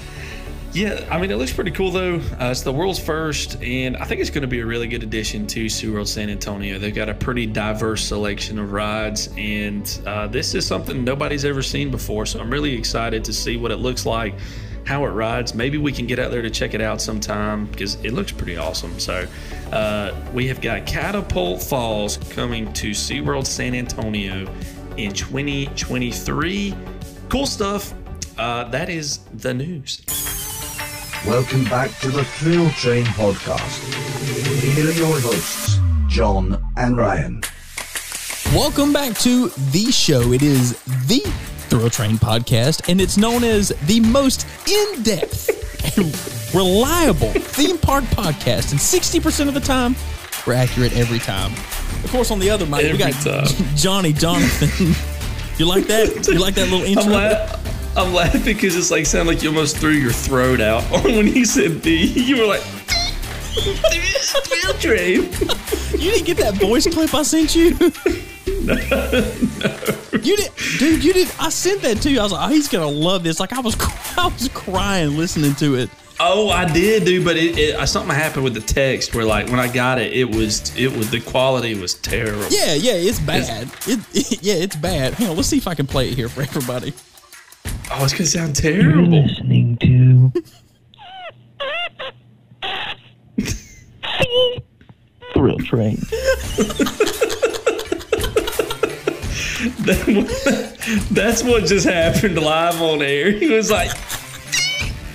yeah, 0.73 1.07
I 1.11 1.19
mean, 1.19 1.29
it 1.29 1.35
looks 1.35 1.53
pretty 1.53 1.69
cool 1.69 1.91
though. 1.91 2.15
Uh, 2.15 2.49
it's 2.49 2.61
the 2.61 2.73
world's 2.73 2.97
first, 2.97 3.61
and 3.61 3.95
I 3.97 4.05
think 4.05 4.21
it's 4.21 4.31
going 4.31 4.41
to 4.41 4.47
be 4.47 4.61
a 4.61 4.65
really 4.65 4.87
good 4.87 5.03
addition 5.03 5.45
to 5.47 5.65
SeaWorld 5.65 6.07
San 6.07 6.31
Antonio. 6.31 6.79
They've 6.79 6.93
got 6.93 7.09
a 7.09 7.13
pretty 7.13 7.45
diverse 7.45 8.03
selection 8.03 8.57
of 8.57 8.71
rides, 8.71 9.29
and 9.37 10.01
uh, 10.07 10.27
this 10.27 10.55
is 10.55 10.65
something 10.65 11.03
nobody's 11.03 11.45
ever 11.45 11.61
seen 11.61 11.91
before. 11.91 12.25
So 12.25 12.39
I'm 12.39 12.49
really 12.49 12.73
excited 12.73 13.23
to 13.25 13.33
see 13.33 13.55
what 13.55 13.71
it 13.71 13.77
looks 13.77 14.07
like, 14.07 14.33
how 14.83 15.05
it 15.05 15.09
rides. 15.09 15.53
Maybe 15.53 15.77
we 15.77 15.91
can 15.91 16.07
get 16.07 16.17
out 16.17 16.31
there 16.31 16.41
to 16.41 16.49
check 16.49 16.73
it 16.73 16.81
out 16.81 16.99
sometime 16.99 17.67
because 17.67 17.95
it 18.03 18.11
looks 18.13 18.31
pretty 18.31 18.57
awesome. 18.57 18.99
So 18.99 19.27
uh, 19.71 20.15
we 20.33 20.47
have 20.47 20.59
got 20.59 20.87
Catapult 20.87 21.61
Falls 21.61 22.17
coming 22.31 22.73
to 22.73 22.91
SeaWorld 22.91 23.45
San 23.45 23.75
Antonio 23.75 24.51
in 24.97 25.13
2023. 25.13 26.75
Cool 27.29 27.45
stuff. 27.45 27.93
Uh, 28.39 28.63
that 28.69 28.89
is 28.89 29.19
the 29.35 29.53
news. 29.53 30.01
Welcome 31.25 31.63
back 31.65 31.89
to 31.99 32.09
the 32.09 32.25
Thrill 32.25 32.69
Train 32.71 33.05
podcast. 33.05 33.79
Here 34.75 34.89
are 34.89 34.91
your 34.91 35.19
hosts, 35.21 35.79
Jon 36.09 36.61
and 36.75 36.97
Ryan. 36.97 37.41
Welcome 38.53 38.91
back 38.91 39.17
to 39.19 39.47
the 39.71 39.89
show. 39.89 40.33
It 40.33 40.41
is 40.41 40.73
the 41.07 41.21
Thrill 41.69 41.89
Train 41.89 42.17
podcast, 42.17 42.89
and 42.89 42.99
it's 42.99 43.15
known 43.15 43.45
as 43.45 43.69
the 43.85 44.01
most 44.01 44.45
in 44.67 45.03
depth 45.03 45.97
and 45.97 46.07
reliable 46.53 47.31
theme 47.31 47.77
park 47.77 48.03
podcast. 48.05 48.71
And 48.71 48.79
60% 48.79 49.47
of 49.47 49.53
the 49.53 49.61
time, 49.61 49.95
we're 50.45 50.55
accurate 50.55 50.91
every 50.97 51.19
time. 51.19 51.53
Of 52.03 52.09
course, 52.11 52.31
on 52.31 52.39
the 52.39 52.49
other 52.49 52.65
mic, 52.65 52.91
we 52.91 52.97
got 52.97 53.13
time. 53.13 53.47
Johnny 53.75 54.11
Jonathan. 54.11 54.93
you 55.57 55.67
like 55.67 55.87
that? 55.87 56.27
You 56.27 56.39
like 56.39 56.55
that 56.55 56.69
little 56.69 56.85
intro? 56.85 57.62
I'm, 57.95 58.13
laughing 58.13 58.41
because 58.43 58.75
it's 58.75 58.91
like 58.91 59.05
sound 59.05 59.27
like 59.27 59.41
you 59.43 59.49
almost 59.49 59.77
threw 59.77 59.91
your 59.91 60.11
throat 60.11 60.61
out 60.61 60.83
when 61.03 61.27
he 61.27 61.45
said 61.45 61.81
the. 61.81 61.91
You 61.91 62.37
were 62.37 62.47
like, 62.47 62.63
Train. 64.79 65.23
You 65.91 66.11
didn't 66.11 66.25
get 66.25 66.37
that 66.37 66.55
voice 66.55 66.87
clip 66.87 67.13
I 67.13 67.23
sent 67.23 67.55
you? 67.55 67.77
No, 68.63 68.75
no. 68.75 69.33
You 70.21 70.37
did, 70.37 70.51
dude. 70.79 71.03
You 71.03 71.13
did. 71.13 71.31
I 71.39 71.49
sent 71.49 71.81
that 71.81 71.97
to 72.01 72.09
you. 72.09 72.19
I 72.19 72.23
was 72.23 72.31
like, 72.31 72.49
oh, 72.49 72.53
he's 72.53 72.69
gonna 72.69 72.87
love 72.87 73.23
this. 73.23 73.39
Like 73.39 73.51
I 73.51 73.59
was, 73.59 73.75
I 74.17 74.27
was 74.27 74.49
crying 74.53 75.17
listening 75.17 75.55
to 75.55 75.75
it. 75.75 75.89
Oh, 76.19 76.49
I 76.49 76.71
did, 76.71 77.03
dude, 77.03 77.25
but 77.25 77.35
it, 77.35 77.57
it 77.57 77.87
something 77.87 78.15
happened 78.15 78.43
with 78.43 78.53
the 78.53 78.61
text 78.61 79.15
where 79.15 79.25
like 79.25 79.47
when 79.47 79.59
I 79.59 79.67
got 79.67 79.99
it, 79.99 80.13
it 80.13 80.33
was 80.33 80.75
it 80.77 80.95
was 80.95 81.09
the 81.09 81.19
quality 81.19 81.75
was 81.75 81.95
terrible. 81.95 82.45
Yeah, 82.49 82.73
yeah, 82.73 82.93
it's 82.93 83.19
bad. 83.19 83.69
It, 83.87 84.41
yeah, 84.41 84.55
it's 84.55 84.75
bad. 84.75 85.13
Hang 85.15 85.29
on, 85.29 85.35
let's 85.35 85.49
see 85.49 85.57
if 85.57 85.67
I 85.67 85.75
can 85.75 85.87
play 85.87 86.09
it 86.09 86.15
here 86.15 86.29
for 86.29 86.41
everybody. 86.41 86.93
Oh, 87.65 88.03
it's 88.03 88.13
gonna 88.13 88.25
sound 88.25 88.55
terrible. 88.55 89.13
You're 89.13 89.23
listening 89.23 89.77
to 89.77 90.33
Thrill 95.33 95.59
Train. 95.59 95.97
That's 101.11 101.43
what 101.43 101.65
just 101.65 101.85
happened 101.85 102.37
live 102.37 102.81
on 102.81 103.01
air. 103.01 103.31
He 103.31 103.49
was 103.49 103.71
like 103.71 103.91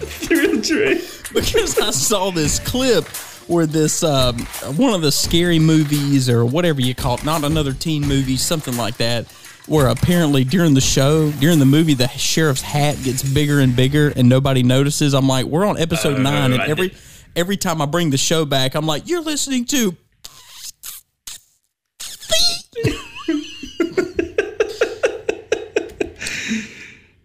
through 0.00 0.56
the 0.56 0.62
tree. 0.62 0.94
because 1.34 1.78
I 1.78 1.90
saw 1.90 2.30
this 2.30 2.58
clip 2.58 3.06
where 3.48 3.66
this 3.66 4.02
um, 4.02 4.38
one 4.76 4.94
of 4.94 5.02
the 5.02 5.12
scary 5.12 5.58
movies 5.58 6.28
or 6.28 6.44
whatever 6.46 6.80
you 6.80 6.94
call 6.94 7.14
it, 7.16 7.24
not 7.24 7.44
another 7.44 7.72
teen 7.72 8.06
movie, 8.06 8.36
something 8.36 8.76
like 8.76 8.96
that, 8.98 9.26
where 9.68 9.88
apparently 9.88 10.44
during 10.44 10.74
the 10.74 10.80
show, 10.80 11.30
during 11.32 11.58
the 11.58 11.66
movie, 11.66 11.94
the 11.94 12.08
sheriff's 12.08 12.62
hat 12.62 12.96
gets 13.02 13.22
bigger 13.22 13.60
and 13.60 13.76
bigger 13.76 14.12
and 14.16 14.28
nobody 14.28 14.62
notices. 14.62 15.14
I'm 15.14 15.28
like, 15.28 15.46
we're 15.46 15.66
on 15.66 15.78
episode 15.78 16.18
nine, 16.18 16.52
and 16.52 16.62
I 16.62 16.66
every 16.66 16.88
did. 16.88 16.98
every 17.36 17.56
time 17.56 17.82
I 17.82 17.86
bring 17.86 18.10
the 18.10 18.18
show 18.18 18.44
back, 18.44 18.74
I'm 18.74 18.86
like, 18.86 19.08
you're 19.08 19.22
listening 19.22 19.64
to. 19.66 19.96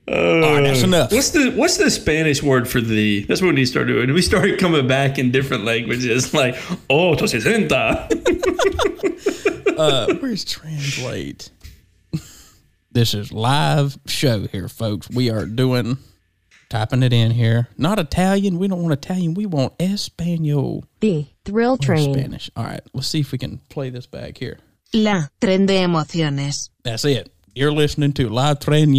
All 0.06 0.42
right, 0.42 0.62
that's 0.62 0.84
enough. 0.84 1.12
What's 1.12 1.32
the 1.32 1.52
what's 1.52 1.78
the 1.78 1.90
Spanish 1.90 2.44
word 2.44 2.68
for 2.68 2.82
the? 2.82 3.24
That's 3.24 3.42
what 3.42 3.48
we 3.48 3.56
need 3.56 3.62
to 3.62 3.68
start 3.68 3.88
doing. 3.88 4.14
We 4.14 4.22
started 4.22 4.60
coming 4.60 4.86
back 4.86 5.18
in 5.18 5.32
different 5.32 5.64
languages, 5.64 6.34
like 6.34 6.56
oh, 6.90 7.16
to 7.16 7.24
sesenta. 7.24 8.12
uh, 9.78 10.14
where's 10.20 10.44
translate? 10.44 11.50
This 12.94 13.14
is 13.14 13.32
live 13.32 13.98
show 14.06 14.42
here, 14.48 14.68
folks. 14.68 15.10
We 15.10 15.30
are 15.30 15.46
doing 15.46 15.98
typing 16.70 17.04
it 17.04 17.14
in 17.14 17.32
here. 17.32 17.68
Not 17.78 18.00
Italian. 18.00 18.60
We 18.60 18.68
don't 18.68 18.82
want 18.82 18.94
Italian. 18.94 19.34
We 19.34 19.46
want 19.46 19.74
Espanol. 19.80 20.86
The 21.00 21.26
Thrill 21.46 21.74
Or 21.74 21.78
Train. 21.78 22.14
Spanish. 22.14 22.50
All 22.56 22.64
right, 22.64 22.82
let's 22.94 23.08
see 23.08 23.20
if 23.20 23.32
we 23.32 23.38
can 23.38 23.58
play 23.70 23.90
this 23.90 24.06
back 24.08 24.38
here. 24.38 24.60
La 24.94 25.24
Tren 25.42 25.66
de 25.66 25.82
Emociones. 25.82 26.70
That's 26.84 27.04
it. 27.06 27.32
You're 27.56 27.72
listening 27.72 28.14
to 28.14 28.30
La 28.30 28.54
Tren 28.56 28.90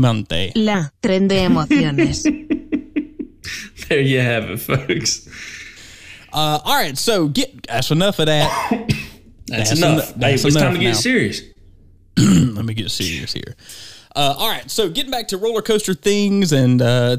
Mente. 0.00 0.52
La 0.56 0.84
Tren 1.02 1.28
de 1.28 1.44
Emociones. 1.44 2.22
there 3.88 4.00
you 4.00 4.20
have 4.20 4.44
it, 4.50 4.58
folks. 4.58 5.28
Uh, 6.32 6.58
all 6.64 6.74
right, 6.74 6.96
so 6.96 7.28
get 7.28 7.66
that's 7.66 7.90
enough 7.90 8.18
of 8.18 8.26
that. 8.26 8.88
That's, 9.48 9.70
That's 9.70 9.80
enough. 9.82 9.92
eno- 9.92 10.00
hey, 10.14 10.14
that's 10.32 10.44
it's 10.46 10.54
time 10.54 10.62
enough 10.68 10.74
to 10.74 10.80
get 10.80 10.86
now. 10.92 10.94
serious. 10.94 11.42
Let 12.16 12.64
me 12.64 12.74
get 12.74 12.90
serious 12.90 13.32
here. 13.32 13.56
Uh, 14.14 14.34
all 14.36 14.48
right, 14.48 14.70
so 14.70 14.90
getting 14.90 15.10
back 15.10 15.28
to 15.28 15.38
roller 15.38 15.62
coaster 15.62 15.94
things 15.94 16.52
and 16.52 16.82
uh, 16.82 17.16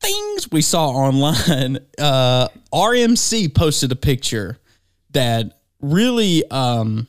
things 0.00 0.50
we 0.50 0.60
saw 0.62 0.88
online. 0.88 1.78
Uh, 1.98 2.48
RMC 2.74 3.54
posted 3.54 3.92
a 3.92 3.96
picture 3.96 4.58
that 5.12 5.60
really, 5.80 6.42
um, 6.50 7.06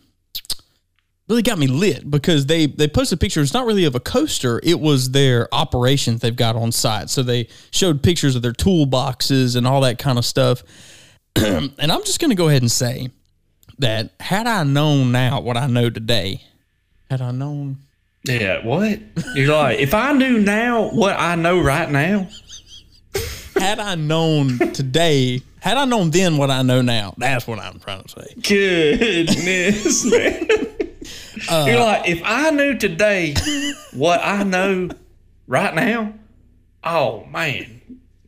really 1.27 1.41
got 1.41 1.57
me 1.57 1.65
lit 1.65 2.09
because 2.11 2.45
they 2.45 2.67
they 2.67 2.87
posted 2.87 3.17
a 3.17 3.19
picture. 3.19 3.41
It's 3.41 3.55
not 3.55 3.65
really 3.65 3.85
of 3.85 3.95
a 3.95 3.99
coaster; 3.99 4.59
it 4.61 4.79
was 4.79 5.11
their 5.11 5.51
operations 5.51 6.21
they've 6.21 6.35
got 6.35 6.55
on 6.55 6.71
site. 6.71 7.09
So 7.09 7.23
they 7.23 7.47
showed 7.71 8.03
pictures 8.03 8.35
of 8.35 8.43
their 8.43 8.53
toolboxes 8.53 9.55
and 9.55 9.65
all 9.65 9.81
that 9.81 9.97
kind 9.97 10.19
of 10.19 10.25
stuff. 10.25 10.61
and 11.35 11.73
I'm 11.79 12.03
just 12.03 12.19
going 12.19 12.29
to 12.29 12.35
go 12.35 12.49
ahead 12.49 12.61
and 12.61 12.71
say 12.71 13.09
that 13.79 14.13
had 14.19 14.45
I 14.45 14.63
known 14.63 15.11
now 15.11 15.41
what 15.41 15.57
I 15.57 15.65
know 15.65 15.89
today, 15.89 16.43
had 17.13 17.21
I 17.21 17.29
known 17.29 17.77
Yeah, 18.23 18.65
what? 18.65 18.99
You're 19.35 19.53
like, 19.53 19.77
if 19.77 19.93
I 19.93 20.13
knew 20.13 20.39
now 20.39 20.89
what 20.89 21.15
I 21.19 21.35
know 21.35 21.59
right 21.61 21.87
now, 21.87 22.27
had 23.55 23.77
I 23.79 23.93
known 23.93 24.57
today, 24.57 25.43
had 25.59 25.77
I 25.77 25.85
known 25.85 26.09
then 26.09 26.37
what 26.37 26.49
I 26.49 26.63
know 26.63 26.81
now, 26.81 27.13
that's 27.19 27.45
what 27.45 27.59
I'm 27.59 27.79
trying 27.79 28.01
to 28.01 28.09
say. 28.09 28.33
goodness, 28.41 30.05
man. 30.11 30.47
You're 31.67 31.79
like, 31.79 32.07
if 32.09 32.19
I 32.25 32.49
knew 32.49 32.79
today 32.79 33.35
what 33.93 34.19
I 34.23 34.41
know 34.41 34.89
right 35.45 35.75
now, 35.75 36.15
oh 36.83 37.25
man, 37.25 37.79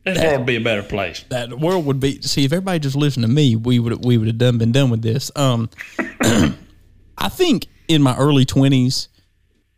this 0.04 0.16
world 0.22 0.38
would 0.38 0.46
be 0.46 0.56
a 0.56 0.60
better 0.60 0.84
place. 0.84 1.24
That 1.30 1.48
the 1.48 1.56
world 1.56 1.86
would 1.86 1.98
be 1.98 2.22
see 2.22 2.44
if 2.44 2.52
everybody 2.52 2.78
just 2.78 2.94
listened 2.94 3.24
to 3.24 3.28
me, 3.32 3.56
we 3.56 3.80
would 3.80 4.04
we 4.04 4.16
would 4.16 4.28
have 4.28 4.38
done 4.38 4.58
been 4.58 4.70
done 4.70 4.90
with 4.90 5.02
this. 5.02 5.32
Um, 5.34 5.70
I 7.18 7.28
think 7.28 7.66
in 7.88 8.02
my 8.02 8.16
early 8.16 8.44
twenties, 8.44 9.08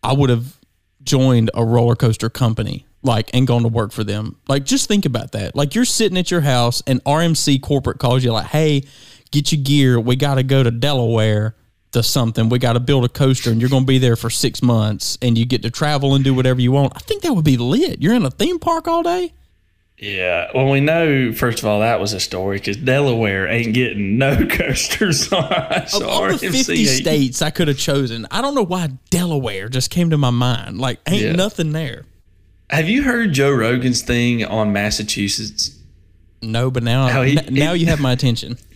I 0.03 0.13
would 0.13 0.31
have 0.31 0.59
joined 1.03 1.51
a 1.55 1.65
roller 1.65 1.97
coaster 1.97 2.29
company, 2.29 2.87
like 3.03 3.31
and 3.35 3.47
gone 3.47 3.63
to 3.63 3.69
work 3.69 3.93
for 3.93 4.05
them. 4.05 4.37
Like, 4.49 4.65
just 4.65 4.89
think 4.89 5.07
about 5.07 5.33
that. 5.33 5.55
Like, 5.57 5.75
you're 5.75 5.85
sitting 5.85 6.19
at 6.19 6.31
your 6.31 6.43
house, 6.43 6.83
and 6.87 7.03
RMC 7.05 7.63
corporate 7.63 7.99
calls 7.99 8.25
you, 8.25 8.33
like, 8.33 8.47
"Hey, 8.47 8.85
get 9.31 9.53
your 9.53 9.63
gear. 9.63 9.99
We 10.01 10.17
got 10.17 10.37
to 10.37 10.43
go 10.43 10.63
to 10.63 10.71
Delaware." 10.71 11.55
To 11.93 12.03
something, 12.03 12.51
we 12.51 12.59
got 12.59 12.75
to 12.75 12.81
build 12.81 13.07
a 13.07 13.09
coaster, 13.09 13.51
and 13.51 13.63
you're 13.63 13.71
going 13.71 13.85
to 13.85 13.87
be 13.87 13.97
there 13.97 14.15
for 14.15 14.29
six 14.29 14.63
months, 14.63 15.17
and 15.23 15.39
you 15.39 15.47
get 15.47 15.63
to 15.63 15.71
travel 15.71 16.15
and 16.15 16.23
do 16.23 16.35
whatever 16.35 16.61
you 16.61 16.71
want. 16.71 16.93
I 16.95 16.99
think 16.99 17.23
that 17.23 17.33
would 17.33 17.47
be 17.47 17.57
lit. 17.57 18.03
You're 18.03 18.13
in 18.13 18.27
a 18.27 18.31
theme 18.31 18.59
park 18.59 18.87
all 18.87 19.03
day. 19.03 19.33
Yeah, 20.01 20.51
well, 20.55 20.71
we 20.71 20.81
know 20.81 21.33
first 21.33 21.59
of 21.59 21.65
all 21.65 21.81
that 21.81 21.99
was 21.99 22.13
a 22.13 22.21
story 22.21 22.59
because 22.59 22.77
Delaware 22.77 23.49
ain't 23.49 23.75
getting 23.75 24.17
no 24.19 24.47
coasters. 24.47 25.31
Right, 25.33 25.93
Of 25.93 26.03
all 26.07 26.29
the 26.29 26.39
50 26.39 26.85
states 26.85 27.43
I 27.43 27.51
could 27.51 27.67
have 27.69 27.79
chosen, 27.79 28.27
I 28.31 28.41
don't 28.41 28.55
know 28.55 28.63
why 28.65 28.91
Delaware 29.11 29.69
just 29.69 29.91
came 29.91 30.11
to 30.11 30.19
my 30.19 30.31
mind. 30.31 30.79
Like, 30.79 31.01
ain't 31.09 31.23
Yeah. 31.23 31.33
nothing 31.33 31.73
there. 31.73 32.05
Have 32.71 32.89
you 32.89 33.03
heard 33.03 33.33
Joe 33.33 33.51
Rogan's 33.51 34.03
thing 34.03 34.45
on 34.45 34.73
Massachusetts? 34.73 35.77
No, 36.43 36.71
but 36.71 36.85
now, 36.85 37.23
he- 37.23 37.37
n- 37.39 37.49
now 37.51 37.73
you 37.73 37.87
have 37.87 37.99
my 38.01 38.13
attention. 38.13 38.57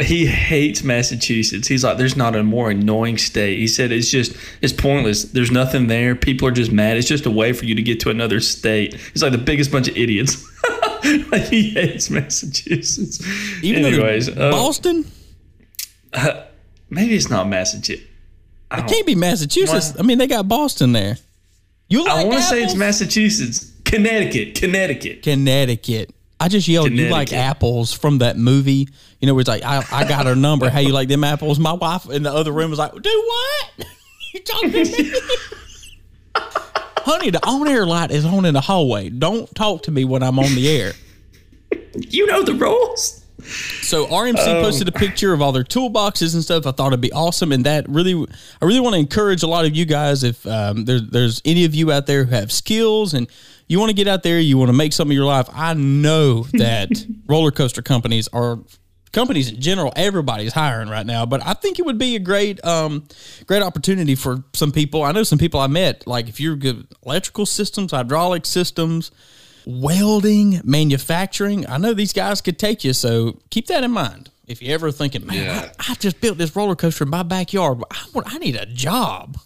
He 0.00 0.26
hates 0.26 0.84
Massachusetts. 0.84 1.66
He's 1.66 1.82
like, 1.82 1.98
there's 1.98 2.14
not 2.14 2.36
a 2.36 2.44
more 2.44 2.70
annoying 2.70 3.18
state. 3.18 3.58
He 3.58 3.66
said 3.66 3.90
it's 3.90 4.08
just 4.08 4.32
it's 4.62 4.72
pointless. 4.72 5.24
There's 5.24 5.50
nothing 5.50 5.88
there. 5.88 6.14
People 6.14 6.46
are 6.46 6.52
just 6.52 6.70
mad. 6.70 6.96
It's 6.96 7.08
just 7.08 7.26
a 7.26 7.32
way 7.32 7.52
for 7.52 7.64
you 7.64 7.74
to 7.74 7.82
get 7.82 7.98
to 8.02 8.10
another 8.10 8.38
state. 8.38 8.94
He's 9.12 9.24
like 9.24 9.32
the 9.32 9.38
biggest 9.38 9.72
bunch 9.72 9.88
of 9.88 9.96
idiots. 9.96 10.47
like 11.30 11.42
he 11.42 11.70
hates 11.70 12.10
Massachusetts. 12.10 13.20
Even 13.62 13.84
Anyways, 13.84 14.28
uh, 14.28 14.50
Boston, 14.50 15.04
maybe 16.90 17.14
it's 17.14 17.30
not 17.30 17.48
Massachusetts. 17.48 18.06
it 18.72 18.86
can't 18.86 19.06
be 19.06 19.14
Massachusetts. 19.14 19.94
I 19.98 20.02
mean, 20.02 20.18
they 20.18 20.26
got 20.26 20.48
Boston 20.48 20.92
there. 20.92 21.16
You 21.88 22.04
like 22.04 22.10
I 22.10 22.24
want 22.24 22.38
to 22.38 22.42
say 22.42 22.62
it's? 22.62 22.74
Massachusetts, 22.74 23.72
Connecticut, 23.84 24.54
Connecticut. 24.54 25.22
Connecticut. 25.22 26.10
I 26.40 26.48
just 26.48 26.68
yelled, 26.68 26.92
"You 26.92 27.08
like 27.08 27.32
apples?" 27.32 27.92
from 27.92 28.18
that 28.18 28.36
movie. 28.36 28.88
You 29.20 29.26
know, 29.26 29.34
where 29.34 29.40
it's 29.40 29.48
like, 29.48 29.64
"I, 29.64 29.84
I 29.90 30.06
got 30.06 30.26
her 30.26 30.36
number. 30.36 30.68
How 30.68 30.80
you 30.80 30.92
like 30.92 31.08
them 31.08 31.24
apples?" 31.24 31.58
My 31.58 31.72
wife 31.72 32.08
in 32.10 32.22
the 32.22 32.32
other 32.32 32.52
room 32.52 32.70
was 32.70 32.78
like, 32.78 32.92
"Do 32.92 33.24
what? 33.26 33.86
you 34.34 34.40
talking 34.40 34.70
to 34.72 34.84
me?" 34.84 35.12
Honey, 37.08 37.30
the 37.30 37.42
on-air 37.46 37.86
light 37.86 38.10
is 38.10 38.26
on 38.26 38.44
in 38.44 38.52
the 38.52 38.60
hallway. 38.60 39.08
Don't 39.08 39.52
talk 39.54 39.84
to 39.84 39.90
me 39.90 40.04
when 40.04 40.22
I'm 40.22 40.38
on 40.38 40.54
the 40.54 40.68
air. 40.68 40.92
You 41.94 42.26
know 42.26 42.42
the 42.42 42.54
rules. 42.54 43.24
So 43.82 44.06
RMC 44.06 44.46
Um, 44.46 44.62
posted 44.62 44.88
a 44.88 44.92
picture 44.92 45.32
of 45.32 45.42
all 45.42 45.52
their 45.52 45.64
toolboxes 45.64 46.34
and 46.34 46.44
stuff. 46.44 46.66
I 46.66 46.70
thought 46.72 46.88
it'd 46.88 47.00
be 47.00 47.12
awesome, 47.12 47.50
and 47.50 47.64
that 47.64 47.88
really, 47.88 48.26
I 48.60 48.64
really 48.64 48.80
want 48.80 48.94
to 48.94 49.00
encourage 49.00 49.42
a 49.42 49.46
lot 49.46 49.64
of 49.64 49.74
you 49.74 49.84
guys. 49.84 50.22
If 50.22 50.46
um, 50.46 50.84
there, 50.84 51.00
there's 51.00 51.42
any 51.44 51.64
of 51.64 51.74
you 51.74 51.90
out 51.90 52.06
there 52.06 52.24
who 52.24 52.34
have 52.34 52.52
skills 52.52 53.14
and 53.14 53.26
you 53.68 53.78
want 53.80 53.90
to 53.90 53.94
get 53.94 54.06
out 54.06 54.22
there, 54.22 54.38
you 54.38 54.58
want 54.58 54.68
to 54.68 54.74
make 54.74 54.92
something 54.92 55.12
of 55.12 55.16
your 55.16 55.26
life. 55.26 55.48
I 55.52 55.74
know 55.74 56.42
that 56.52 56.90
roller 57.26 57.50
coaster 57.50 57.82
companies 57.82 58.28
are 58.32 58.60
companies 59.12 59.50
in 59.50 59.60
general. 59.60 59.92
Everybody's 59.96 60.52
hiring 60.52 60.88
right 60.88 61.06
now, 61.06 61.26
but 61.26 61.44
I 61.46 61.54
think 61.54 61.78
it 61.78 61.86
would 61.86 61.98
be 61.98 62.16
a 62.16 62.18
great, 62.20 62.64
um, 62.64 63.04
great 63.46 63.62
opportunity 63.62 64.14
for 64.14 64.44
some 64.54 64.72
people. 64.72 65.02
I 65.02 65.12
know 65.12 65.22
some 65.22 65.38
people 65.38 65.60
I 65.60 65.66
met. 65.66 66.06
Like 66.06 66.28
if 66.28 66.40
you're 66.40 66.56
good 66.56 66.86
electrical 67.04 67.46
systems, 67.46 67.92
hydraulic 67.92 68.46
systems 68.46 69.10
welding, 69.66 70.60
manufacturing. 70.64 71.68
I 71.68 71.76
know 71.76 71.92
these 71.92 72.12
guys 72.14 72.40
could 72.40 72.58
take 72.58 72.84
you, 72.84 72.92
so 72.94 73.38
keep 73.50 73.66
that 73.66 73.84
in 73.84 73.90
mind. 73.90 74.30
If 74.46 74.62
you're 74.62 74.72
ever 74.72 74.90
thinking, 74.90 75.26
man, 75.26 75.36
Yeah. 75.44 75.70
I, 75.78 75.92
I 75.92 75.94
just 75.96 76.22
built 76.22 76.38
this 76.38 76.56
roller 76.56 76.74
coaster 76.74 77.04
in 77.04 77.10
my 77.10 77.22
backyard, 77.22 77.82
I, 77.90 78.06
I 78.24 78.38
need 78.38 78.56
a 78.56 78.64
job, 78.64 79.36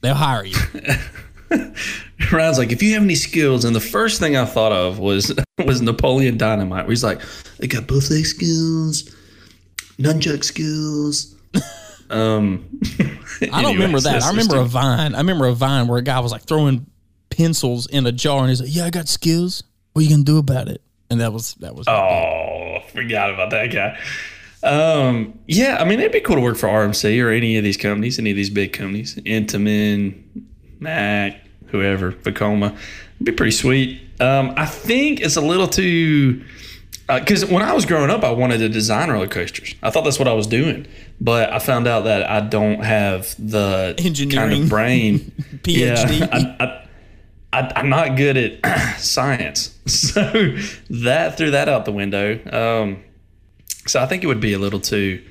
they'll 0.00 0.14
hire 0.14 0.44
you. 0.44 0.56
Ryan's 2.32 2.58
like, 2.58 2.72
if 2.72 2.82
you 2.82 2.94
have 2.94 3.02
any 3.02 3.14
skills, 3.14 3.64
and 3.64 3.74
the 3.74 3.80
first 3.80 4.20
thing 4.20 4.36
I 4.36 4.44
thought 4.44 4.72
of 4.72 4.98
was 4.98 5.34
was 5.64 5.82
Napoleon 5.82 6.38
Dynamite, 6.38 6.84
where 6.84 6.90
he's 6.90 7.04
like, 7.04 7.20
I 7.62 7.66
got 7.66 7.86
both 7.86 8.08
buffet 8.08 8.24
skills, 8.24 9.14
nunchuck 9.98 10.44
skills. 10.44 11.34
um, 12.10 12.66
I 13.52 13.62
don't 13.62 13.74
remember 13.74 14.00
that. 14.00 14.22
I 14.22 14.30
remember 14.30 14.58
a 14.58 14.64
vine. 14.64 15.14
I 15.14 15.18
remember 15.18 15.46
a 15.46 15.54
vine 15.54 15.88
where 15.88 15.98
a 15.98 16.02
guy 16.02 16.20
was 16.20 16.32
like 16.32 16.42
throwing 16.42 16.86
pencils 17.30 17.86
in 17.86 18.06
a 18.06 18.12
jar, 18.12 18.40
and 18.40 18.48
he's 18.48 18.60
like, 18.60 18.74
"Yeah, 18.74 18.86
I 18.86 18.90
got 18.90 19.08
skills. 19.08 19.62
What 19.92 20.00
are 20.00 20.04
you 20.04 20.10
gonna 20.10 20.24
do 20.24 20.38
about 20.38 20.68
it?" 20.68 20.80
and 21.10 21.20
that 21.20 21.32
was 21.32 21.54
that 21.54 21.74
was. 21.74 21.86
Oh, 21.88 22.80
forgot 22.92 23.32
about 23.32 23.50
that 23.50 23.66
guy. 23.72 23.98
Um, 24.62 25.38
yeah, 25.46 25.78
I 25.80 25.84
mean, 25.84 26.00
it'd 26.00 26.12
be 26.12 26.20
cool 26.20 26.36
to 26.36 26.42
work 26.42 26.56
for 26.56 26.68
RMC 26.68 27.22
or 27.24 27.30
any 27.30 27.56
of 27.56 27.64
these 27.64 27.76
companies, 27.76 28.18
any 28.18 28.30
of 28.30 28.36
these 28.36 28.50
big 28.50 28.72
companies, 28.72 29.14
Intamin, 29.16 30.22
Mack, 30.84 31.40
whoever, 31.66 32.12
Vekoma. 32.12 32.76
It'd 33.16 33.24
be 33.24 33.32
pretty 33.32 33.50
sweet. 33.52 34.00
Um, 34.20 34.54
I 34.56 34.66
think 34.66 35.20
it's 35.20 35.36
a 35.36 35.40
little 35.40 35.66
too. 35.66 36.44
Because 37.06 37.44
when 37.44 37.62
I 37.62 37.74
was 37.74 37.84
growing 37.84 38.08
up, 38.08 38.24
I 38.24 38.30
wanted 38.30 38.58
to 38.58 38.68
design 38.70 39.10
roller 39.10 39.26
coasters. 39.26 39.74
I 39.82 39.90
thought 39.90 40.04
that's 40.04 40.18
what 40.18 40.28
I 40.28 40.32
was 40.32 40.46
doing, 40.46 40.86
but 41.20 41.52
I 41.52 41.58
found 41.58 41.86
out 41.86 42.04
that 42.04 42.22
I 42.30 42.40
don't 42.40 42.82
have 42.82 43.34
the 43.38 43.94
kind 43.98 44.06
Engineering. 44.06 44.62
of 44.62 44.68
brain. 44.70 45.18
PhD. 45.62 46.20
Yeah, 46.20 46.28
I, 46.32 46.64
I, 46.64 47.60
I, 47.60 47.72
I'm 47.76 47.90
not 47.90 48.16
good 48.16 48.36
at 48.38 48.98
science, 49.00 49.78
so 49.86 50.56
that 50.88 51.36
threw 51.36 51.50
that 51.50 51.68
out 51.68 51.84
the 51.84 51.92
window. 51.92 52.38
Um, 52.50 53.02
so 53.86 54.00
I 54.00 54.06
think 54.06 54.24
it 54.24 54.26
would 54.26 54.40
be 54.40 54.54
a 54.54 54.58
little 54.58 54.80
too. 54.80 55.22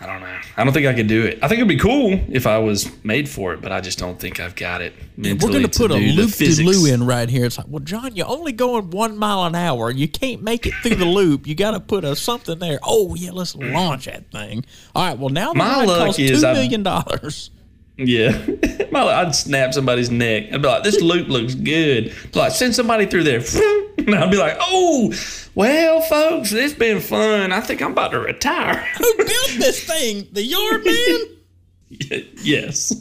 I 0.00 0.06
don't 0.06 0.20
know. 0.20 0.38
I 0.56 0.64
don't 0.64 0.72
think 0.72 0.86
I 0.86 0.92
could 0.92 1.06
do 1.06 1.24
it. 1.24 1.38
I 1.40 1.46
think 1.46 1.58
it'd 1.58 1.68
be 1.68 1.78
cool 1.78 2.20
if 2.28 2.46
I 2.48 2.58
was 2.58 2.90
made 3.04 3.28
for 3.28 3.54
it, 3.54 3.60
but 3.62 3.70
I 3.70 3.80
just 3.80 3.98
don't 3.98 4.18
think 4.18 4.40
I've 4.40 4.56
got 4.56 4.82
it 4.82 4.92
mentally. 5.16 5.48
We're 5.48 5.58
going 5.58 5.70
to 5.70 5.78
put 5.78 5.92
a 5.92 5.94
loop 5.94 6.32
de 6.32 6.62
loo 6.64 6.86
in 6.92 7.06
right 7.06 7.28
here. 7.28 7.44
It's 7.44 7.58
like, 7.58 7.68
well, 7.68 7.78
Jon, 7.78 8.16
you're 8.16 8.28
only 8.28 8.50
going 8.52 8.90
one 8.90 9.16
mile 9.16 9.44
an 9.44 9.54
hour. 9.54 9.90
You 9.92 10.08
can't 10.08 10.42
make 10.42 10.66
it 10.66 10.74
through 10.82 10.96
the 10.96 11.04
loop. 11.04 11.46
You 11.46 11.54
got 11.54 11.70
to 11.72 11.80
put 11.80 12.04
a 12.04 12.16
something 12.16 12.58
there. 12.58 12.80
Oh 12.82 13.14
yeah, 13.14 13.30
let's 13.30 13.54
launch 13.54 14.06
that 14.06 14.30
thing. 14.32 14.64
All 14.96 15.06
right. 15.06 15.18
Well, 15.18 15.30
now 15.30 15.52
the 15.52 15.58
My 15.58 15.84
luck 15.84 16.06
costs 16.06 16.18
is 16.18 16.40
two 16.40 16.52
million 16.52 16.82
dollars. 16.82 17.50
Yeah, 17.96 18.36
I'd 18.94 19.34
snap 19.34 19.72
somebody's 19.72 20.10
neck. 20.10 20.52
I'd 20.52 20.62
be 20.62 20.68
like, 20.68 20.82
"This 20.82 21.00
loop 21.00 21.28
looks 21.28 21.54
good." 21.54 22.12
Like, 22.34 22.52
send 22.52 22.74
somebody 22.74 23.06
through 23.06 23.22
there, 23.24 23.38
and 23.98 24.14
I'd 24.14 24.30
be 24.30 24.36
like, 24.36 24.56
"Oh, 24.60 25.12
well, 25.54 26.00
folks, 26.00 26.52
it's 26.52 26.74
been 26.74 27.00
fun. 27.00 27.52
I 27.52 27.60
think 27.60 27.80
I'm 27.82 27.92
about 27.92 28.10
to 28.10 28.18
retire." 28.20 28.76
Who 28.98 29.16
built 29.16 29.50
this 29.58 29.84
thing? 29.84 30.26
The 30.32 30.42
yard 30.42 30.84
man. 30.84 32.32
yes. 32.42 33.00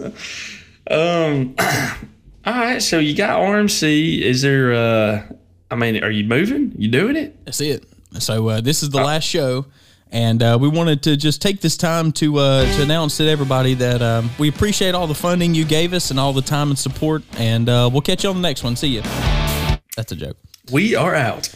Um. 0.90 1.56
All 2.46 2.54
right. 2.54 2.82
So 2.82 3.00
you 3.00 3.16
got 3.16 3.40
RMC. 3.40 4.22
Is 4.22 4.42
there? 4.42 4.74
uh 4.74 5.34
I 5.72 5.76
mean, 5.76 6.04
are 6.04 6.12
you 6.12 6.24
moving? 6.26 6.72
You 6.78 6.88
doing 6.88 7.16
it? 7.16 7.44
That's 7.46 7.60
it. 7.60 7.84
So 8.20 8.48
uh, 8.48 8.62
this 8.62 8.84
is 8.84 8.92
the 8.92 9.02
last 9.02 9.24
show, 9.24 9.66
and 10.14 10.44
uh, 10.44 10.58
we 10.62 10.70
wanted 10.70 11.02
to 11.04 11.18
just 11.18 11.42
take 11.42 11.60
this 11.60 11.76
time 11.76 12.12
to 12.14 12.38
uh, 12.38 12.72
to 12.76 12.84
announce 12.84 13.18
to 13.18 13.28
everybody 13.28 13.74
that 13.74 14.02
um, 14.02 14.30
we 14.38 14.48
appreciate 14.48 14.96
all 14.96 15.08
the 15.08 15.16
funding 15.16 15.56
you 15.56 15.66
gave 15.66 15.92
us 15.92 16.12
and 16.12 16.20
all 16.20 16.32
the 16.32 16.42
time 16.42 16.70
and 16.70 16.80
support, 16.80 17.24
and 17.38 17.68
uh, 17.68 17.90
we'll 17.92 18.02
catch 18.02 18.24
you 18.24 18.30
on 18.30 18.36
the 18.36 18.42
next 18.42 18.64
one. 18.64 18.76
See 18.76 18.88
you. 18.88 19.02
That's 19.98 20.12
a 20.12 20.16
joke. 20.16 20.38
We 20.72 20.96
are 20.96 21.16
out. 21.16 21.54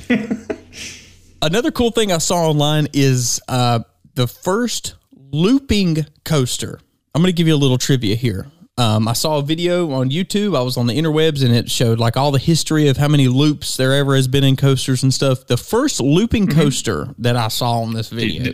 Another 1.41 1.72
cool 1.72 1.91
thing 1.91 2.12
I 2.12 2.18
saw 2.18 2.49
online 2.49 2.88
is 2.93 3.39
uh, 3.47 3.80
the 4.16 4.28
first 4.28 4.95
looping 5.32 6.08
coaster. 6.26 6.80
I'm 7.14 7.22
going 7.22 7.32
to 7.32 7.38
give 7.38 7.47
you 7.47 7.55
a 7.55 7.58
little 7.58 7.78
trivia 7.78 8.16
here. 8.16 8.47
Um, 8.80 9.08
I 9.08 9.14
saw 9.14 9.38
a 9.40 9.42
video 9.42 9.92
on 9.92 10.12
YouTube. 10.12 10.56
I 10.56 10.62
was 10.62 10.78
on 10.78 10.86
the 10.86 10.94
interwebs 10.94 11.44
and 11.44 11.54
it 11.54 11.70
showed 11.70 11.98
like 11.98 12.16
all 12.16 12.32
the 12.32 12.38
history 12.40 12.88
of 12.90 12.98
how 12.98 13.08
many 13.08 13.28
loops 13.28 13.76
there 13.76 13.92
ever 13.94 14.16
has 14.16 14.28
been 14.28 14.44
in 14.44 14.56
coasters 14.56 15.02
and 15.02 15.12
stuff. 15.14 15.48
The 15.48 15.58
first 15.58 16.00
looping 16.00 16.48
coaster 16.48 17.16
that 17.18 17.36
I 17.36 17.48
saw 17.48 17.82
on 17.82 17.94
this 17.94 18.10
video. 18.10 18.44
do, 18.44 18.52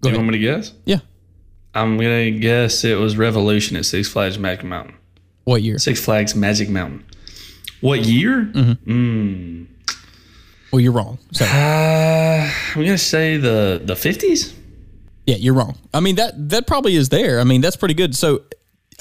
do 0.00 0.08
you 0.10 0.14
want 0.16 0.28
me 0.28 0.32
to 0.32 0.38
guess? 0.38 0.72
Yeah. 0.86 1.00
I'm 1.74 1.96
gonna 1.98 2.30
guess 2.30 2.84
it 2.84 2.96
was 2.98 3.16
Revolution 3.16 3.76
at 3.76 3.84
Six 3.86 4.08
Flags 4.08 4.38
Magic 4.38 4.64
Mountain. 4.64 4.94
What 5.44 5.62
year? 5.62 5.78
Six 5.78 6.02
Flags 6.02 6.34
Magic 6.34 6.68
Mountain. 6.68 7.04
What 7.80 8.04
year? 8.06 8.50
Mm-hmm. 8.54 9.64
Well, 10.72 10.80
you're 10.80 10.92
wrong. 10.92 11.18
So, 11.32 11.44
Uh, 11.44 12.50
I'm 12.74 12.82
gonna 12.84 12.96
say 12.98 13.36
the 13.36 13.80
the 13.84 13.94
50s. 13.94 14.54
yeah, 15.26 15.36
you're 15.36 15.54
wrong. 15.54 15.76
I 15.92 16.00
mean 16.00 16.16
that 16.16 16.48
that 16.50 16.66
probably 16.66 16.94
is 16.96 17.08
there. 17.10 17.38
I 17.40 17.44
mean 17.44 17.60
that's 17.60 17.76
pretty 17.76 17.94
good. 17.94 18.14
So, 18.16 18.42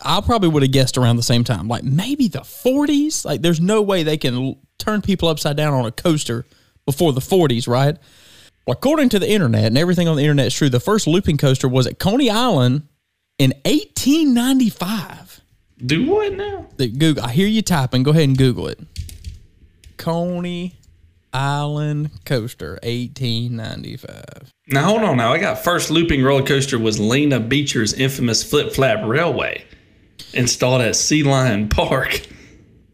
I 0.04 0.22
probably 0.22 0.50
would 0.50 0.64
have 0.64 0.72
guessed 0.72 0.98
around 0.98 1.18
the 1.18 1.24
same 1.24 1.44
time, 1.44 1.68
like 1.68 1.84
maybe 1.84 2.28
the 2.28 2.40
40s. 2.40 3.26
Like, 3.26 3.42
there's 3.42 3.60
no 3.60 3.82
way 3.82 4.04
they 4.04 4.18
can 4.18 4.58
turn 4.78 5.02
people 5.02 5.28
upside 5.30 5.58
down 5.58 5.74
on 5.74 5.86
a 5.86 5.92
coaster 5.92 6.46
before 6.86 7.14
the 7.14 7.22
40s, 7.22 7.68
right? 7.68 7.98
Well, 8.66 8.74
according 8.74 9.10
to 9.10 9.20
the 9.20 9.30
internet, 9.30 9.66
and 9.66 9.78
everything 9.78 10.08
on 10.08 10.16
the 10.16 10.24
internet 10.24 10.48
is 10.48 10.54
true, 10.56 10.70
the 10.70 10.80
first 10.80 11.08
looping 11.08 11.38
coaster 11.38 11.68
was 11.68 11.88
at 11.88 12.00
Coney 12.00 12.30
Island 12.30 12.84
in 13.38 13.52
1895. 13.66 15.42
Do 15.84 16.10
what 16.10 16.34
now? 16.34 16.68
The 16.78 16.88
Google. 16.90 17.24
I 17.24 17.32
hear 17.32 17.48
you 17.48 17.62
typing. 17.64 18.04
Go 18.04 18.12
ahead 18.12 18.24
and 18.24 18.38
Google 18.38 18.68
it. 18.68 18.80
Coney 19.98 20.76
Island 21.34 22.12
coaster, 22.26 22.80
1895. 22.84 24.52
Now 24.68 24.84
hold 24.86 25.02
on. 25.02 25.18
Now 25.18 25.34
I 25.34 25.38
got 25.38 25.64
first 25.64 25.90
looping 25.90 26.24
roller 26.24 26.44
coaster 26.44 26.78
was 26.78 27.00
Lina 27.00 27.40
Beecher's 27.40 27.94
infamous 27.94 28.44
Flip 28.44 28.74
Flap 28.74 29.06
Railway, 29.06 29.64
installed 30.34 30.82
at 30.82 30.96
Sea 30.96 31.24
Lion 31.24 31.70
Park. 31.70 32.22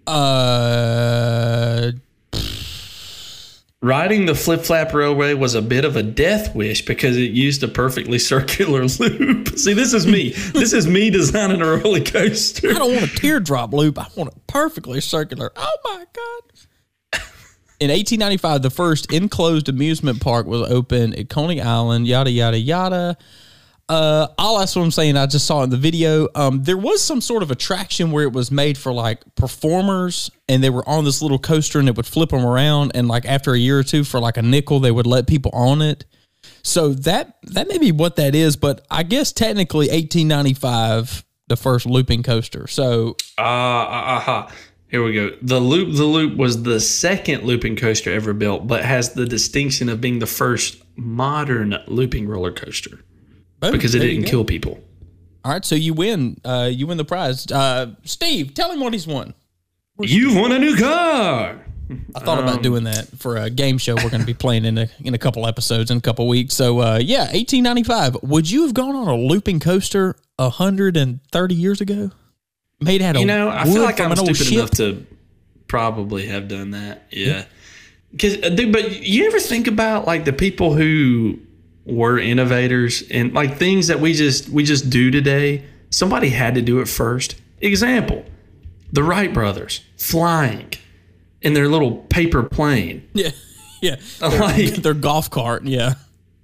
Uh, 0.05 1.91
Riding 3.81 4.25
the 4.25 4.33
Flip 4.33 4.61
Flap 4.61 4.91
Railway 4.93 5.35
was 5.35 5.53
a 5.53 5.61
bit 5.61 5.85
of 5.85 5.95
a 5.95 6.01
death 6.01 6.55
wish 6.55 6.83
because 6.83 7.15
it 7.15 7.31
used 7.31 7.61
a 7.63 7.67
perfectly 7.67 8.17
circular 8.17 8.81
loop. 8.99 9.49
See, 9.57 9.73
this 9.73 9.93
is 9.93 10.07
me. 10.07 10.31
this 10.53 10.73
is 10.73 10.87
me 10.87 11.11
designing 11.11 11.61
a 11.61 11.65
roller 11.77 12.01
coaster. 12.01 12.71
I 12.71 12.73
don't 12.73 12.95
want 12.95 13.11
a 13.11 13.15
teardrop 13.15 13.73
loop. 13.73 13.99
I 13.99 14.07
want 14.15 14.31
it 14.33 14.47
perfectly 14.47 14.99
circular. 14.99 15.51
Oh 15.55 15.77
my 15.83 16.05
god! 16.11 17.21
In 17.79 17.91
1895, 17.91 18.63
the 18.63 18.71
first 18.71 19.13
enclosed 19.13 19.69
amusement 19.69 20.21
park 20.21 20.47
was 20.47 20.67
opened 20.71 21.13
at 21.15 21.29
Coney 21.29 21.61
Island. 21.61 22.07
Yada 22.07 22.31
yada 22.31 22.57
yada. 22.57 23.15
Uh, 23.89 24.27
all 24.37 24.59
that's 24.59 24.75
what 24.75 24.83
I'm 24.83 24.91
saying. 24.91 25.15
I 25.15 25.25
just 25.27 25.45
saw 25.45 25.63
in 25.63 25.69
the 25.69 25.77
video. 25.77 26.27
Um, 26.35 26.63
there 26.63 26.77
was 26.77 27.01
some 27.01 27.21
sort 27.21 27.41
of 27.41 27.51
attraction 27.51 28.11
where 28.11 28.23
it 28.23 28.33
was 28.33 28.51
made 28.51 28.77
for 28.77 28.91
like 28.91 29.23
performers, 29.35 30.29
and 30.49 30.61
they 30.61 30.69
were 30.69 30.87
on 30.87 31.05
this 31.05 31.21
little 31.21 31.39
coaster, 31.39 31.79
and 31.79 31.87
it 31.87 31.95
would 31.95 32.05
flip 32.05 32.31
them 32.31 32.45
around. 32.45 32.91
And 32.95 33.07
like 33.07 33.25
after 33.25 33.53
a 33.53 33.57
year 33.57 33.79
or 33.79 33.83
two, 33.83 34.03
for 34.03 34.19
like 34.19 34.35
a 34.35 34.41
nickel, 34.41 34.81
they 34.81 34.91
would 34.91 35.07
let 35.07 35.25
people 35.25 35.51
on 35.53 35.81
it. 35.81 36.03
So 36.63 36.89
that 36.89 37.37
that 37.43 37.69
may 37.69 37.77
be 37.77 37.93
what 37.93 38.17
that 38.17 38.35
is, 38.35 38.57
but 38.57 38.85
I 38.91 39.03
guess 39.03 39.31
technically 39.31 39.87
1895, 39.87 41.23
the 41.47 41.55
first 41.55 41.85
looping 41.85 42.23
coaster. 42.23 42.67
So 42.67 43.15
Ah, 43.37 43.85
uh, 43.85 44.17
aha. 44.17 44.53
Here 44.89 45.03
we 45.03 45.13
go. 45.13 45.31
The 45.41 45.59
Loop 45.59 45.95
the 45.95 46.05
Loop 46.05 46.37
was 46.37 46.63
the 46.63 46.79
second 46.79 47.43
looping 47.43 47.77
coaster 47.77 48.11
ever 48.11 48.33
built, 48.33 48.67
but 48.67 48.83
has 48.83 49.13
the 49.13 49.25
distinction 49.25 49.87
of 49.87 50.01
being 50.01 50.19
the 50.19 50.27
first 50.27 50.81
modern 50.97 51.77
looping 51.87 52.27
roller 52.27 52.51
coaster 52.51 52.99
boom, 53.59 53.71
because 53.71 53.95
it 53.95 53.99
there 53.99 54.07
didn't 54.07 54.25
kill 54.25 54.43
people. 54.45 54.79
All 55.45 55.51
right, 55.53 55.63
so 55.63 55.75
you 55.75 55.93
win. 55.93 56.39
Uh, 56.43 56.69
you 56.71 56.87
win 56.87 56.97
the 56.97 57.05
prize. 57.05 57.49
Uh, 57.51 57.93
Steve, 58.03 58.53
tell 58.53 58.71
him 58.71 58.79
what 58.81 58.93
he's 58.93 59.07
won. 59.07 59.33
You've 60.01 60.35
won 60.35 60.51
a 60.51 60.59
new 60.59 60.75
car. 60.75 61.63
I 62.15 62.19
thought 62.19 62.37
Um, 62.39 62.43
about 62.43 62.61
doing 62.61 62.83
that 62.83 63.07
for 63.17 63.37
a 63.37 63.49
game 63.49 63.77
show 63.77 63.95
we're 63.95 64.09
going 64.09 64.19
to 64.19 64.25
be 64.25 64.33
playing 64.33 64.65
in 64.65 64.77
a 64.77 64.89
in 65.05 65.13
a 65.13 65.17
couple 65.17 65.47
episodes 65.47 65.89
in 65.89 65.97
a 65.97 66.01
couple 66.01 66.27
weeks. 66.27 66.53
So 66.53 66.79
uh, 66.81 66.99
yeah, 67.01 67.21
1895. 67.31 68.17
Would 68.23 68.51
you 68.51 68.63
have 68.63 68.73
gone 68.73 68.93
on 68.95 69.07
a 69.07 69.15
looping 69.15 69.61
coaster 69.61 70.17
130 70.35 71.55
years 71.55 71.79
ago? 71.79 72.11
Made 72.81 73.01
out 73.01 73.15
of 73.15 73.21
You 73.21 73.27
know, 73.27 73.49
I 73.49 73.63
feel 73.63 73.83
like 73.83 73.99
I'm 74.01 74.15
stupid 74.15 74.35
ship? 74.35 74.53
enough 74.53 74.71
to 74.71 75.05
probably 75.67 76.27
have 76.27 76.47
done 76.49 76.71
that. 76.71 77.07
Yeah. 77.09 77.45
Cause, 78.19 78.37
uh, 78.43 78.49
dude, 78.49 78.71
but 78.73 79.03
you 79.03 79.25
ever 79.27 79.39
think 79.39 79.67
about 79.67 80.05
like 80.05 80.25
the 80.25 80.33
people 80.33 80.73
who 80.73 81.39
were 81.87 82.19
innovators 82.19 83.03
and 83.09 83.33
like 83.33 83.57
things 83.57 83.87
that 83.87 83.99
we 83.99 84.13
just 84.13 84.49
we 84.49 84.63
just 84.63 84.89
do 84.89 85.09
today? 85.09 85.63
Somebody 85.89 86.29
had 86.29 86.55
to 86.55 86.61
do 86.61 86.79
it 86.79 86.87
first. 86.87 87.35
Example: 87.61 88.25
the 88.91 89.03
Wright 89.03 89.33
brothers 89.33 89.81
flying 89.97 90.73
in 91.41 91.53
their 91.53 91.67
little 91.67 91.97
paper 92.09 92.43
plane. 92.43 93.07
Yeah, 93.79 93.95
yeah. 94.19 94.29
Like, 94.39 94.73
Their 94.77 94.95
golf 94.95 95.29
cart. 95.29 95.63
Yeah. 95.63 95.93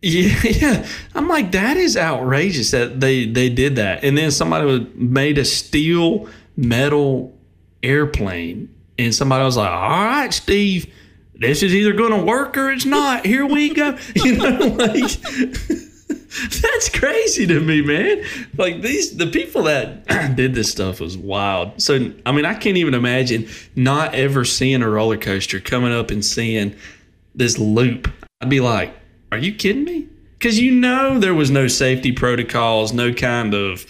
yeah, 0.04 0.40
yeah. 0.44 0.88
I'm 1.16 1.28
like, 1.28 1.52
that 1.54 1.78
is 1.78 1.98
outrageous 1.98 2.70
that 2.72 3.00
they 3.00 3.26
they 3.26 3.50
did 3.50 3.78
that. 3.78 4.04
And 4.04 4.16
then 4.16 4.30
somebody 4.30 4.88
made 4.94 5.40
a 5.40 5.46
steel 5.46 6.30
metal 6.56 7.36
airplane, 7.82 8.70
and 9.00 9.16
somebody 9.16 9.44
was 9.44 9.58
like, 9.58 9.72
"All 9.72 9.90
right, 9.90 10.32
Steve, 10.32 10.94
this 11.36 11.64
is 11.64 11.74
either 11.74 11.94
going 11.94 12.12
to 12.12 12.24
work 12.24 12.58
or 12.58 12.72
it's 12.72 12.86
not. 12.86 13.26
Here 13.26 13.46
we 13.46 13.74
go." 13.74 13.98
You 14.16 14.38
know, 14.38 14.58
like 14.68 15.12
that's 16.62 16.90
crazy 16.90 17.46
to 17.48 17.60
me, 17.60 17.82
man. 17.82 18.24
Like 18.58 18.82
these, 18.82 19.18
the 19.18 19.28
people 19.28 19.64
that 19.64 20.06
did 20.36 20.56
this 20.56 20.72
stuff 20.72 21.00
was 21.00 21.18
wild. 21.18 21.82
So, 21.82 22.12
I 22.26 22.32
mean, 22.32 22.46
I 22.46 22.54
can't 22.54 22.78
even 22.78 22.94
imagine 22.94 23.48
not 23.76 24.16
ever 24.16 24.46
seeing 24.46 24.82
a 24.82 24.90
roller 24.90 25.18
coaster 25.18 25.60
coming 25.60 25.92
up 25.92 26.12
and 26.12 26.24
seeing 26.26 26.76
this 27.36 27.58
loop. 27.58 28.12
I'd 28.42 28.50
be 28.50 28.60
like, 28.60 28.96
are 29.32 29.38
you 29.38 29.54
kidding 29.54 29.84
me? 29.84 30.08
Because 30.38 30.60
you 30.60 30.72
know 30.72 31.20
there 31.20 31.34
was 31.34 31.50
no 31.52 31.68
safety 31.68 32.12
protocols, 32.12 32.94
no 32.94 33.14
kind 33.14 33.54
of 33.54 33.86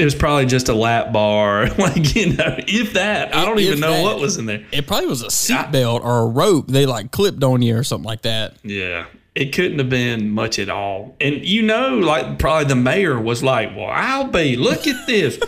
it 0.00 0.04
was 0.04 0.14
probably 0.14 0.46
just 0.46 0.68
a 0.68 0.74
lap 0.74 1.12
bar, 1.12 1.68
like 1.78 2.14
you 2.16 2.32
know, 2.34 2.54
if 2.58 2.94
that. 2.94 3.34
I 3.34 3.44
don't 3.44 3.58
If 3.58 3.64
even 3.66 3.80
know 3.80 3.92
that. 3.92 4.02
what 4.02 4.18
was 4.18 4.36
in 4.38 4.46
there. 4.46 4.64
It 4.72 4.86
probably 4.86 5.06
was 5.08 5.22
a 5.22 5.26
seatbelt 5.26 6.02
or 6.02 6.20
a 6.20 6.26
rope 6.26 6.68
they 6.68 6.86
like 6.86 7.10
clipped 7.12 7.44
on 7.44 7.62
you 7.62 7.76
or 7.76 7.84
something 7.84 8.06
like 8.06 8.22
that. 8.22 8.54
Yeah. 8.62 9.06
It 9.34 9.52
couldn't 9.54 9.78
have 9.78 9.88
been 9.88 10.30
much 10.30 10.58
at 10.58 10.68
all. 10.68 11.14
And 11.20 11.44
you 11.46 11.62
know, 11.62 11.98
like 11.98 12.38
probably 12.38 12.64
the 12.66 12.76
mayor 12.76 13.20
was 13.20 13.42
like, 13.42 13.76
Well, 13.76 13.90
I'll 13.90 14.26
be, 14.28 14.56
look 14.56 14.86
at 14.86 15.06
this. 15.06 15.38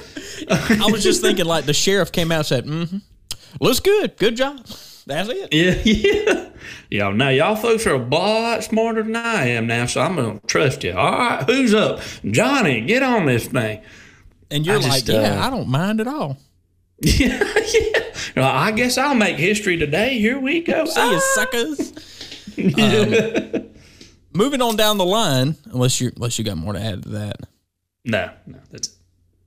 I 0.51 0.87
was 0.91 1.03
just 1.03 1.21
thinking 1.23 1.47
like 1.47 1.65
the 1.65 1.75
sheriff 1.75 2.13
came 2.13 2.31
out 2.31 2.39
and 2.39 2.47
said, 2.47 2.65
mm-hmm, 2.67 2.99
looks 3.61 3.81
good. 3.81 4.17
Good 4.19 4.37
job. 4.37 4.65
That's 5.05 5.29
it. 5.31 5.53
yeah, 5.53 5.81
yeah. 5.85 6.49
Yeah, 6.91 7.11
now 7.11 7.31
y'all 7.31 7.57
folks 7.57 7.87
are 7.89 7.95
a 7.95 7.99
lot 7.99 8.63
smarter 8.63 9.03
than 9.03 9.17
I 9.17 9.49
am 9.49 9.67
now, 9.67 9.87
so 9.87 10.01
I'm 10.01 10.15
gonna 10.15 10.41
trust 10.47 10.85
you. 10.85 10.93
All 10.93 11.11
right, 11.11 11.43
who's 11.43 11.75
up? 11.75 12.01
Johnny, 12.25 12.83
get 12.83 13.03
on 13.03 13.27
this 13.27 13.49
thing. 13.49 13.83
And 14.53 14.67
you're 14.67 14.77
I 14.77 14.81
just, 14.83 15.09
like, 15.09 15.09
yeah, 15.09 15.41
uh, 15.43 15.47
I 15.47 15.51
don't 15.51 15.69
mind 15.69 16.01
at 16.01 16.07
all. 16.07 16.39
Yeah, 17.05 17.43
yeah. 17.43 18.01
Well, 18.37 18.49
I 18.49 18.71
guess 18.71 18.97
I'll 18.97 19.17
make 19.17 19.37
history 19.37 19.77
today. 19.77 20.19
Here 20.21 20.39
we 20.39 20.61
go. 20.61 20.85
See 20.87 21.11
you, 21.11 21.21
suckers. 21.35 21.93
Um, 22.59 23.71
moving 24.35 24.61
on 24.61 24.77
down 24.77 24.99
the 24.99 25.07
line, 25.07 25.57
unless 25.73 26.01
you 26.01 26.13
unless 26.15 26.39
you 26.39 26.45
got 26.45 26.59
more 26.59 26.75
to 26.75 26.81
add 26.81 27.03
to 27.05 27.09
that. 27.09 27.37
No, 28.05 28.31
no, 28.47 28.59
that's 28.71 28.89
it. 28.89 28.95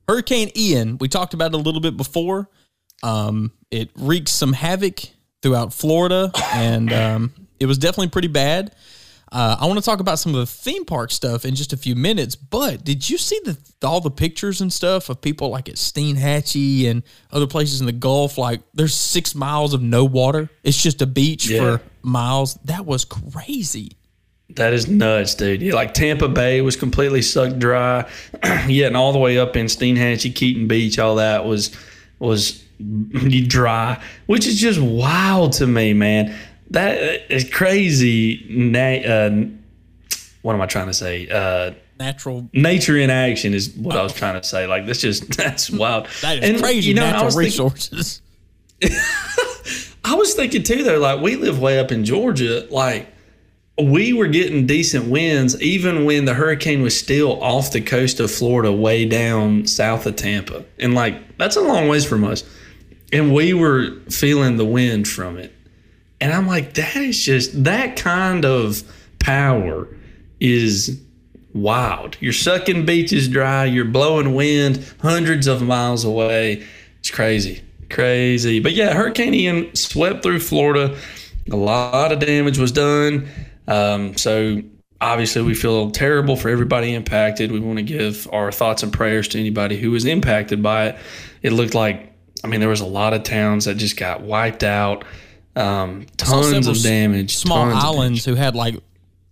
Hurricane 0.09 0.49
Ian, 0.57 0.97
we 0.97 1.07
talked 1.07 1.33
about 1.35 1.53
it 1.53 1.55
a 1.55 1.57
little 1.59 1.81
bit 1.81 1.95
before. 1.95 2.49
Um, 3.03 3.51
it 3.69 3.91
wreaked 3.95 4.29
some 4.29 4.53
havoc 4.53 5.01
throughout 5.41 5.71
Florida, 5.71 6.31
and 6.53 6.91
um, 6.91 7.33
it 7.59 7.67
was 7.67 7.77
definitely 7.77 8.09
pretty 8.09 8.27
bad. 8.27 8.75
Uh, 9.35 9.57
I 9.59 9.65
want 9.65 9.77
to 9.77 9.83
talk 9.83 9.99
about 9.99 10.17
some 10.17 10.33
of 10.33 10.39
the 10.39 10.45
theme 10.45 10.85
park 10.85 11.11
stuff 11.11 11.43
in 11.43 11.55
just 11.55 11.73
a 11.73 11.77
few 11.77 11.93
minutes. 11.93 12.37
But 12.37 12.85
did 12.85 13.09
you 13.09 13.17
see 13.17 13.37
the 13.43 13.57
all 13.85 13.99
the 13.99 14.09
pictures 14.09 14.61
and 14.61 14.71
stuff 14.71 15.09
of 15.09 15.19
people 15.19 15.49
like 15.49 15.67
at 15.67 15.75
Steinhatchee 15.75 16.89
and 16.89 17.03
other 17.31 17.45
places 17.45 17.81
in 17.81 17.85
the 17.85 17.91
Gulf? 17.91 18.37
Like 18.37 18.61
there's 18.73 18.95
six 18.95 19.35
miles 19.35 19.73
of 19.73 19.81
no 19.81 20.05
water. 20.05 20.49
It's 20.63 20.81
just 20.81 21.01
a 21.01 21.05
beach 21.05 21.49
Yeah. 21.49 21.59
for 21.77 21.83
miles. 22.01 22.53
That 22.63 22.85
was 22.85 23.03
crazy. 23.03 23.97
That 24.51 24.71
is 24.71 24.87
nuts, 24.87 25.35
dude. 25.35 25.61
Yeah, 25.61 25.73
like 25.73 25.93
Tampa 25.93 26.29
Bay 26.29 26.61
was 26.61 26.77
completely 26.77 27.21
sucked 27.21 27.59
dry. 27.59 28.09
yeah, 28.69 28.87
and 28.87 28.95
all 28.95 29.11
the 29.11 29.19
way 29.19 29.37
up 29.37 29.57
in 29.57 29.65
Steinhatchee, 29.65 30.33
Keaton 30.33 30.67
Beach, 30.69 30.97
all 30.97 31.15
that 31.15 31.43
was 31.43 31.75
was 32.19 32.63
dry, 33.47 34.01
which 34.27 34.47
is 34.47 34.59
just 34.61 34.79
wild 34.79 35.53
to 35.53 35.67
me, 35.67 35.93
man. 35.93 36.33
That 36.71 37.31
is 37.31 37.49
crazy. 37.49 38.45
Na- 38.49 38.79
uh, 38.79 39.45
what 40.41 40.53
am 40.55 40.61
I 40.61 40.65
trying 40.65 40.87
to 40.87 40.93
say? 40.93 41.27
Uh, 41.29 41.73
Natural. 41.97 42.49
nature 42.53 42.97
in 42.97 43.09
action 43.09 43.53
is 43.53 43.69
what 43.75 43.95
I 43.95 44.03
was 44.03 44.13
trying 44.13 44.39
to 44.39 44.45
say. 44.45 44.67
Like 44.67 44.85
that's 44.85 44.99
just 44.99 45.29
that's 45.37 45.69
wild. 45.69 46.07
That 46.21 46.43
is 46.43 46.49
And, 46.49 46.59
crazy. 46.61 46.89
you 46.89 46.93
know, 46.95 47.01
natural 47.03 47.25
was 47.25 47.35
thinking- 47.35 47.45
resources. 47.45 48.21
I 50.03 50.13
was 50.15 50.33
thinking 50.35 50.63
too, 50.63 50.83
though, 50.83 50.99
like 50.99 51.21
we 51.21 51.35
live 51.35 51.59
way 51.59 51.79
up 51.79 51.91
in 51.91 52.05
Georgia, 52.05 52.67
like 52.69 53.07
we 53.81 54.13
were 54.13 54.27
getting 54.27 54.67
decent 54.67 55.05
winds 55.09 55.59
even 55.61 56.05
when 56.05 56.25
the 56.25 56.33
hurricane 56.33 56.81
was 56.81 56.97
still 56.97 57.41
off 57.43 57.71
the 57.71 57.81
coast 57.81 58.19
of 58.19 58.29
Florida, 58.31 58.71
way 58.71 59.05
down 59.05 59.65
south 59.65 60.05
of 60.05 60.15
Tampa. 60.15 60.63
And 60.79 60.93
like 60.93 61.37
that's 61.37 61.55
a 61.55 61.61
long 61.61 61.87
ways 61.87 62.05
from 62.05 62.23
us. 62.23 62.43
And 63.11 63.33
we 63.33 63.53
were 63.53 63.91
feeling 64.09 64.57
the 64.57 64.65
wind 64.65 65.07
from 65.07 65.37
it. 65.37 65.54
And 66.21 66.33
I'm 66.33 66.47
like, 66.47 66.73
that 66.75 66.95
is 66.95 67.23
just 67.23 67.63
that 67.63 67.95
kind 67.95 68.45
of 68.45 68.83
power 69.19 69.87
is 70.39 70.99
wild. 71.53 72.17
You're 72.19 72.33
sucking 72.33 72.85
beaches 72.85 73.27
dry, 73.27 73.65
you're 73.65 73.85
blowing 73.85 74.35
wind 74.35 74.93
hundreds 75.01 75.47
of 75.47 75.61
miles 75.61 76.03
away. 76.03 76.65
It's 76.99 77.11
crazy. 77.11 77.61
Crazy. 77.89 78.59
But 78.59 78.73
yeah, 78.73 78.93
Hurricane 78.93 79.33
Ian 79.33 79.73
swept 79.75 80.23
through 80.23 80.39
Florida. 80.39 80.97
A 81.51 81.55
lot 81.55 82.11
of 82.11 82.19
damage 82.19 82.57
was 82.57 82.71
done. 82.71 83.27
Um, 83.67 84.17
so 84.17 84.61
obviously, 84.99 85.43
we 85.43 85.53
feel 85.53 85.91
terrible 85.91 86.35
for 86.35 86.49
everybody 86.49 86.93
impacted. 86.93 87.51
We 87.51 87.59
want 87.59 87.77
to 87.77 87.83
give 87.83 88.27
our 88.33 88.51
thoughts 88.51 88.83
and 88.83 88.91
prayers 88.91 89.27
to 89.29 89.39
anybody 89.39 89.77
who 89.77 89.91
was 89.91 90.05
impacted 90.05 90.63
by 90.63 90.87
it. 90.87 90.97
It 91.43 91.53
looked 91.53 91.75
like, 91.75 92.11
I 92.43 92.47
mean, 92.47 92.59
there 92.59 92.69
was 92.69 92.81
a 92.81 92.85
lot 92.85 93.13
of 93.13 93.23
towns 93.23 93.65
that 93.65 93.75
just 93.75 93.97
got 93.97 94.21
wiped 94.21 94.63
out. 94.63 95.05
Um, 95.55 96.05
tons 96.17 96.67
of 96.67 96.77
damage. 96.81 97.35
small 97.37 97.71
islands 97.71 98.25
who 98.25 98.35
had 98.35 98.55
like 98.55 98.75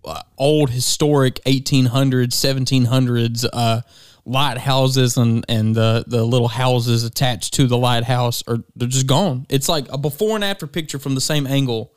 uh, 0.05 0.21
old 0.37 0.69
historic 0.69 1.35
1800s 1.45 2.33
1700s 2.33 3.45
uh 3.51 3.81
lighthouses 4.25 5.17
and 5.17 5.45
and 5.49 5.75
the 5.75 6.03
the 6.07 6.23
little 6.23 6.47
houses 6.47 7.03
attached 7.03 7.53
to 7.53 7.67
the 7.67 7.77
lighthouse 7.77 8.43
are 8.47 8.57
they're 8.75 8.87
just 8.87 9.07
gone 9.07 9.45
it's 9.49 9.67
like 9.67 9.85
a 9.91 9.97
before 9.97 10.35
and 10.35 10.43
after 10.43 10.65
picture 10.65 10.97
from 10.99 11.13
the 11.15 11.21
same 11.21 11.45
angle 11.45 11.93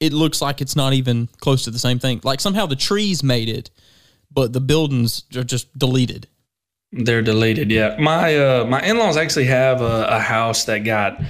it 0.00 0.12
looks 0.12 0.40
like 0.40 0.60
it's 0.60 0.76
not 0.76 0.92
even 0.92 1.28
close 1.40 1.64
to 1.64 1.70
the 1.70 1.78
same 1.78 1.98
thing 1.98 2.20
like 2.24 2.40
somehow 2.40 2.66
the 2.66 2.76
trees 2.76 3.22
made 3.22 3.48
it 3.48 3.70
but 4.30 4.52
the 4.52 4.60
buildings 4.60 5.24
are 5.34 5.44
just 5.44 5.78
deleted 5.78 6.26
They're 6.92 7.22
deleted. 7.22 7.70
Yeah, 7.70 7.96
my 7.98 8.36
uh, 8.38 8.64
my 8.64 8.80
in 8.80 8.96
laws 8.98 9.16
actually 9.16 9.46
have 9.46 9.82
a, 9.82 10.06
a 10.08 10.20
house 10.20 10.64
that 10.64 10.84
got 10.84 11.20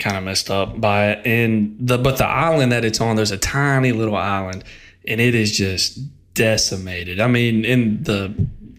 kind 0.00 0.16
of 0.16 0.24
messed 0.24 0.50
up 0.50 0.80
by 0.80 1.10
it, 1.10 1.26
and 1.26 1.76
the 1.78 1.98
but 1.98 2.18
the 2.18 2.26
island 2.26 2.72
that 2.72 2.84
it's 2.84 3.00
on, 3.00 3.16
there's 3.16 3.30
a 3.30 3.38
tiny 3.38 3.92
little 3.92 4.16
island, 4.16 4.64
and 5.06 5.20
it 5.20 5.34
is 5.34 5.56
just 5.56 6.00
decimated. 6.34 7.20
I 7.20 7.26
mean, 7.26 7.64
in 7.64 8.02
the 8.02 8.34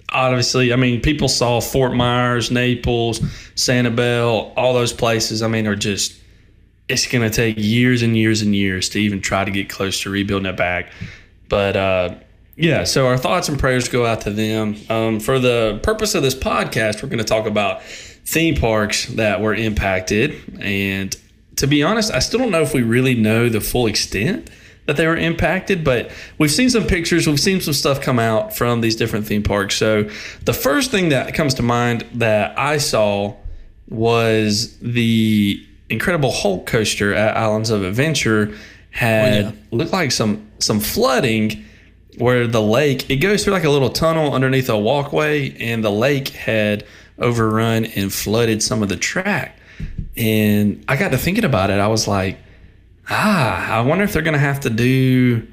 obviously, 0.10 0.74
I 0.74 0.76
mean, 0.76 1.02
people 1.02 1.28
saw 1.28 1.62
Fort 1.62 1.94
Myers, 1.94 2.52
Naples, 2.52 3.20
Sanibel, 3.56 4.52
all 4.56 4.74
those 4.74 4.94
places. 4.94 5.42
I 5.42 5.48
mean, 5.48 5.68
are 5.68 5.76
just 5.76 6.20
it's 6.88 7.08
going 7.08 7.28
to 7.30 7.34
take 7.34 7.56
years 7.58 8.02
and 8.02 8.18
years 8.18 8.42
and 8.42 8.56
years 8.56 8.90
to 8.90 9.00
even 9.00 9.22
try 9.22 9.46
to 9.46 9.52
get 9.52 9.70
close 9.70 10.02
to 10.02 10.10
rebuilding 10.10 10.52
it 10.52 10.58
back. 10.58 10.92
But 11.48 11.76
uh, 11.78 12.16
yeah, 12.56 12.84
so 12.84 13.08
our 13.08 13.18
thoughts 13.18 13.48
and 13.50 13.58
prayers 13.58 13.88
go 13.88 14.06
out 14.06 14.22
to 14.22 14.32
them. 14.32 14.76
Um, 14.90 15.20
for 15.20 15.40
the 15.40 15.80
purpose 15.84 16.16
of 16.16 16.24
this 16.24 16.36
podcast, 16.36 17.02
we're 17.02 17.10
going 17.10 17.20
to 17.20 17.24
talk 17.24 17.46
about 17.46 17.82
theme 18.26 18.56
parks 18.56 19.06
that 19.08 19.42
were 19.42 19.54
impacted. 19.54 20.36
And 20.62 21.16
to 21.58 21.68
be 21.68 21.84
honest, 21.84 22.12
I 22.12 22.20
still 22.20 22.40
don't 22.40 22.52
know 22.52 22.62
if 22.62 22.74
we 22.74 22.82
really 22.82 23.16
know 23.16 23.50
the 23.50 23.62
full 23.62 23.88
extent 23.88 24.50
that 24.88 24.98
they 24.98 25.08
were 25.08 25.18
impacted, 25.18 25.84
but 25.84 26.12
we've 26.38 26.52
seen 26.52 26.70
some 26.70 26.86
pictures, 26.86 27.28
we've 27.28 27.40
seen 27.40 27.62
some 27.62 27.74
stuff 27.74 28.02
come 28.02 28.20
out 28.20 28.56
from 28.56 28.82
these 28.82 28.96
different 28.96 29.28
theme 29.28 29.44
parks. 29.44 29.76
So 29.76 30.10
the 30.44 30.54
first 30.54 30.92
thing 30.92 31.10
that 31.10 31.34
comes 31.34 31.54
to 31.56 31.64
mind 31.64 32.06
that 32.16 32.58
I 32.58 32.78
saw 32.78 33.36
was 33.90 34.78
the 34.80 35.66
Incredible 35.90 36.32
Hulk 36.32 36.66
coaster 36.66 37.14
at 37.14 37.36
Islands 37.36 37.70
of 37.70 37.84
Adventure 37.84 38.58
had 38.92 39.46
oh, 39.46 39.54
looked 39.72 39.94
like 39.94 40.12
some 40.12 40.48
some 40.60 40.80
flooding 40.80 41.66
where 42.18 42.48
the 42.48 42.62
lake 42.62 43.10
it 43.10 43.18
goes 43.18 43.44
through 43.44 43.54
like 43.54 43.64
a 43.64 43.70
little 43.70 43.90
tunnel 43.90 44.34
underneath 44.34 44.70
a 44.70 44.78
walkway 44.78 45.56
and 45.58 45.84
the 45.84 45.92
lake 45.92 46.30
had 46.30 46.86
overrun 47.22 47.86
and 47.86 48.12
flooded 48.12 48.62
some 48.62 48.84
of 48.84 48.90
the 48.90 48.98
track. 48.98 49.58
And 50.18 50.84
i 50.88 50.96
got 50.96 51.10
to 51.12 51.18
thinking 51.18 51.46
about 51.46 51.70
it. 51.70 51.80
I 51.80 51.88
was 51.88 52.08
like 52.08 52.38
ah 53.10 53.78
i 53.78 53.82
wonder 53.82 54.04
if 54.04 54.14
they're 54.14 54.22
gonna 54.22 54.38
have 54.38 54.60
to 54.62 54.70
do 54.70 55.46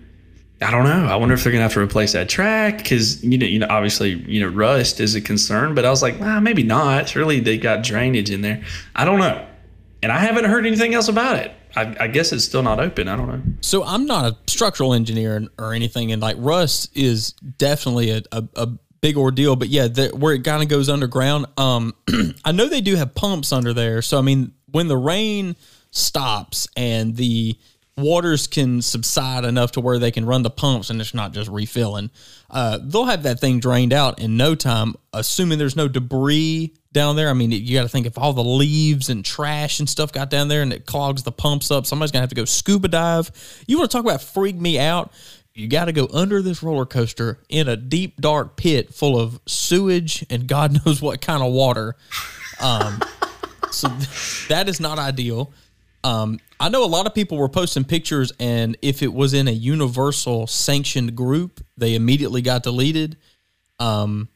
i 0.60 0.70
don't 0.70 0.84
know. 0.84 1.06
I 1.06 1.16
wonder 1.16 1.34
if 1.34 1.44
they're 1.44 1.52
gonna 1.52 1.62
have 1.62 1.72
to 1.74 1.80
replace 1.80 2.12
that 2.12 2.28
track 2.28 2.78
because 2.78 3.22
you 3.24 3.38
know 3.38 3.46
you 3.46 3.58
know 3.58 3.66
obviously 3.70 4.10
you 4.10 4.40
know 4.40 4.48
rust 4.48 5.00
is 5.00 5.14
a 5.14 5.20
concern 5.20 5.74
but 5.74 5.84
i 5.84 5.90
was 5.90 6.02
like 6.02 6.20
ah, 6.20 6.40
maybe 6.40 6.62
not. 6.62 7.08
Surely 7.08 7.40
they 7.40 7.56
got 7.56 7.82
drainage 7.84 8.30
in 8.30 8.40
there. 8.42 8.62
I 8.94 9.04
don't 9.04 9.18
know. 9.18 9.46
And 10.02 10.12
i 10.12 10.18
haven't 10.18 10.44
heard 10.44 10.66
anything 10.66 10.94
else 10.94 11.08
about 11.08 11.36
it. 11.36 11.52
I, 11.76 11.96
I 12.00 12.06
guess 12.08 12.32
it's 12.32 12.44
still 12.44 12.62
not 12.62 12.80
open. 12.80 13.08
I 13.08 13.16
don't 13.16 13.28
know. 13.28 13.42
So 13.60 13.84
I'm 13.84 14.06
not 14.06 14.24
a 14.24 14.36
structural 14.50 14.94
engineer 14.94 15.46
or 15.58 15.74
anything, 15.74 16.12
and 16.12 16.20
like 16.20 16.36
rust 16.38 16.90
is 16.96 17.32
definitely 17.32 18.10
a, 18.10 18.22
a, 18.32 18.44
a 18.56 18.68
big 19.00 19.16
ordeal. 19.16 19.56
But 19.56 19.68
yeah, 19.68 19.88
the, 19.88 20.08
where 20.08 20.34
it 20.34 20.44
kind 20.44 20.62
of 20.62 20.68
goes 20.68 20.88
underground, 20.88 21.46
um, 21.56 21.94
I 22.44 22.52
know 22.52 22.68
they 22.68 22.80
do 22.80 22.96
have 22.96 23.14
pumps 23.14 23.52
under 23.52 23.72
there. 23.72 24.02
So 24.02 24.18
I 24.18 24.22
mean, 24.22 24.52
when 24.70 24.88
the 24.88 24.96
rain 24.96 25.56
stops 25.90 26.68
and 26.76 27.16
the 27.16 27.56
waters 27.96 28.46
can 28.46 28.80
subside 28.80 29.44
enough 29.44 29.72
to 29.72 29.80
where 29.80 29.98
they 29.98 30.10
can 30.10 30.24
run 30.24 30.42
the 30.42 30.50
pumps 30.50 30.88
and 30.88 31.00
it's 31.00 31.14
not 31.14 31.32
just 31.32 31.50
refilling, 31.50 32.10
uh, 32.50 32.78
they'll 32.80 33.04
have 33.04 33.24
that 33.24 33.40
thing 33.40 33.60
drained 33.60 33.92
out 33.92 34.20
in 34.20 34.36
no 34.36 34.54
time, 34.54 34.94
assuming 35.12 35.58
there's 35.58 35.76
no 35.76 35.88
debris 35.88 36.72
down 36.92 37.16
there. 37.16 37.28
I 37.28 37.32
mean, 37.32 37.50
you 37.50 37.76
got 37.76 37.82
to 37.82 37.88
think 37.88 38.06
if 38.06 38.16
all 38.16 38.32
the 38.32 38.42
leaves 38.42 39.08
and 39.08 39.24
trash 39.24 39.78
and 39.78 39.88
stuff 39.88 40.12
got 40.12 40.30
down 40.30 40.48
there 40.48 40.62
and 40.62 40.72
it 40.72 40.86
clogs 40.86 41.22
the 41.22 41.32
pumps 41.32 41.70
up, 41.70 41.86
somebody's 41.86 42.12
gonna 42.12 42.22
have 42.22 42.30
to 42.30 42.34
go 42.34 42.44
scuba 42.44 42.88
dive. 42.88 43.30
You 43.66 43.78
want 43.78 43.90
to 43.90 43.96
talk 43.96 44.04
about 44.04 44.22
freak 44.22 44.56
me 44.56 44.78
out? 44.78 45.12
You 45.58 45.66
got 45.66 45.86
to 45.86 45.92
go 45.92 46.08
under 46.12 46.40
this 46.40 46.62
roller 46.62 46.86
coaster 46.86 47.40
in 47.48 47.68
a 47.68 47.76
deep, 47.76 48.20
dark 48.20 48.56
pit 48.56 48.94
full 48.94 49.18
of 49.18 49.40
sewage 49.46 50.24
and 50.30 50.46
God 50.46 50.80
knows 50.86 51.02
what 51.02 51.20
kind 51.20 51.42
of 51.42 51.52
water. 51.52 51.96
Um, 52.60 53.00
so 53.72 53.88
th- 53.88 54.46
that 54.48 54.68
is 54.68 54.78
not 54.78 55.00
ideal. 55.00 55.52
Um, 56.04 56.38
I 56.60 56.68
know 56.68 56.84
a 56.84 56.86
lot 56.86 57.06
of 57.06 57.14
people 57.14 57.38
were 57.38 57.48
posting 57.48 57.84
pictures, 57.84 58.32
and 58.38 58.76
if 58.82 59.02
it 59.02 59.12
was 59.12 59.34
in 59.34 59.48
a 59.48 59.52
universal 59.52 60.46
sanctioned 60.46 61.16
group, 61.16 61.60
they 61.76 61.96
immediately 61.96 62.40
got 62.40 62.62
deleted. 62.62 63.16
Um, 63.80 64.28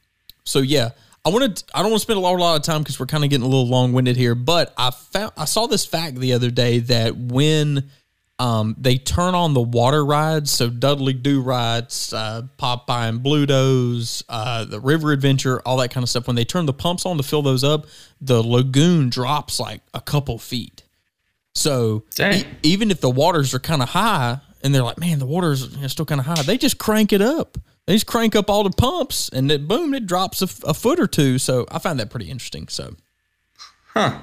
so 0.44 0.58
yeah, 0.58 0.90
I 1.24 1.30
want 1.30 1.56
to. 1.56 1.64
I 1.72 1.82
don't 1.82 1.92
want 1.92 2.00
to 2.00 2.04
spend 2.04 2.16
a 2.16 2.20
lot, 2.20 2.34
a 2.34 2.42
lot 2.42 2.56
of 2.56 2.62
time 2.62 2.82
because 2.82 2.98
we're 2.98 3.06
kind 3.06 3.22
of 3.22 3.30
getting 3.30 3.44
a 3.44 3.48
little 3.48 3.68
long 3.68 3.92
winded 3.92 4.16
here. 4.16 4.34
But 4.34 4.74
I 4.76 4.90
found 4.90 5.32
I 5.36 5.44
saw 5.44 5.66
this 5.66 5.86
fact 5.86 6.16
the 6.16 6.32
other 6.32 6.50
day 6.50 6.80
that 6.80 7.16
when 7.16 7.90
um, 8.38 8.74
they 8.78 8.96
turn 8.96 9.34
on 9.34 9.54
the 9.54 9.60
water 9.62 10.04
rides, 10.04 10.50
so 10.50 10.68
Dudley 10.68 11.12
Do-Right's, 11.12 12.12
uh, 12.12 12.42
Popeye 12.58 13.08
and 13.08 13.22
Bluto's, 13.22 14.24
uh, 14.28 14.64
the 14.64 14.80
River 14.80 15.12
Adventure, 15.12 15.60
all 15.64 15.76
that 15.76 15.90
kind 15.90 16.02
of 16.02 16.08
stuff. 16.10 16.26
When 16.26 16.34
they 16.36 16.44
turn 16.44 16.66
the 16.66 16.72
pumps 16.72 17.06
on 17.06 17.16
to 17.18 17.22
fill 17.22 17.42
those 17.42 17.62
up, 17.62 17.86
the 18.20 18.42
lagoon 18.42 19.10
drops 19.10 19.60
like 19.60 19.82
a 19.94 20.00
couple 20.00 20.38
feet. 20.38 20.82
So 21.54 22.04
e- 22.36 22.44
even 22.62 22.90
if 22.90 23.00
the 23.00 23.10
waters 23.10 23.54
are 23.54 23.60
kind 23.60 23.82
of 23.82 23.90
high, 23.90 24.40
and 24.64 24.74
they're 24.74 24.82
like, 24.82 24.98
man, 24.98 25.18
the 25.18 25.26
water's 25.26 25.74
you 25.74 25.82
know, 25.82 25.88
still 25.88 26.06
kind 26.06 26.20
of 26.20 26.26
high, 26.26 26.42
they 26.42 26.56
just 26.56 26.78
crank 26.78 27.12
it 27.12 27.20
up. 27.22 27.58
They 27.86 27.94
just 27.94 28.06
crank 28.06 28.34
up 28.34 28.48
all 28.48 28.62
the 28.64 28.70
pumps, 28.70 29.28
and 29.28 29.50
it 29.50 29.68
boom, 29.68 29.92
it 29.92 30.06
drops 30.06 30.40
a, 30.40 30.46
f- 30.46 30.64
a 30.64 30.74
foot 30.74 30.98
or 30.98 31.06
two. 31.06 31.38
So 31.38 31.66
I 31.70 31.78
find 31.78 31.98
that 32.00 32.10
pretty 32.10 32.30
interesting. 32.30 32.68
So 32.68 32.94
Huh. 33.88 34.18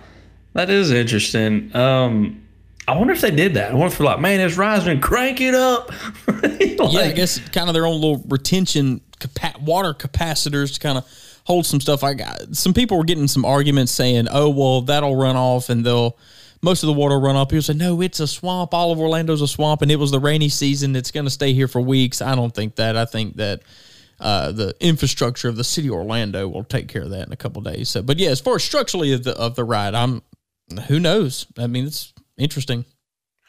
That 0.53 0.69
is 0.69 0.91
interesting. 0.91 1.75
Um, 1.75 2.43
I 2.89 2.97
wonder 2.97 3.13
if 3.13 3.21
they 3.21 3.31
did 3.31 3.53
that. 3.53 3.71
I 3.71 3.73
wonder 3.73 3.87
if 3.87 3.97
they're 3.97 4.07
like, 4.07 4.19
man, 4.19 4.39
it's 4.39 4.57
rising, 4.57 4.99
crank 4.99 5.41
it 5.41 5.53
up. 5.53 5.91
yeah, 6.27 7.01
I 7.01 7.11
guess 7.11 7.37
kind 7.49 7.69
of 7.69 7.73
their 7.73 7.85
own 7.85 8.01
little 8.01 8.23
retention 8.27 9.01
capa- 9.19 9.59
water 9.59 9.93
capacitors 9.93 10.73
to 10.73 10.79
kind 10.79 10.97
of 10.97 11.05
hold 11.45 11.65
some 11.65 11.79
stuff. 11.79 12.03
I 12.03 12.15
got 12.15 12.55
some 12.55 12.73
people 12.73 12.97
were 12.97 13.03
getting 13.03 13.27
some 13.27 13.45
arguments 13.45 13.91
saying, 13.91 14.27
"Oh, 14.31 14.49
well, 14.49 14.81
that'll 14.81 15.15
run 15.15 15.35
off 15.35 15.69
and 15.69 15.85
they'll 15.85 16.17
most 16.61 16.83
of 16.83 16.87
the 16.87 16.93
water 16.93 17.15
will 17.15 17.27
run 17.27 17.35
off." 17.35 17.49
People 17.49 17.61
say, 17.61 17.73
"No, 17.73 18.01
it's 18.01 18.19
a 18.19 18.27
swamp. 18.27 18.73
All 18.73 18.91
of 18.91 18.99
Orlando's 18.99 19.41
a 19.41 19.47
swamp, 19.47 19.81
and 19.81 19.91
it 19.91 19.97
was 19.97 20.11
the 20.11 20.19
rainy 20.19 20.49
season. 20.49 20.95
It's 20.95 21.11
going 21.11 21.25
to 21.25 21.31
stay 21.31 21.53
here 21.53 21.67
for 21.67 21.81
weeks." 21.81 22.21
I 22.21 22.33
don't 22.35 22.53
think 22.53 22.75
that. 22.75 22.97
I 22.97 23.05
think 23.05 23.37
that. 23.37 23.61
Uh, 24.21 24.51
the 24.51 24.75
infrastructure 24.81 25.47
of 25.47 25.55
the 25.55 25.63
city 25.63 25.87
of 25.87 25.93
Orlando 25.93 26.45
will 26.45 26.65
take 26.65 26.89
care 26.89 27.03
of 27.03 27.11
that 27.11 27.25
in 27.25 27.31
a 27.31 27.37
couple 27.37 27.61
days. 27.61 27.87
So, 27.87 28.01
but 28.01 28.19
yeah, 28.19 28.31
as 28.31 28.41
far 28.41 28.55
as 28.55 28.63
structurally 28.65 29.13
of 29.13 29.23
the 29.23 29.33
of 29.37 29.55
the 29.55 29.63
ride, 29.63 29.95
I'm 29.95 30.21
who 30.89 30.99
knows. 30.99 31.47
I 31.57 31.67
mean, 31.67 31.85
it's 31.85 32.11
interesting. 32.39 32.85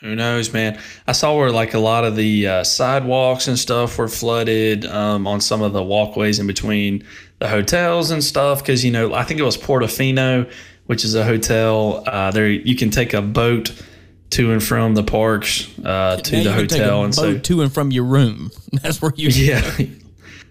Who 0.00 0.16
knows, 0.16 0.50
man? 0.52 0.80
I 1.06 1.12
saw 1.12 1.36
where 1.36 1.52
like 1.52 1.74
a 1.74 1.78
lot 1.78 2.04
of 2.04 2.16
the 2.16 2.46
uh, 2.46 2.64
sidewalks 2.64 3.48
and 3.48 3.58
stuff 3.58 3.98
were 3.98 4.08
flooded 4.08 4.86
um, 4.86 5.26
on 5.26 5.42
some 5.42 5.60
of 5.60 5.74
the 5.74 5.82
walkways 5.82 6.38
in 6.38 6.46
between 6.46 7.04
the 7.38 7.48
hotels 7.48 8.10
and 8.10 8.24
stuff. 8.24 8.60
Because 8.60 8.82
you 8.82 8.90
know, 8.90 9.12
I 9.12 9.24
think 9.24 9.40
it 9.40 9.42
was 9.42 9.58
Portofino, 9.58 10.50
which 10.86 11.04
is 11.04 11.14
a 11.14 11.24
hotel. 11.24 12.02
Uh, 12.06 12.30
there, 12.30 12.48
you 12.48 12.76
can 12.76 12.90
take 12.90 13.12
a 13.12 13.20
boat 13.20 13.78
to 14.30 14.52
and 14.52 14.62
from 14.62 14.94
the 14.94 15.02
parks 15.02 15.68
uh, 15.84 16.16
to 16.16 16.36
Now 16.36 16.42
the 16.44 16.50
you 16.50 16.56
can 16.56 16.68
take 16.68 16.80
a 16.80 16.84
hotel, 16.84 17.04
and 17.04 17.14
so 17.14 17.38
to 17.38 17.60
and 17.60 17.72
from 17.72 17.90
your 17.90 18.04
room. 18.04 18.50
That's 18.72 19.02
where 19.02 19.12
you. 19.16 19.28
yeah. 19.28 19.60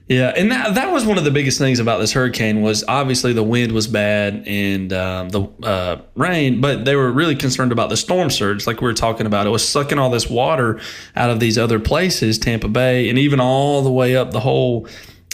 Yeah, 0.09 0.33
and 0.35 0.51
that, 0.51 0.73
that 0.73 0.91
was 0.91 1.05
one 1.05 1.19
of 1.19 1.23
the 1.23 1.29
biggest 1.29 1.59
things 1.59 1.79
about 1.79 1.99
this 1.99 2.13
hurricane 2.13 2.63
was 2.63 2.83
obviously 2.87 3.31
the 3.31 3.43
wind 3.43 3.71
was 3.71 3.85
bad 3.85 4.43
and 4.47 4.91
um, 4.91 5.29
the 5.29 5.41
uh, 5.61 6.01
rain, 6.15 6.61
but 6.61 6.83
they 6.83 6.95
were 6.95 7.11
really 7.11 7.35
concerned 7.35 7.71
about 7.71 7.89
the 7.89 7.95
storm 7.97 8.31
surge, 8.31 8.65
like 8.65 8.81
we 8.81 8.87
were 8.87 8.95
talking 8.95 9.27
about. 9.27 9.45
It 9.45 9.51
was 9.51 9.65
sucking 9.67 9.99
all 9.99 10.09
this 10.09 10.27
water 10.27 10.79
out 11.15 11.29
of 11.29 11.39
these 11.39 11.59
other 11.59 11.79
places, 11.79 12.39
Tampa 12.39 12.67
Bay, 12.67 13.07
and 13.07 13.19
even 13.19 13.39
all 13.39 13.83
the 13.83 13.91
way 13.91 14.15
up 14.15 14.31
the 14.31 14.39
whole 14.39 14.87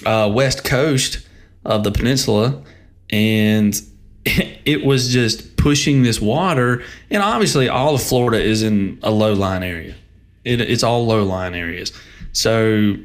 uh, 0.05 0.29
west 0.33 0.65
coast 0.65 1.25
of 1.63 1.85
the 1.85 1.91
peninsula, 1.93 2.61
and 3.11 3.81
it 4.25 4.83
was 4.83 5.13
just 5.13 5.55
pushing 5.55 6.03
this 6.03 6.19
water. 6.19 6.83
And 7.09 7.23
obviously, 7.23 7.69
all 7.69 7.95
of 7.95 8.03
Florida 8.03 8.43
is 8.43 8.61
in 8.61 8.99
a 9.03 9.09
low 9.09 9.35
line 9.35 9.63
area. 9.63 9.95
It, 10.43 10.59
it's 10.59 10.83
all 10.83 11.05
low 11.05 11.23
line 11.23 11.55
areas, 11.55 11.93
so 12.33 12.97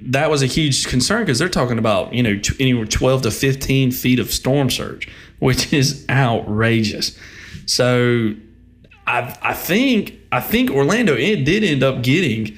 that 0.00 0.30
was 0.30 0.42
a 0.42 0.46
huge 0.46 0.86
concern 0.86 1.20
because 1.20 1.38
they're 1.38 1.48
talking 1.48 1.78
about 1.78 2.12
you 2.12 2.22
know 2.22 2.38
t- 2.38 2.54
anywhere 2.60 2.84
12 2.84 3.22
to 3.22 3.30
15 3.30 3.90
feet 3.90 4.18
of 4.18 4.30
storm 4.30 4.70
surge 4.70 5.08
which 5.38 5.72
is 5.72 6.04
outrageous 6.08 7.18
so 7.66 8.34
i 9.06 9.36
i 9.42 9.52
think 9.52 10.14
i 10.32 10.40
think 10.40 10.70
orlando 10.70 11.14
it 11.14 11.44
did 11.44 11.64
end 11.64 11.82
up 11.82 12.02
getting 12.02 12.56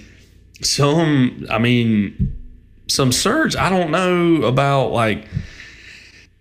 some 0.63 1.47
i 1.51 1.59
mean 1.59 2.37
some 2.89 3.13
surge 3.13 3.57
i 3.57 3.69
don't 3.69 3.91
know 3.91 4.43
about 4.43 4.91
like 4.91 5.27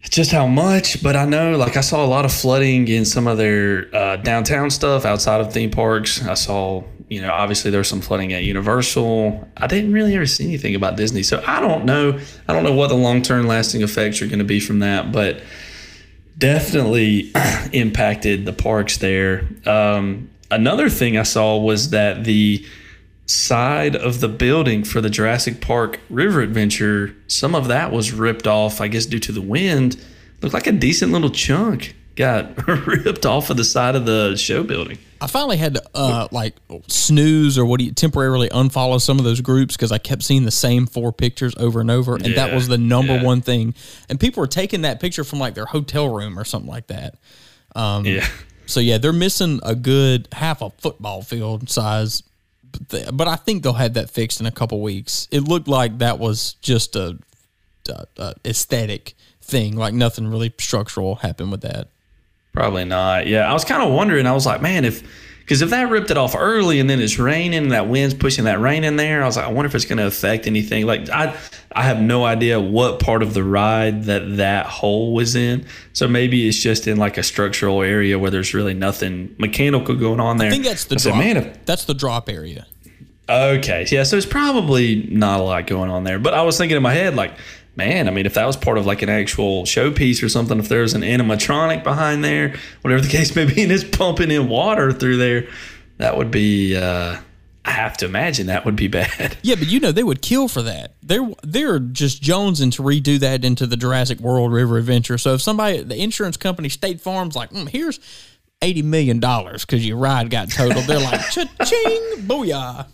just 0.10 0.32
how 0.32 0.48
much, 0.48 1.04
but 1.04 1.16
I 1.16 1.26
know 1.26 1.58
like 1.58 1.78
I 1.78 1.82
saw 1.82 2.04
a 2.04 2.08
lot 2.08 2.26
of 2.26 2.34
flooding 2.34 2.88
in 2.88 3.06
some 3.06 3.28
of 3.28 3.38
their 3.38 3.94
uh, 3.96 4.18
downtown 4.18 4.70
stuff 4.70 5.06
outside 5.06 5.42
of 5.42 5.54
theme 5.54 5.72
parks. 5.72 6.26
I 6.26 6.34
saw, 6.34 6.84
you 7.10 7.22
know, 7.22 7.32
obviously 7.32 7.72
there 7.72 7.80
was 7.80 7.88
some 7.88 8.02
flooding 8.02 8.34
at 8.34 8.44
Universal. 8.44 9.48
I 9.58 9.68
didn't 9.68 9.92
really 9.92 10.16
ever 10.16 10.28
see 10.28 10.46
anything 10.46 10.76
about 10.76 10.96
Disney, 10.96 11.24
so 11.24 11.44
I 11.46 11.60
don't 11.60 11.86
know. 11.86 12.20
I 12.48 12.54
don't 12.54 12.64
know 12.64 12.74
what 12.74 12.88
the 12.88 12.96
long 12.96 13.24
term 13.24 13.48
lasting 13.48 13.82
effects 13.82 14.22
are 14.22 14.28
going 14.28 14.40
to 14.40 14.46
be 14.46 14.60
from 14.60 14.80
that, 14.80 15.12
but 15.12 15.42
definitely 16.38 17.32
impacted 17.74 18.46
the 18.46 18.54
parks 18.54 18.98
there. 18.98 19.48
Um, 19.66 20.30
another 20.52 20.88
thing 20.90 21.18
I 21.18 21.24
saw 21.24 21.58
was 21.58 21.90
that 21.90 22.26
the 22.26 22.64
side 23.26 23.96
of 23.96 24.22
the 24.22 24.30
building 24.30 24.84
for 24.84 25.02
the 25.02 25.10
Jurassic 25.10 25.62
Park 25.62 26.00
River 26.10 26.42
Adventure, 26.42 27.16
some 27.28 27.56
of 27.56 27.68
that 27.68 27.92
was 27.92 28.12
ripped 28.12 28.48
off, 28.48 28.82
I 28.82 28.88
guess, 28.88 29.08
due 29.08 29.20
to 29.20 29.32
the 29.32 29.42
wind. 29.42 30.04
Looked 30.42 30.54
like 30.54 30.68
a 30.68 30.72
decent 30.72 31.12
little 31.12 31.30
chunk 31.32 31.96
got 32.16 32.68
ripped 32.88 33.26
off 33.26 33.50
of 33.50 33.58
the 33.58 33.64
side 33.64 33.96
of 33.96 34.06
the 34.06 34.36
show 34.36 34.64
building. 34.64 34.98
I 35.22 35.28
finally 35.28 35.58
had 35.58 35.76
to 35.76 35.84
uh, 35.94 36.28
like 36.32 36.56
snooze 36.88 37.58
or 37.58 37.66
what 37.66 37.80
do 37.80 37.86
you 37.86 37.92
temporarily 37.92 38.48
unfollow 38.50 39.02
some 39.02 39.20
of 39.20 39.26
those 39.26 39.42
groups 39.42 39.76
because 39.76 39.92
I 39.92 39.98
kept 39.98 40.24
seeing 40.24 40.46
the 40.46 40.52
same 40.52 40.86
four 40.86 41.12
pictures 41.12 41.54
over 41.58 41.82
and 41.82 41.92
over, 41.92 42.16
and 42.16 42.36
that 42.36 42.54
was 42.54 42.68
the 42.68 42.78
number 42.78 43.16
yeah. 43.16 43.24
one 43.24 43.42
thing. 43.42 43.76
And 44.08 44.20
people 44.20 44.42
were 44.42 44.48
taking 44.48 44.84
that 44.84 45.00
picture 45.00 45.24
from 45.24 45.40
like 45.40 45.56
their 45.56 45.66
hotel 45.66 46.08
room 46.14 46.40
or 46.40 46.46
something 46.46 46.70
like 46.70 46.88
that. 46.88 47.16
Um, 47.76 48.06
Yeah. 48.06 48.28
So 48.66 48.80
yeah, 48.80 49.00
they're 49.00 49.12
missing 49.12 49.60
a 49.64 49.74
good 49.74 50.28
half 50.32 50.62
a 50.62 50.70
football 50.70 51.24
field 51.24 51.70
size, 51.72 52.22
but, 52.72 52.90
they, 52.90 53.06
but 53.12 53.28
I 53.28 53.36
think 53.36 53.64
they'll 53.64 53.74
have 53.74 53.96
that 53.96 54.12
fixed 54.12 54.40
in 54.40 54.46
a 54.46 54.52
couple 54.52 54.80
weeks. 54.82 55.28
It 55.32 55.42
looked 55.42 55.68
like 55.68 55.98
that 55.98 56.20
was 56.20 56.54
just 56.62 56.96
a, 56.96 57.18
a, 57.90 58.06
a 58.18 58.36
aesthetic 58.46 59.16
thing, 59.42 59.76
like 59.76 59.96
nothing 59.96 60.28
really 60.28 60.54
structural 60.60 61.16
happened 61.16 61.50
with 61.50 61.62
that. 61.62 61.88
Probably 62.60 62.84
not. 62.84 63.26
Yeah, 63.26 63.50
I 63.50 63.54
was 63.54 63.64
kind 63.64 63.82
of 63.82 63.94
wondering. 63.94 64.28
I 64.28 64.34
was 64.34 64.46
like, 64.46 64.62
man, 64.62 64.84
if 64.84 65.02
because 65.40 65.62
if 65.62 65.70
that 65.70 65.90
ripped 65.90 66.12
it 66.12 66.18
off 66.18 66.36
early 66.38 66.82
and 66.82 66.90
then 66.90 67.00
it's 67.00 67.18
raining 67.18 67.58
and 67.58 67.72
that 67.72 67.88
wind's 67.88 68.14
pushing 68.14 68.44
that 68.44 68.60
rain 68.60 68.84
in 68.84 68.98
there, 68.98 69.24
I 69.24 69.26
was 69.28 69.38
like, 69.38 69.46
I 69.46 69.48
wonder 69.48 69.68
if 69.68 69.76
it's 69.76 69.86
going 69.86 70.00
to 70.00 70.08
affect 70.08 70.46
anything. 70.46 70.86
Like 70.86 71.10
I, 71.10 71.38
I 71.72 71.84
have 71.84 72.02
no 72.02 72.26
idea 72.26 72.60
what 72.60 73.00
part 73.00 73.24
of 73.24 73.34
the 73.34 73.46
ride 73.46 74.04
that 74.04 74.36
that 74.36 74.66
hole 74.66 75.14
was 75.14 75.36
in. 75.36 75.66
So 75.94 76.06
maybe 76.06 76.50
it's 76.50 76.58
just 76.58 76.86
in 76.86 76.98
like 76.98 77.18
a 77.18 77.24
structural 77.24 77.82
area 77.82 78.20
where 78.20 78.30
there's 78.30 78.54
really 78.54 78.74
nothing 78.74 79.34
mechanical 79.40 79.96
going 79.96 80.20
on 80.20 80.36
there. 80.38 80.50
I 80.50 80.52
think 80.52 80.66
that's 80.66 80.84
the 80.84 80.96
I 80.96 80.98
said, 80.98 81.10
drop. 81.12 81.24
man, 81.24 81.38
if, 81.38 81.66
that's 81.66 81.86
the 81.86 81.94
drop 81.94 82.28
area. 82.28 82.68
Okay. 83.30 83.86
Yeah. 83.90 84.04
So 84.04 84.18
it's 84.18 84.26
probably 84.26 85.08
not 85.10 85.40
a 85.40 85.44
lot 85.44 85.66
going 85.66 85.90
on 85.90 86.04
there. 86.04 86.20
But 86.20 86.34
I 86.34 86.42
was 86.42 86.58
thinking 86.58 86.76
in 86.76 86.84
my 86.84 86.94
head, 86.94 87.16
like, 87.16 87.32
man, 87.80 88.08
I 88.08 88.12
mean, 88.12 88.28
if 88.28 88.36
that 88.36 88.46
was 88.46 88.58
part 88.58 88.78
of 88.78 88.86
like 88.86 89.02
an 89.02 89.10
actual 89.10 89.64
showpiece 89.64 90.22
or 90.22 90.30
something, 90.30 90.60
if 90.60 90.70
there's 90.70 90.94
an 90.94 91.02
animatronic 91.02 91.84
behind 91.84 92.24
there, 92.24 92.56
whatever 92.82 93.02
the 93.02 93.08
case 93.18 93.36
may 93.36 93.46
be, 93.46 93.64
and 93.64 93.72
it's 93.72 93.84
pumping 93.84 94.30
in 94.30 94.50
water 94.50 94.92
through 94.92 95.18
there, 95.18 95.48
that 95.98 96.18
would 96.18 96.30
be, 96.30 96.76
uh, 96.76 97.18
I 97.66 97.72
have 97.72 97.98
to 97.98 98.06
imagine 98.06 98.48
that 98.48 98.66
would 98.66 98.76
be 98.76 98.88
bad. 98.88 99.38
Yeah, 99.42 99.56
but 99.56 99.68
you 99.68 99.80
know 99.80 99.92
they 99.92 100.04
would 100.04 100.22
kill 100.22 100.48
for 100.48 100.62
that. 100.64 100.94
They're 101.02 101.28
they're 101.44 101.80
just 101.80 102.22
jonesing 102.22 102.72
to 102.74 102.84
redo 102.84 103.20
that 103.20 103.46
into 103.46 103.66
the 103.66 103.78
Jurassic 103.78 104.20
World 104.20 104.52
River 104.52 104.78
Adventure. 104.78 105.18
So 105.18 105.34
if 105.34 105.42
somebody, 105.42 105.82
the 105.82 106.02
insurance 106.02 106.38
company, 106.38 106.70
State 106.70 107.00
Farm's 107.02 107.36
like, 107.36 107.52
mm, 107.52 107.70
here's 107.70 108.00
eighty 108.62 108.82
million 108.82 109.20
dollars 109.20 109.66
because 109.66 109.86
your 109.86 109.98
ride 109.98 110.30
got 110.30 110.50
totaled, 110.50 110.86
they're 110.86 111.00
like, 111.00 111.22
cha-ching, 111.32 112.28
booyah. 112.28 112.88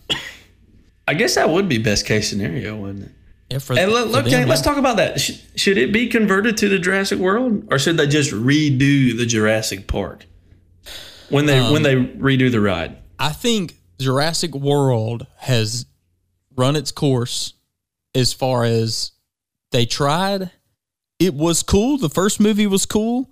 I 1.08 1.14
guess 1.14 1.36
that 1.36 1.50
would 1.50 1.68
be 1.70 1.78
best 1.78 2.06
case 2.06 2.30
scenario, 2.30 2.76
wouldn't 2.76 3.06
it? 3.06 3.12
For, 3.60 3.78
And 3.78 3.92
look, 3.92 4.10
look 4.10 4.26
them, 4.26 4.34
okay, 4.34 4.46
let's 4.46 4.62
talk 4.62 4.78
about 4.78 4.98
that. 4.98 5.22
Sh- 5.22 5.40
should 5.56 5.78
it 5.78 5.94
be 5.94 6.08
converted 6.08 6.58
to 6.58 6.70
the 6.70 6.80
Jurassic 6.80 7.20
World, 7.20 7.68
or 7.72 7.78
should 7.78 7.96
they 7.96 8.08
just 8.08 8.32
redo 8.32 9.16
the 9.16 9.26
Jurassic 9.26 9.88
Park 9.88 10.26
when 11.30 11.46
they 11.46 11.62
when 11.62 11.78
um, 11.78 11.84
they 11.84 11.96
redo 11.96 12.52
the 12.52 12.60
ride? 12.60 12.98
I 13.20 13.30
think 13.30 13.76
Jurassic 14.00 14.56
World 14.56 15.28
has 15.38 15.86
run 16.56 16.76
its 16.76 16.92
course 16.92 17.54
as 18.16 18.34
far 18.34 18.64
as 18.64 19.12
they 19.72 19.86
tried. 19.86 20.52
It 21.20 21.36
was 21.36 21.62
cool. 21.62 21.98
The 21.98 22.10
first 22.10 22.40
movie 22.40 22.68
was 22.68 22.86
cool. 22.86 23.32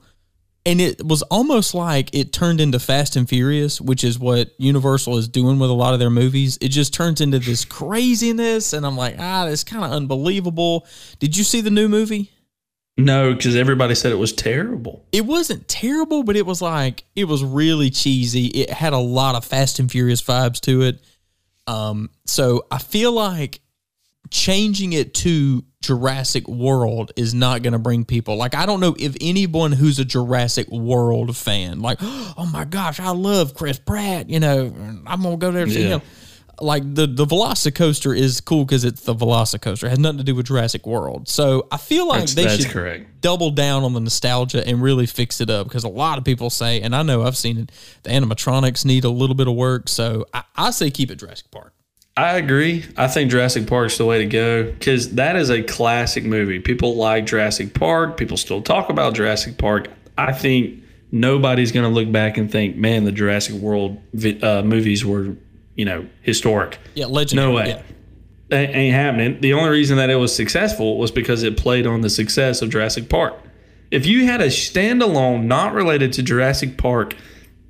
And 0.65 0.79
it 0.79 1.05
was 1.05 1.21
almost 1.23 1.73
like 1.73 2.09
it 2.13 2.31
turned 2.31 2.61
into 2.61 2.79
Fast 2.79 3.17
and 3.17 3.27
Furious, 3.27 3.81
which 3.81 4.03
is 4.03 4.17
what 4.17 4.51
Universal 4.57 5.17
is 5.17 5.27
doing 5.27 5.59
with 5.59 5.69
a 5.69 5.73
lot 5.73 5.93
of 5.93 5.99
their 5.99 6.09
movies. 6.09 6.57
It 6.61 6.69
just 6.69 6.93
turns 6.93 7.19
into 7.19 7.39
this 7.39 7.65
craziness. 7.65 8.71
And 8.71 8.85
I'm 8.85 8.95
like, 8.95 9.15
ah, 9.19 9.45
that's 9.45 9.65
kind 9.65 9.83
of 9.83 9.91
unbelievable. 9.91 10.87
Did 11.19 11.35
you 11.35 11.43
see 11.43 11.59
the 11.59 11.69
new 11.69 11.89
movie? 11.89 12.31
No, 12.97 13.33
because 13.33 13.55
everybody 13.55 13.95
said 13.95 14.11
it 14.11 14.19
was 14.19 14.31
terrible. 14.33 15.03
it 15.11 15.25
wasn't 15.25 15.67
terrible, 15.67 16.23
but 16.23 16.35
it 16.35 16.45
was 16.45 16.61
like 16.61 17.03
it 17.15 17.25
was 17.25 17.43
really 17.43 17.89
cheesy. 17.89 18.47
It 18.47 18.69
had 18.69 18.93
a 18.93 18.99
lot 18.99 19.35
of 19.35 19.43
Fast 19.43 19.79
and 19.79 19.91
Furious 19.91 20.21
vibes 20.21 20.61
to 20.61 20.83
it. 20.83 21.03
Um, 21.65 22.09
so 22.25 22.67
I 22.69 22.77
feel 22.77 23.11
like 23.11 23.61
changing 24.29 24.93
it 24.93 25.13
to 25.15 25.63
Jurassic 25.81 26.47
World 26.47 27.11
is 27.15 27.33
not 27.33 27.61
going 27.61 27.73
to 27.73 27.79
bring 27.79 28.05
people. 28.05 28.35
Like, 28.37 28.55
I 28.55 28.65
don't 28.65 28.79
know 28.79 28.95
if 28.97 29.15
anyone 29.21 29.71
who's 29.73 29.99
a 29.99 30.05
Jurassic 30.05 30.69
World 30.71 31.35
fan, 31.35 31.81
like, 31.81 31.97
oh 32.01 32.49
my 32.51 32.65
gosh, 32.65 32.99
I 32.99 33.09
love 33.11 33.53
Chris 33.53 33.79
Pratt, 33.79 34.29
you 34.29 34.39
know, 34.39 34.73
I'm 35.05 35.21
going 35.21 35.39
to 35.39 35.45
go 35.45 35.51
there 35.51 35.63
and 35.63 35.71
see 35.71 35.83
Yeah. 35.83 35.87
him. 35.95 36.01
Like, 36.61 36.83
the, 36.95 37.07
the 37.07 37.25
Velocicoaster 37.25 38.15
is 38.17 38.39
cool 38.39 38.63
because 38.63 38.85
it's 38.85 39.01
the 39.01 39.15
Velocicoaster. 39.15 39.85
It 39.85 39.89
has 39.89 39.99
nothing 39.99 40.19
to 40.19 40.23
do 40.23 40.35
with 40.35 40.45
Jurassic 40.45 40.85
World. 40.85 41.27
So 41.27 41.67
I 41.71 41.77
feel 41.77 42.07
like 42.07 42.19
That's- 42.19 42.35
they 42.35 42.43
that's 42.43 42.63
should 42.63 42.71
correct. 42.71 43.21
double 43.21 43.49
down 43.49 43.83
on 43.83 43.93
the 43.93 43.99
nostalgia 43.99 44.65
and 44.65 44.81
really 44.81 45.07
fix 45.07 45.41
it 45.41 45.49
up 45.49 45.67
because 45.67 45.83
a 45.83 45.89
lot 45.89 46.19
of 46.19 46.23
people 46.23 46.51
say, 46.51 46.79
and 46.81 46.95
I 46.95 47.01
know 47.01 47.23
I've 47.23 47.35
seen 47.35 47.57
it, 47.57 47.71
the 48.03 48.11
animatronics 48.11 48.85
need 48.85 49.03
a 49.03 49.09
little 49.09 49.35
bit 49.35 49.47
of 49.47 49.55
work. 49.55 49.89
So 49.89 50.27
I, 50.33 50.43
I 50.55 50.71
say 50.71 50.91
keep 50.91 51.09
it 51.11 51.15
Jurassic 51.17 51.49
Park. 51.51 51.73
I 52.15 52.37
agree. 52.37 52.85
I 52.95 53.07
think 53.07 53.31
Jurassic 53.31 53.65
Park's 53.65 53.97
the 53.97 54.05
way 54.05 54.19
to 54.19 54.25
go 54.25 54.63
because 54.71 55.15
that 55.15 55.35
is 55.35 55.49
a 55.49 55.63
classic 55.63 56.23
movie. 56.23 56.59
People 56.59 56.95
like 56.95 57.25
Jurassic 57.25 57.73
Park. 57.73 58.17
People 58.17 58.37
still 58.37 58.61
talk 58.61 58.89
about 58.89 59.15
Jurassic 59.15 59.57
Park. 59.57 59.87
I 60.15 60.31
think 60.31 60.83
nobody's 61.11 61.71
going 61.71 61.85
to 61.85 61.93
look 61.93 62.11
back 62.11 62.37
and 62.37 62.51
think, 62.51 62.75
man, 62.75 63.05
the 63.05 63.11
Jurassic 63.11 63.55
World 63.55 63.99
vi- 64.13 64.39
uh, 64.41 64.61
movies 64.61 65.03
were, 65.03 65.35
you 65.75 65.85
know, 65.85 66.07
historic. 66.21 66.77
Yeah, 66.93 67.07
legendary. 67.07 67.47
No 67.47 67.55
way. 67.55 67.67
Yeah. 67.69 67.81
That 68.49 68.75
ain't 68.75 68.93
happening. 68.93 69.41
The 69.41 69.53
only 69.53 69.69
reason 69.71 69.97
that 69.97 70.11
it 70.11 70.15
was 70.15 70.35
successful 70.35 70.99
was 70.99 71.09
because 71.09 71.41
it 71.41 71.57
played 71.57 71.87
on 71.87 72.01
the 72.01 72.09
success 72.11 72.61
of 72.61 72.69
Jurassic 72.69 73.09
Park. 73.09 73.33
If 73.89 74.05
you 74.05 74.25
had 74.25 74.39
a 74.39 74.47
standalone, 74.47 75.45
not 75.45 75.73
related 75.73 76.13
to 76.13 76.23
Jurassic 76.23 76.77
Park 76.77 77.15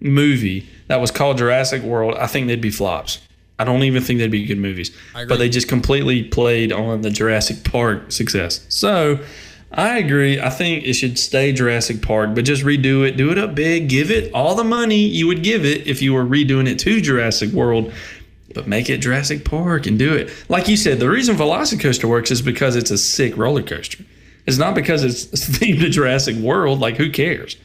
movie 0.01 0.67
that 0.87 0.99
was 0.99 1.11
called 1.11 1.37
Jurassic 1.37 1.81
World, 1.81 2.15
I 2.15 2.27
think 2.27 2.47
they'd 2.47 2.59
be 2.59 2.71
flops. 2.71 3.19
I 3.63 3.65
don't 3.65 3.83
even 3.83 4.03
think 4.03 4.19
they'd 4.19 4.29
be 4.29 4.45
good 4.45 4.57
movies. 4.57 4.91
But 5.13 5.39
they 5.39 5.47
just 5.47 5.69
completely 5.69 6.21
played 6.21 6.73
on 6.73 7.01
the 7.01 7.09
Jurassic 7.09 7.63
Park 7.63 8.11
success. 8.11 8.65
So 8.67 9.23
I 9.71 9.99
agree. 9.99 10.37
I 10.37 10.49
think 10.49 10.83
it 10.83 10.95
should 10.95 11.17
stay 11.17 11.53
Jurassic 11.53 12.01
Park, 12.01 12.35
but 12.35 12.43
just 12.43 12.63
redo 12.63 13.07
it, 13.07 13.15
do 13.15 13.31
it 13.31 13.37
up 13.37 13.55
big, 13.55 13.87
give 13.87 14.11
it 14.11 14.33
all 14.33 14.55
the 14.55 14.65
money 14.65 14.97
you 14.97 15.27
would 15.27 15.43
give 15.43 15.63
it 15.63 15.87
if 15.87 16.01
you 16.01 16.13
were 16.13 16.25
redoing 16.25 16.67
it 16.67 16.77
to 16.79 16.99
Jurassic 16.99 17.51
World 17.51 17.93
but 18.53 18.67
make 18.67 18.87
it 18.87 18.97
Jurassic 18.97 19.45
Park 19.45 19.87
and 19.87 19.97
do 19.97 20.13
it. 20.13 20.29
Like 20.47 20.67
you 20.67 20.77
said, 20.77 20.99
the 20.99 21.09
reason 21.09 21.35
Velocicoaster 21.35 22.07
works 22.07 22.29
is 22.29 22.43
because 22.43 22.75
it's 22.75 22.91
a 22.91 22.99
sick 22.99 23.35
roller 23.35 23.63
coaster. 23.63 24.03
It's 24.45 24.59
not 24.59 24.75
because 24.75 25.03
it's 25.03 25.25
themed 25.57 25.79
to 25.79 25.89
Jurassic 25.89 26.35
World. 26.35 26.79
Like, 26.79 26.97
who 26.97 27.09
cares? 27.09 27.57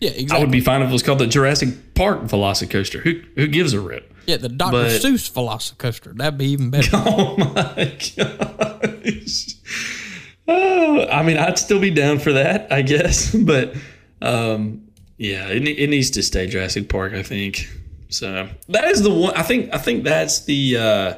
Yeah, 0.00 0.10
exactly. 0.10 0.36
I 0.36 0.40
would 0.40 0.50
be 0.50 0.60
fine 0.60 0.82
if 0.82 0.88
it 0.90 0.92
was 0.92 1.02
called 1.02 1.18
the 1.20 1.26
Jurassic 1.26 1.94
Park 1.94 2.22
Velocicoaster. 2.22 3.00
Who 3.00 3.22
who 3.36 3.46
gives 3.46 3.72
a 3.72 3.80
rip? 3.80 4.12
yeah, 4.26 4.36
the 4.38 4.48
Dr. 4.48 4.72
but- 4.72 4.90
Seuss 4.90 5.30
Velocicoaster. 5.30 6.16
That'd 6.16 6.38
be 6.38 6.46
even 6.46 6.70
better. 6.70 6.90
Oh 6.96 7.36
my 7.36 7.96
gosh. 8.16 9.46
Oh, 10.46 11.06
I 11.08 11.22
mean, 11.22 11.38
I'd 11.38 11.58
still 11.58 11.80
be 11.80 11.90
down 11.90 12.18
for 12.18 12.32
that, 12.34 12.70
I 12.72 12.82
guess. 12.82 13.34
But 13.44 13.74
um, 14.20 14.88
yeah, 15.16 15.48
it, 15.48 15.66
it 15.66 15.88
needs 15.90 16.10
to 16.12 16.22
stay 16.22 16.46
Jurassic 16.46 16.88
Park, 16.88 17.12
I 17.14 17.22
think. 17.22 17.68
So 18.08 18.48
that 18.68 18.84
is 18.84 19.02
the 19.02 19.10
one. 19.10 19.34
I 19.34 19.42
think. 19.42 19.72
I 19.74 19.78
think 19.78 20.04
that's 20.04 20.44
the. 20.44 20.76
Uh, 20.76 21.14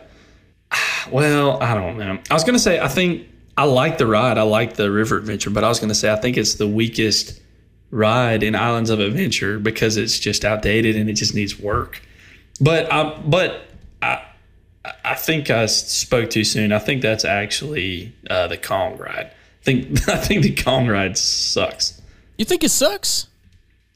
well, 1.10 1.60
I 1.62 1.74
don't 1.74 1.98
know. 1.98 2.18
I 2.30 2.34
was 2.34 2.44
gonna 2.44 2.58
say 2.58 2.78
I 2.80 2.88
think 2.88 3.26
I 3.56 3.64
like 3.64 3.98
the 3.98 4.06
ride. 4.06 4.38
I 4.38 4.42
like 4.42 4.74
the 4.74 4.90
River 4.90 5.18
Adventure, 5.18 5.50
but 5.50 5.64
I 5.64 5.68
was 5.68 5.80
gonna 5.80 5.94
say 5.94 6.12
I 6.12 6.16
think 6.16 6.36
it's 6.36 6.54
the 6.54 6.68
weakest 6.68 7.40
ride 7.90 8.42
in 8.42 8.54
Islands 8.54 8.90
of 8.90 9.00
Adventure 9.00 9.58
because 9.58 9.96
it's 9.96 10.18
just 10.18 10.44
outdated 10.44 10.96
and 10.96 11.08
it 11.08 11.14
just 11.14 11.34
needs 11.34 11.58
work. 11.58 12.02
But 12.60 12.92
I, 12.92 13.18
but 13.24 13.66
I, 14.02 14.24
I 15.04 15.14
think 15.14 15.50
I 15.50 15.66
spoke 15.66 16.30
too 16.30 16.44
soon. 16.44 16.72
I 16.72 16.78
think 16.78 17.02
that's 17.02 17.24
actually 17.24 18.14
uh, 18.28 18.48
the 18.48 18.56
Kong 18.56 18.96
ride. 18.98 19.26
I 19.26 19.64
think 19.64 20.08
I 20.08 20.16
think 20.16 20.42
the 20.42 20.54
Kong 20.54 20.86
ride 20.86 21.18
sucks. 21.18 22.00
You 22.38 22.44
think 22.44 22.64
it 22.64 22.70
sucks? 22.70 23.28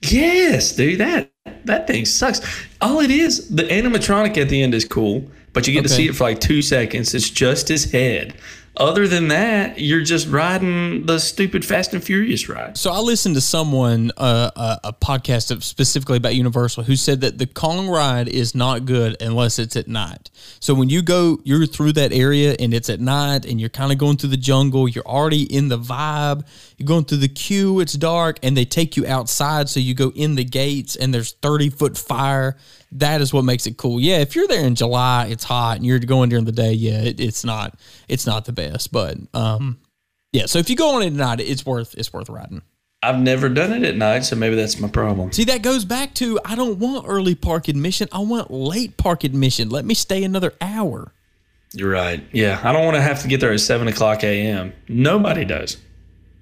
Yes, 0.03 0.75
dude, 0.75 1.01
that 1.01 1.31
that 1.65 1.87
thing 1.87 2.05
sucks. 2.05 2.41
All 2.81 3.01
it 3.01 3.11
is, 3.11 3.49
the 3.49 3.65
animatronic 3.65 4.37
at 4.39 4.49
the 4.49 4.63
end 4.63 4.75
is 4.75 4.85
cool, 4.85 5.25
but 5.53 5.67
you 5.67 5.75
get 5.75 5.83
to 5.83 5.89
see 5.89 6.09
it 6.09 6.17
for 6.17 6.25
like 6.25 6.41
two 6.41 6.63
seconds. 6.63 7.15
It's 7.15 7.29
just 7.29 7.69
his 7.69 7.91
head. 7.91 8.35
Other 8.81 9.07
than 9.07 9.29
that, 9.29 9.79
you're 9.79 10.01
just 10.01 10.27
riding 10.27 11.05
the 11.05 11.19
stupid 11.19 11.67
Fast 11.67 11.93
and 11.93 12.03
Furious 12.03 12.49
ride. 12.49 12.79
So 12.79 12.91
I 12.91 13.01
listened 13.01 13.35
to 13.35 13.43
someone, 13.43 14.11
uh, 14.17 14.51
a, 14.57 14.89
a 14.89 14.93
podcast 14.95 15.63
specifically 15.63 16.17
about 16.17 16.35
Universal, 16.35 16.85
who 16.85 16.97
said 16.97 17.21
that 17.21 17.37
the 17.37 17.47
Kong 17.47 17.89
ride 17.89 18.27
is 18.27 18.55
not 18.55 18.87
good 18.87 19.21
unless 19.21 19.59
it's 19.59 19.77
at 19.77 19.87
night. 19.87 20.31
So 20.61 20.73
when 20.73 20.89
you 20.89 21.03
go, 21.03 21.41
you're 21.45 21.67
through 21.67 21.93
that 21.93 22.15
area 22.15 22.57
and 22.59 22.73
it's 22.73 22.89
at 22.89 23.01
night, 23.01 23.45
and 23.45 23.61
you're 23.61 23.69
kind 23.69 23.93
of 23.93 23.99
going 23.99 24.17
through 24.17 24.31
the 24.31 24.39
jungle. 24.39 24.89
You're 24.89 25.07
already 25.07 25.43
in 25.43 25.69
the 25.69 25.79
vibe. 25.79 26.47
You're 26.79 26.87
going 26.87 27.05
through 27.05 27.19
the 27.19 27.29
queue. 27.29 27.81
It's 27.81 27.93
dark, 27.93 28.39
and 28.43 28.57
they 28.57 28.65
take 28.65 28.97
you 28.97 29.07
outside. 29.07 29.69
So 29.69 29.79
you 29.79 29.93
go 29.93 30.11
in 30.15 30.37
the 30.37 30.45
gates, 30.45 30.97
and 30.97 31.13
there's 31.13 31.33
30 31.33 31.69
foot 31.69 31.99
fire. 31.99 32.57
That 32.93 33.21
is 33.21 33.33
what 33.33 33.45
makes 33.45 33.67
it 33.67 33.77
cool. 33.77 34.01
Yeah, 34.01 34.19
if 34.19 34.35
you're 34.35 34.49
there 34.49 34.65
in 34.65 34.75
July, 34.75 35.27
it's 35.31 35.45
hot, 35.45 35.77
and 35.77 35.87
you're 35.87 36.01
going 36.01 36.29
during 36.29 36.45
the 36.45 36.53
day. 36.53 36.73
Yeah, 36.73 37.03
it, 37.03 37.21
it's 37.21 37.45
not. 37.45 37.79
It's 38.09 38.27
not 38.27 38.47
the 38.47 38.53
best, 38.53 38.91
but 38.91 39.17
um, 39.33 39.79
yeah. 40.33 40.47
So 40.47 40.59
if 40.59 40.69
you 40.69 40.77
go 40.77 40.97
on 40.97 41.03
it 41.03 41.07
at 41.07 41.13
night, 41.13 41.41
it's 41.41 41.65
worth 41.65 41.95
it's 41.97 42.13
worth 42.13 42.29
riding. 42.29 42.63
I've 43.03 43.19
never 43.19 43.49
done 43.49 43.73
it 43.73 43.83
at 43.83 43.97
night, 43.97 44.25
so 44.25 44.37
maybe 44.37 44.57
that's 44.57 44.79
my 44.79 44.89
problem. 44.89 45.33
See, 45.33 45.45
that 45.45 45.63
goes 45.63 45.85
back 45.85 46.15
to 46.15 46.39
I 46.45 46.55
don't 46.55 46.79
want 46.79 47.07
early 47.09 47.35
park 47.35 47.69
admission. 47.69 48.09
I 48.13 48.19
want 48.19 48.51
late 48.51 48.97
park 48.97 49.25
admission. 49.25 49.71
Let 49.71 49.85
me 49.85 49.95
stay 49.95 50.23
another 50.23 50.53
hour. 50.61 51.13
You're 51.73 51.91
right. 51.91 52.23
Yeah, 52.33 52.61
I 52.63 52.73
don't 52.73 52.85
want 52.85 52.97
to 52.97 53.03
have 53.03 53.23
to 53.23 53.29
get 53.29 53.41
there 53.41 53.53
at 53.53 53.61
seven 53.61 53.89
o'clock 53.89 54.25
a.m. 54.25 54.73
Nobody 54.89 55.45
does. 55.45 55.77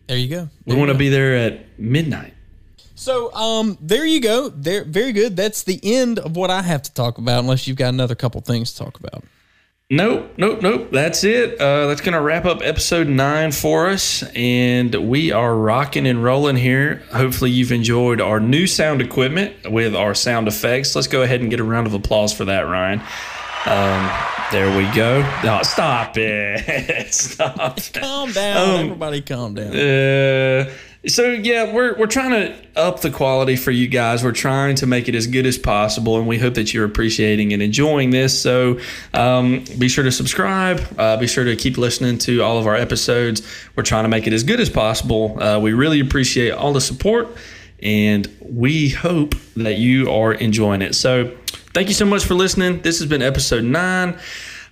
There 0.06 0.16
you 0.16 0.28
go. 0.28 0.48
We 0.64 0.74
want 0.74 0.90
to 0.90 0.96
be 0.96 1.10
there 1.10 1.36
at 1.36 1.78
midnight. 1.78 2.32
So, 2.98 3.32
um, 3.32 3.78
there 3.80 4.04
you 4.04 4.20
go. 4.20 4.48
There, 4.48 4.82
very 4.82 5.12
good. 5.12 5.36
That's 5.36 5.62
the 5.62 5.78
end 5.84 6.18
of 6.18 6.34
what 6.34 6.50
I 6.50 6.62
have 6.62 6.82
to 6.82 6.92
talk 6.92 7.18
about. 7.18 7.38
Unless 7.38 7.68
you've 7.68 7.76
got 7.76 7.90
another 7.90 8.16
couple 8.16 8.40
things 8.40 8.72
to 8.72 8.84
talk 8.84 8.98
about. 8.98 9.22
Nope, 9.88 10.32
nope, 10.36 10.62
nope. 10.62 10.88
That's 10.90 11.22
it. 11.22 11.60
Uh, 11.60 11.86
that's 11.86 12.00
going 12.00 12.14
to 12.14 12.20
wrap 12.20 12.44
up 12.44 12.60
episode 12.60 13.06
nine 13.06 13.52
for 13.52 13.88
us. 13.88 14.24
And 14.34 14.92
we 15.08 15.30
are 15.30 15.54
rocking 15.54 16.08
and 16.08 16.24
rolling 16.24 16.56
here. 16.56 17.04
Hopefully, 17.12 17.52
you've 17.52 17.70
enjoyed 17.70 18.20
our 18.20 18.40
new 18.40 18.66
sound 18.66 19.00
equipment 19.00 19.70
with 19.70 19.94
our 19.94 20.12
sound 20.12 20.48
effects. 20.48 20.96
Let's 20.96 21.06
go 21.06 21.22
ahead 21.22 21.40
and 21.40 21.50
get 21.50 21.60
a 21.60 21.64
round 21.64 21.86
of 21.86 21.94
applause 21.94 22.32
for 22.32 22.46
that, 22.46 22.62
Ryan. 22.62 23.00
Um, 23.64 24.10
there 24.50 24.76
we 24.76 24.92
go. 24.92 25.22
Stop 25.62 26.16
it. 26.16 27.12
stop 27.14 27.78
it. 27.78 27.90
Calm 27.94 28.32
down, 28.32 28.80
everybody. 28.80 29.22
Calm 29.22 29.54
down. 29.54 29.68
Uh, 29.68 30.70
so 31.06 31.30
yeah, 31.30 31.72
we're 31.72 31.96
we're 31.96 32.06
trying 32.06 32.30
to 32.32 32.80
up 32.80 33.02
the 33.02 33.10
quality 33.10 33.54
for 33.54 33.70
you 33.70 33.86
guys. 33.86 34.24
We're 34.24 34.32
trying 34.32 34.74
to 34.76 34.86
make 34.86 35.08
it 35.08 35.14
as 35.14 35.28
good 35.28 35.46
as 35.46 35.56
possible, 35.56 36.18
and 36.18 36.26
we 36.26 36.38
hope 36.38 36.54
that 36.54 36.74
you're 36.74 36.84
appreciating 36.84 37.52
and 37.52 37.62
enjoying 37.62 38.10
this. 38.10 38.40
So 38.40 38.80
um, 39.14 39.64
be 39.78 39.88
sure 39.88 40.02
to 40.02 40.10
subscribe. 40.10 40.82
Uh, 40.98 41.16
be 41.16 41.28
sure 41.28 41.44
to 41.44 41.54
keep 41.54 41.78
listening 41.78 42.18
to 42.18 42.42
all 42.42 42.58
of 42.58 42.66
our 42.66 42.74
episodes. 42.74 43.42
We're 43.76 43.84
trying 43.84 44.04
to 44.04 44.08
make 44.08 44.26
it 44.26 44.32
as 44.32 44.42
good 44.42 44.58
as 44.58 44.68
possible. 44.68 45.40
Uh, 45.40 45.60
we 45.60 45.72
really 45.72 46.00
appreciate 46.00 46.50
all 46.50 46.72
the 46.72 46.80
support, 46.80 47.28
and 47.80 48.28
we 48.40 48.88
hope 48.88 49.36
that 49.56 49.78
you 49.78 50.10
are 50.10 50.32
enjoying 50.32 50.82
it. 50.82 50.96
So 50.96 51.36
thank 51.74 51.86
you 51.86 51.94
so 51.94 52.06
much 52.06 52.24
for 52.24 52.34
listening. 52.34 52.82
This 52.82 52.98
has 52.98 53.08
been 53.08 53.22
episode 53.22 53.62
nine. 53.62 54.18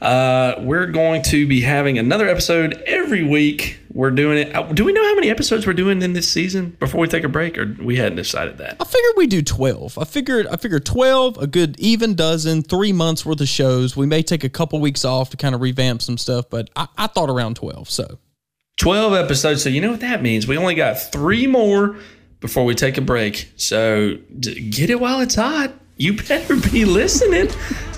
Uh, 0.01 0.55
we're 0.61 0.87
going 0.87 1.23
to 1.23 1.47
be 1.47 1.61
having 1.63 1.99
another 1.99 2.29
episode 2.29 2.75
every 2.87 3.23
week. 3.23 3.79
We're 3.93 4.11
doing 4.11 4.39
it. 4.39 4.55
uh, 4.55 4.63
Do 4.73 4.85
we 4.85 4.93
know 4.93 5.03
how 5.03 5.15
many 5.15 5.31
episodes 5.31 5.67
we're 5.67 5.73
doing 5.73 6.03
in 6.03 6.13
this 6.13 6.29
season 6.31 6.77
before 6.79 7.01
we 7.01 7.09
take 7.09 7.25
a 7.25 7.29
break, 7.31 7.57
or 7.57 7.75
we 7.81 7.97
hadn't 7.97 8.17
decided 8.17 8.59
that? 8.59 8.77
I 8.79 8.85
figured 8.85 9.13
we 9.17 9.27
do 9.27 9.41
twelve. 9.41 9.97
I 9.99 10.05
figured 10.05 10.47
I 10.49 10.57
figured 10.57 10.85
twelve, 10.85 11.39
a 11.39 11.47
good 11.47 11.81
even 11.81 12.15
dozen, 12.15 12.63
three 12.63 12.93
months 12.93 13.25
worth 13.25 13.41
of 13.41 13.49
shows. 13.49 13.97
We 13.97 14.05
may 14.07 14.23
take 14.23 14.45
a 14.45 14.51
couple 14.51 14.79
weeks 14.81 15.05
off 15.05 15.31
to 15.31 15.37
kind 15.39 15.55
of 15.55 15.63
revamp 15.63 16.03
some 16.03 16.19
stuff, 16.19 16.51
but 16.51 16.69
I, 16.77 16.89
I 16.99 17.07
thought 17.07 17.31
around 17.31 17.57
twelve. 17.57 17.89
So 17.89 18.19
12 18.79 19.15
episodes. 19.15 19.63
So 19.63 19.71
you 19.71 19.81
know 19.81 19.91
what 19.93 20.01
that 20.01 20.21
means? 20.23 20.47
We 20.47 20.59
only 20.59 20.75
got 20.75 20.99
three 20.99 21.47
more 21.47 21.97
before 22.41 22.67
we 22.67 22.75
take 22.75 22.99
a 22.99 23.01
break. 23.01 23.51
So 23.57 24.17
get 24.39 24.91
it 24.91 25.01
while 25.01 25.21
it's 25.21 25.37
hot. 25.37 25.73
You 25.99 26.15
better 26.15 26.57
be 26.57 26.85
listening. 26.85 27.49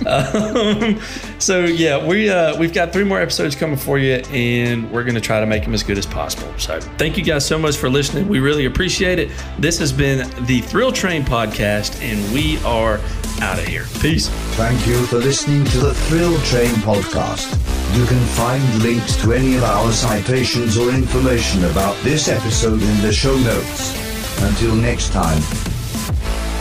um, 0.07 1.01
so 1.41 1.65
yeah, 1.65 2.07
we 2.07 2.31
uh, 2.31 2.57
we've 2.57 2.73
got 2.73 2.93
three 2.93 3.03
more 3.03 3.21
episodes 3.21 3.57
coming 3.57 3.77
for 3.77 3.99
you, 3.99 4.23
and 4.31 4.89
we're 4.93 5.03
gonna 5.03 5.21
try 5.21 5.41
to 5.41 5.47
make 5.47 5.65
them 5.65 5.75
as 5.75 5.83
good 5.83 5.99
as 5.99 6.07
possible. 6.07 6.53
So 6.59 6.81
thank 6.81 7.19
you 7.19 7.25
guys 7.25 7.45
so 7.45 7.59
much 7.59 7.77
for 7.77 7.91
listening. 7.91 8.29
We 8.29 8.39
really 8.39 8.67
appreciate 8.67 9.19
it. 9.19 9.33
This 9.59 9.81
has 9.81 9.93
been 9.93 10.31
the 10.47 10.61
Thrill 10.61 10.93
Train 10.93 11.25
podcast, 11.25 12.01
and 12.01 12.33
we 12.33 12.59
are 12.59 13.01
out 13.41 13.59
of 13.59 13.67
here. 13.67 13.87
Peace. 14.01 14.29
Thank 14.55 14.87
you 14.87 15.05
for 15.07 15.17
listening 15.17 15.65
to 15.65 15.79
the 15.79 15.95
Thrill 15.95 16.39
Train 16.43 16.75
podcast. 16.87 17.51
You 17.99 18.07
can 18.07 18.25
find 18.37 18.63
links 18.83 19.17
to 19.23 19.33
any 19.33 19.57
of 19.57 19.65
our 19.65 19.91
citations 19.91 20.77
or 20.79 20.91
information 20.91 21.65
about 21.65 21.97
this 22.05 22.29
episode 22.29 22.81
in 22.81 23.03
the 23.03 23.13
show 23.13 23.37
notes. 23.39 24.41
Until 24.41 24.77
next 24.77 25.11
time, 25.11 25.43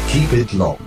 keep 0.10 0.34
it 0.34 0.52
locked. 0.56 0.87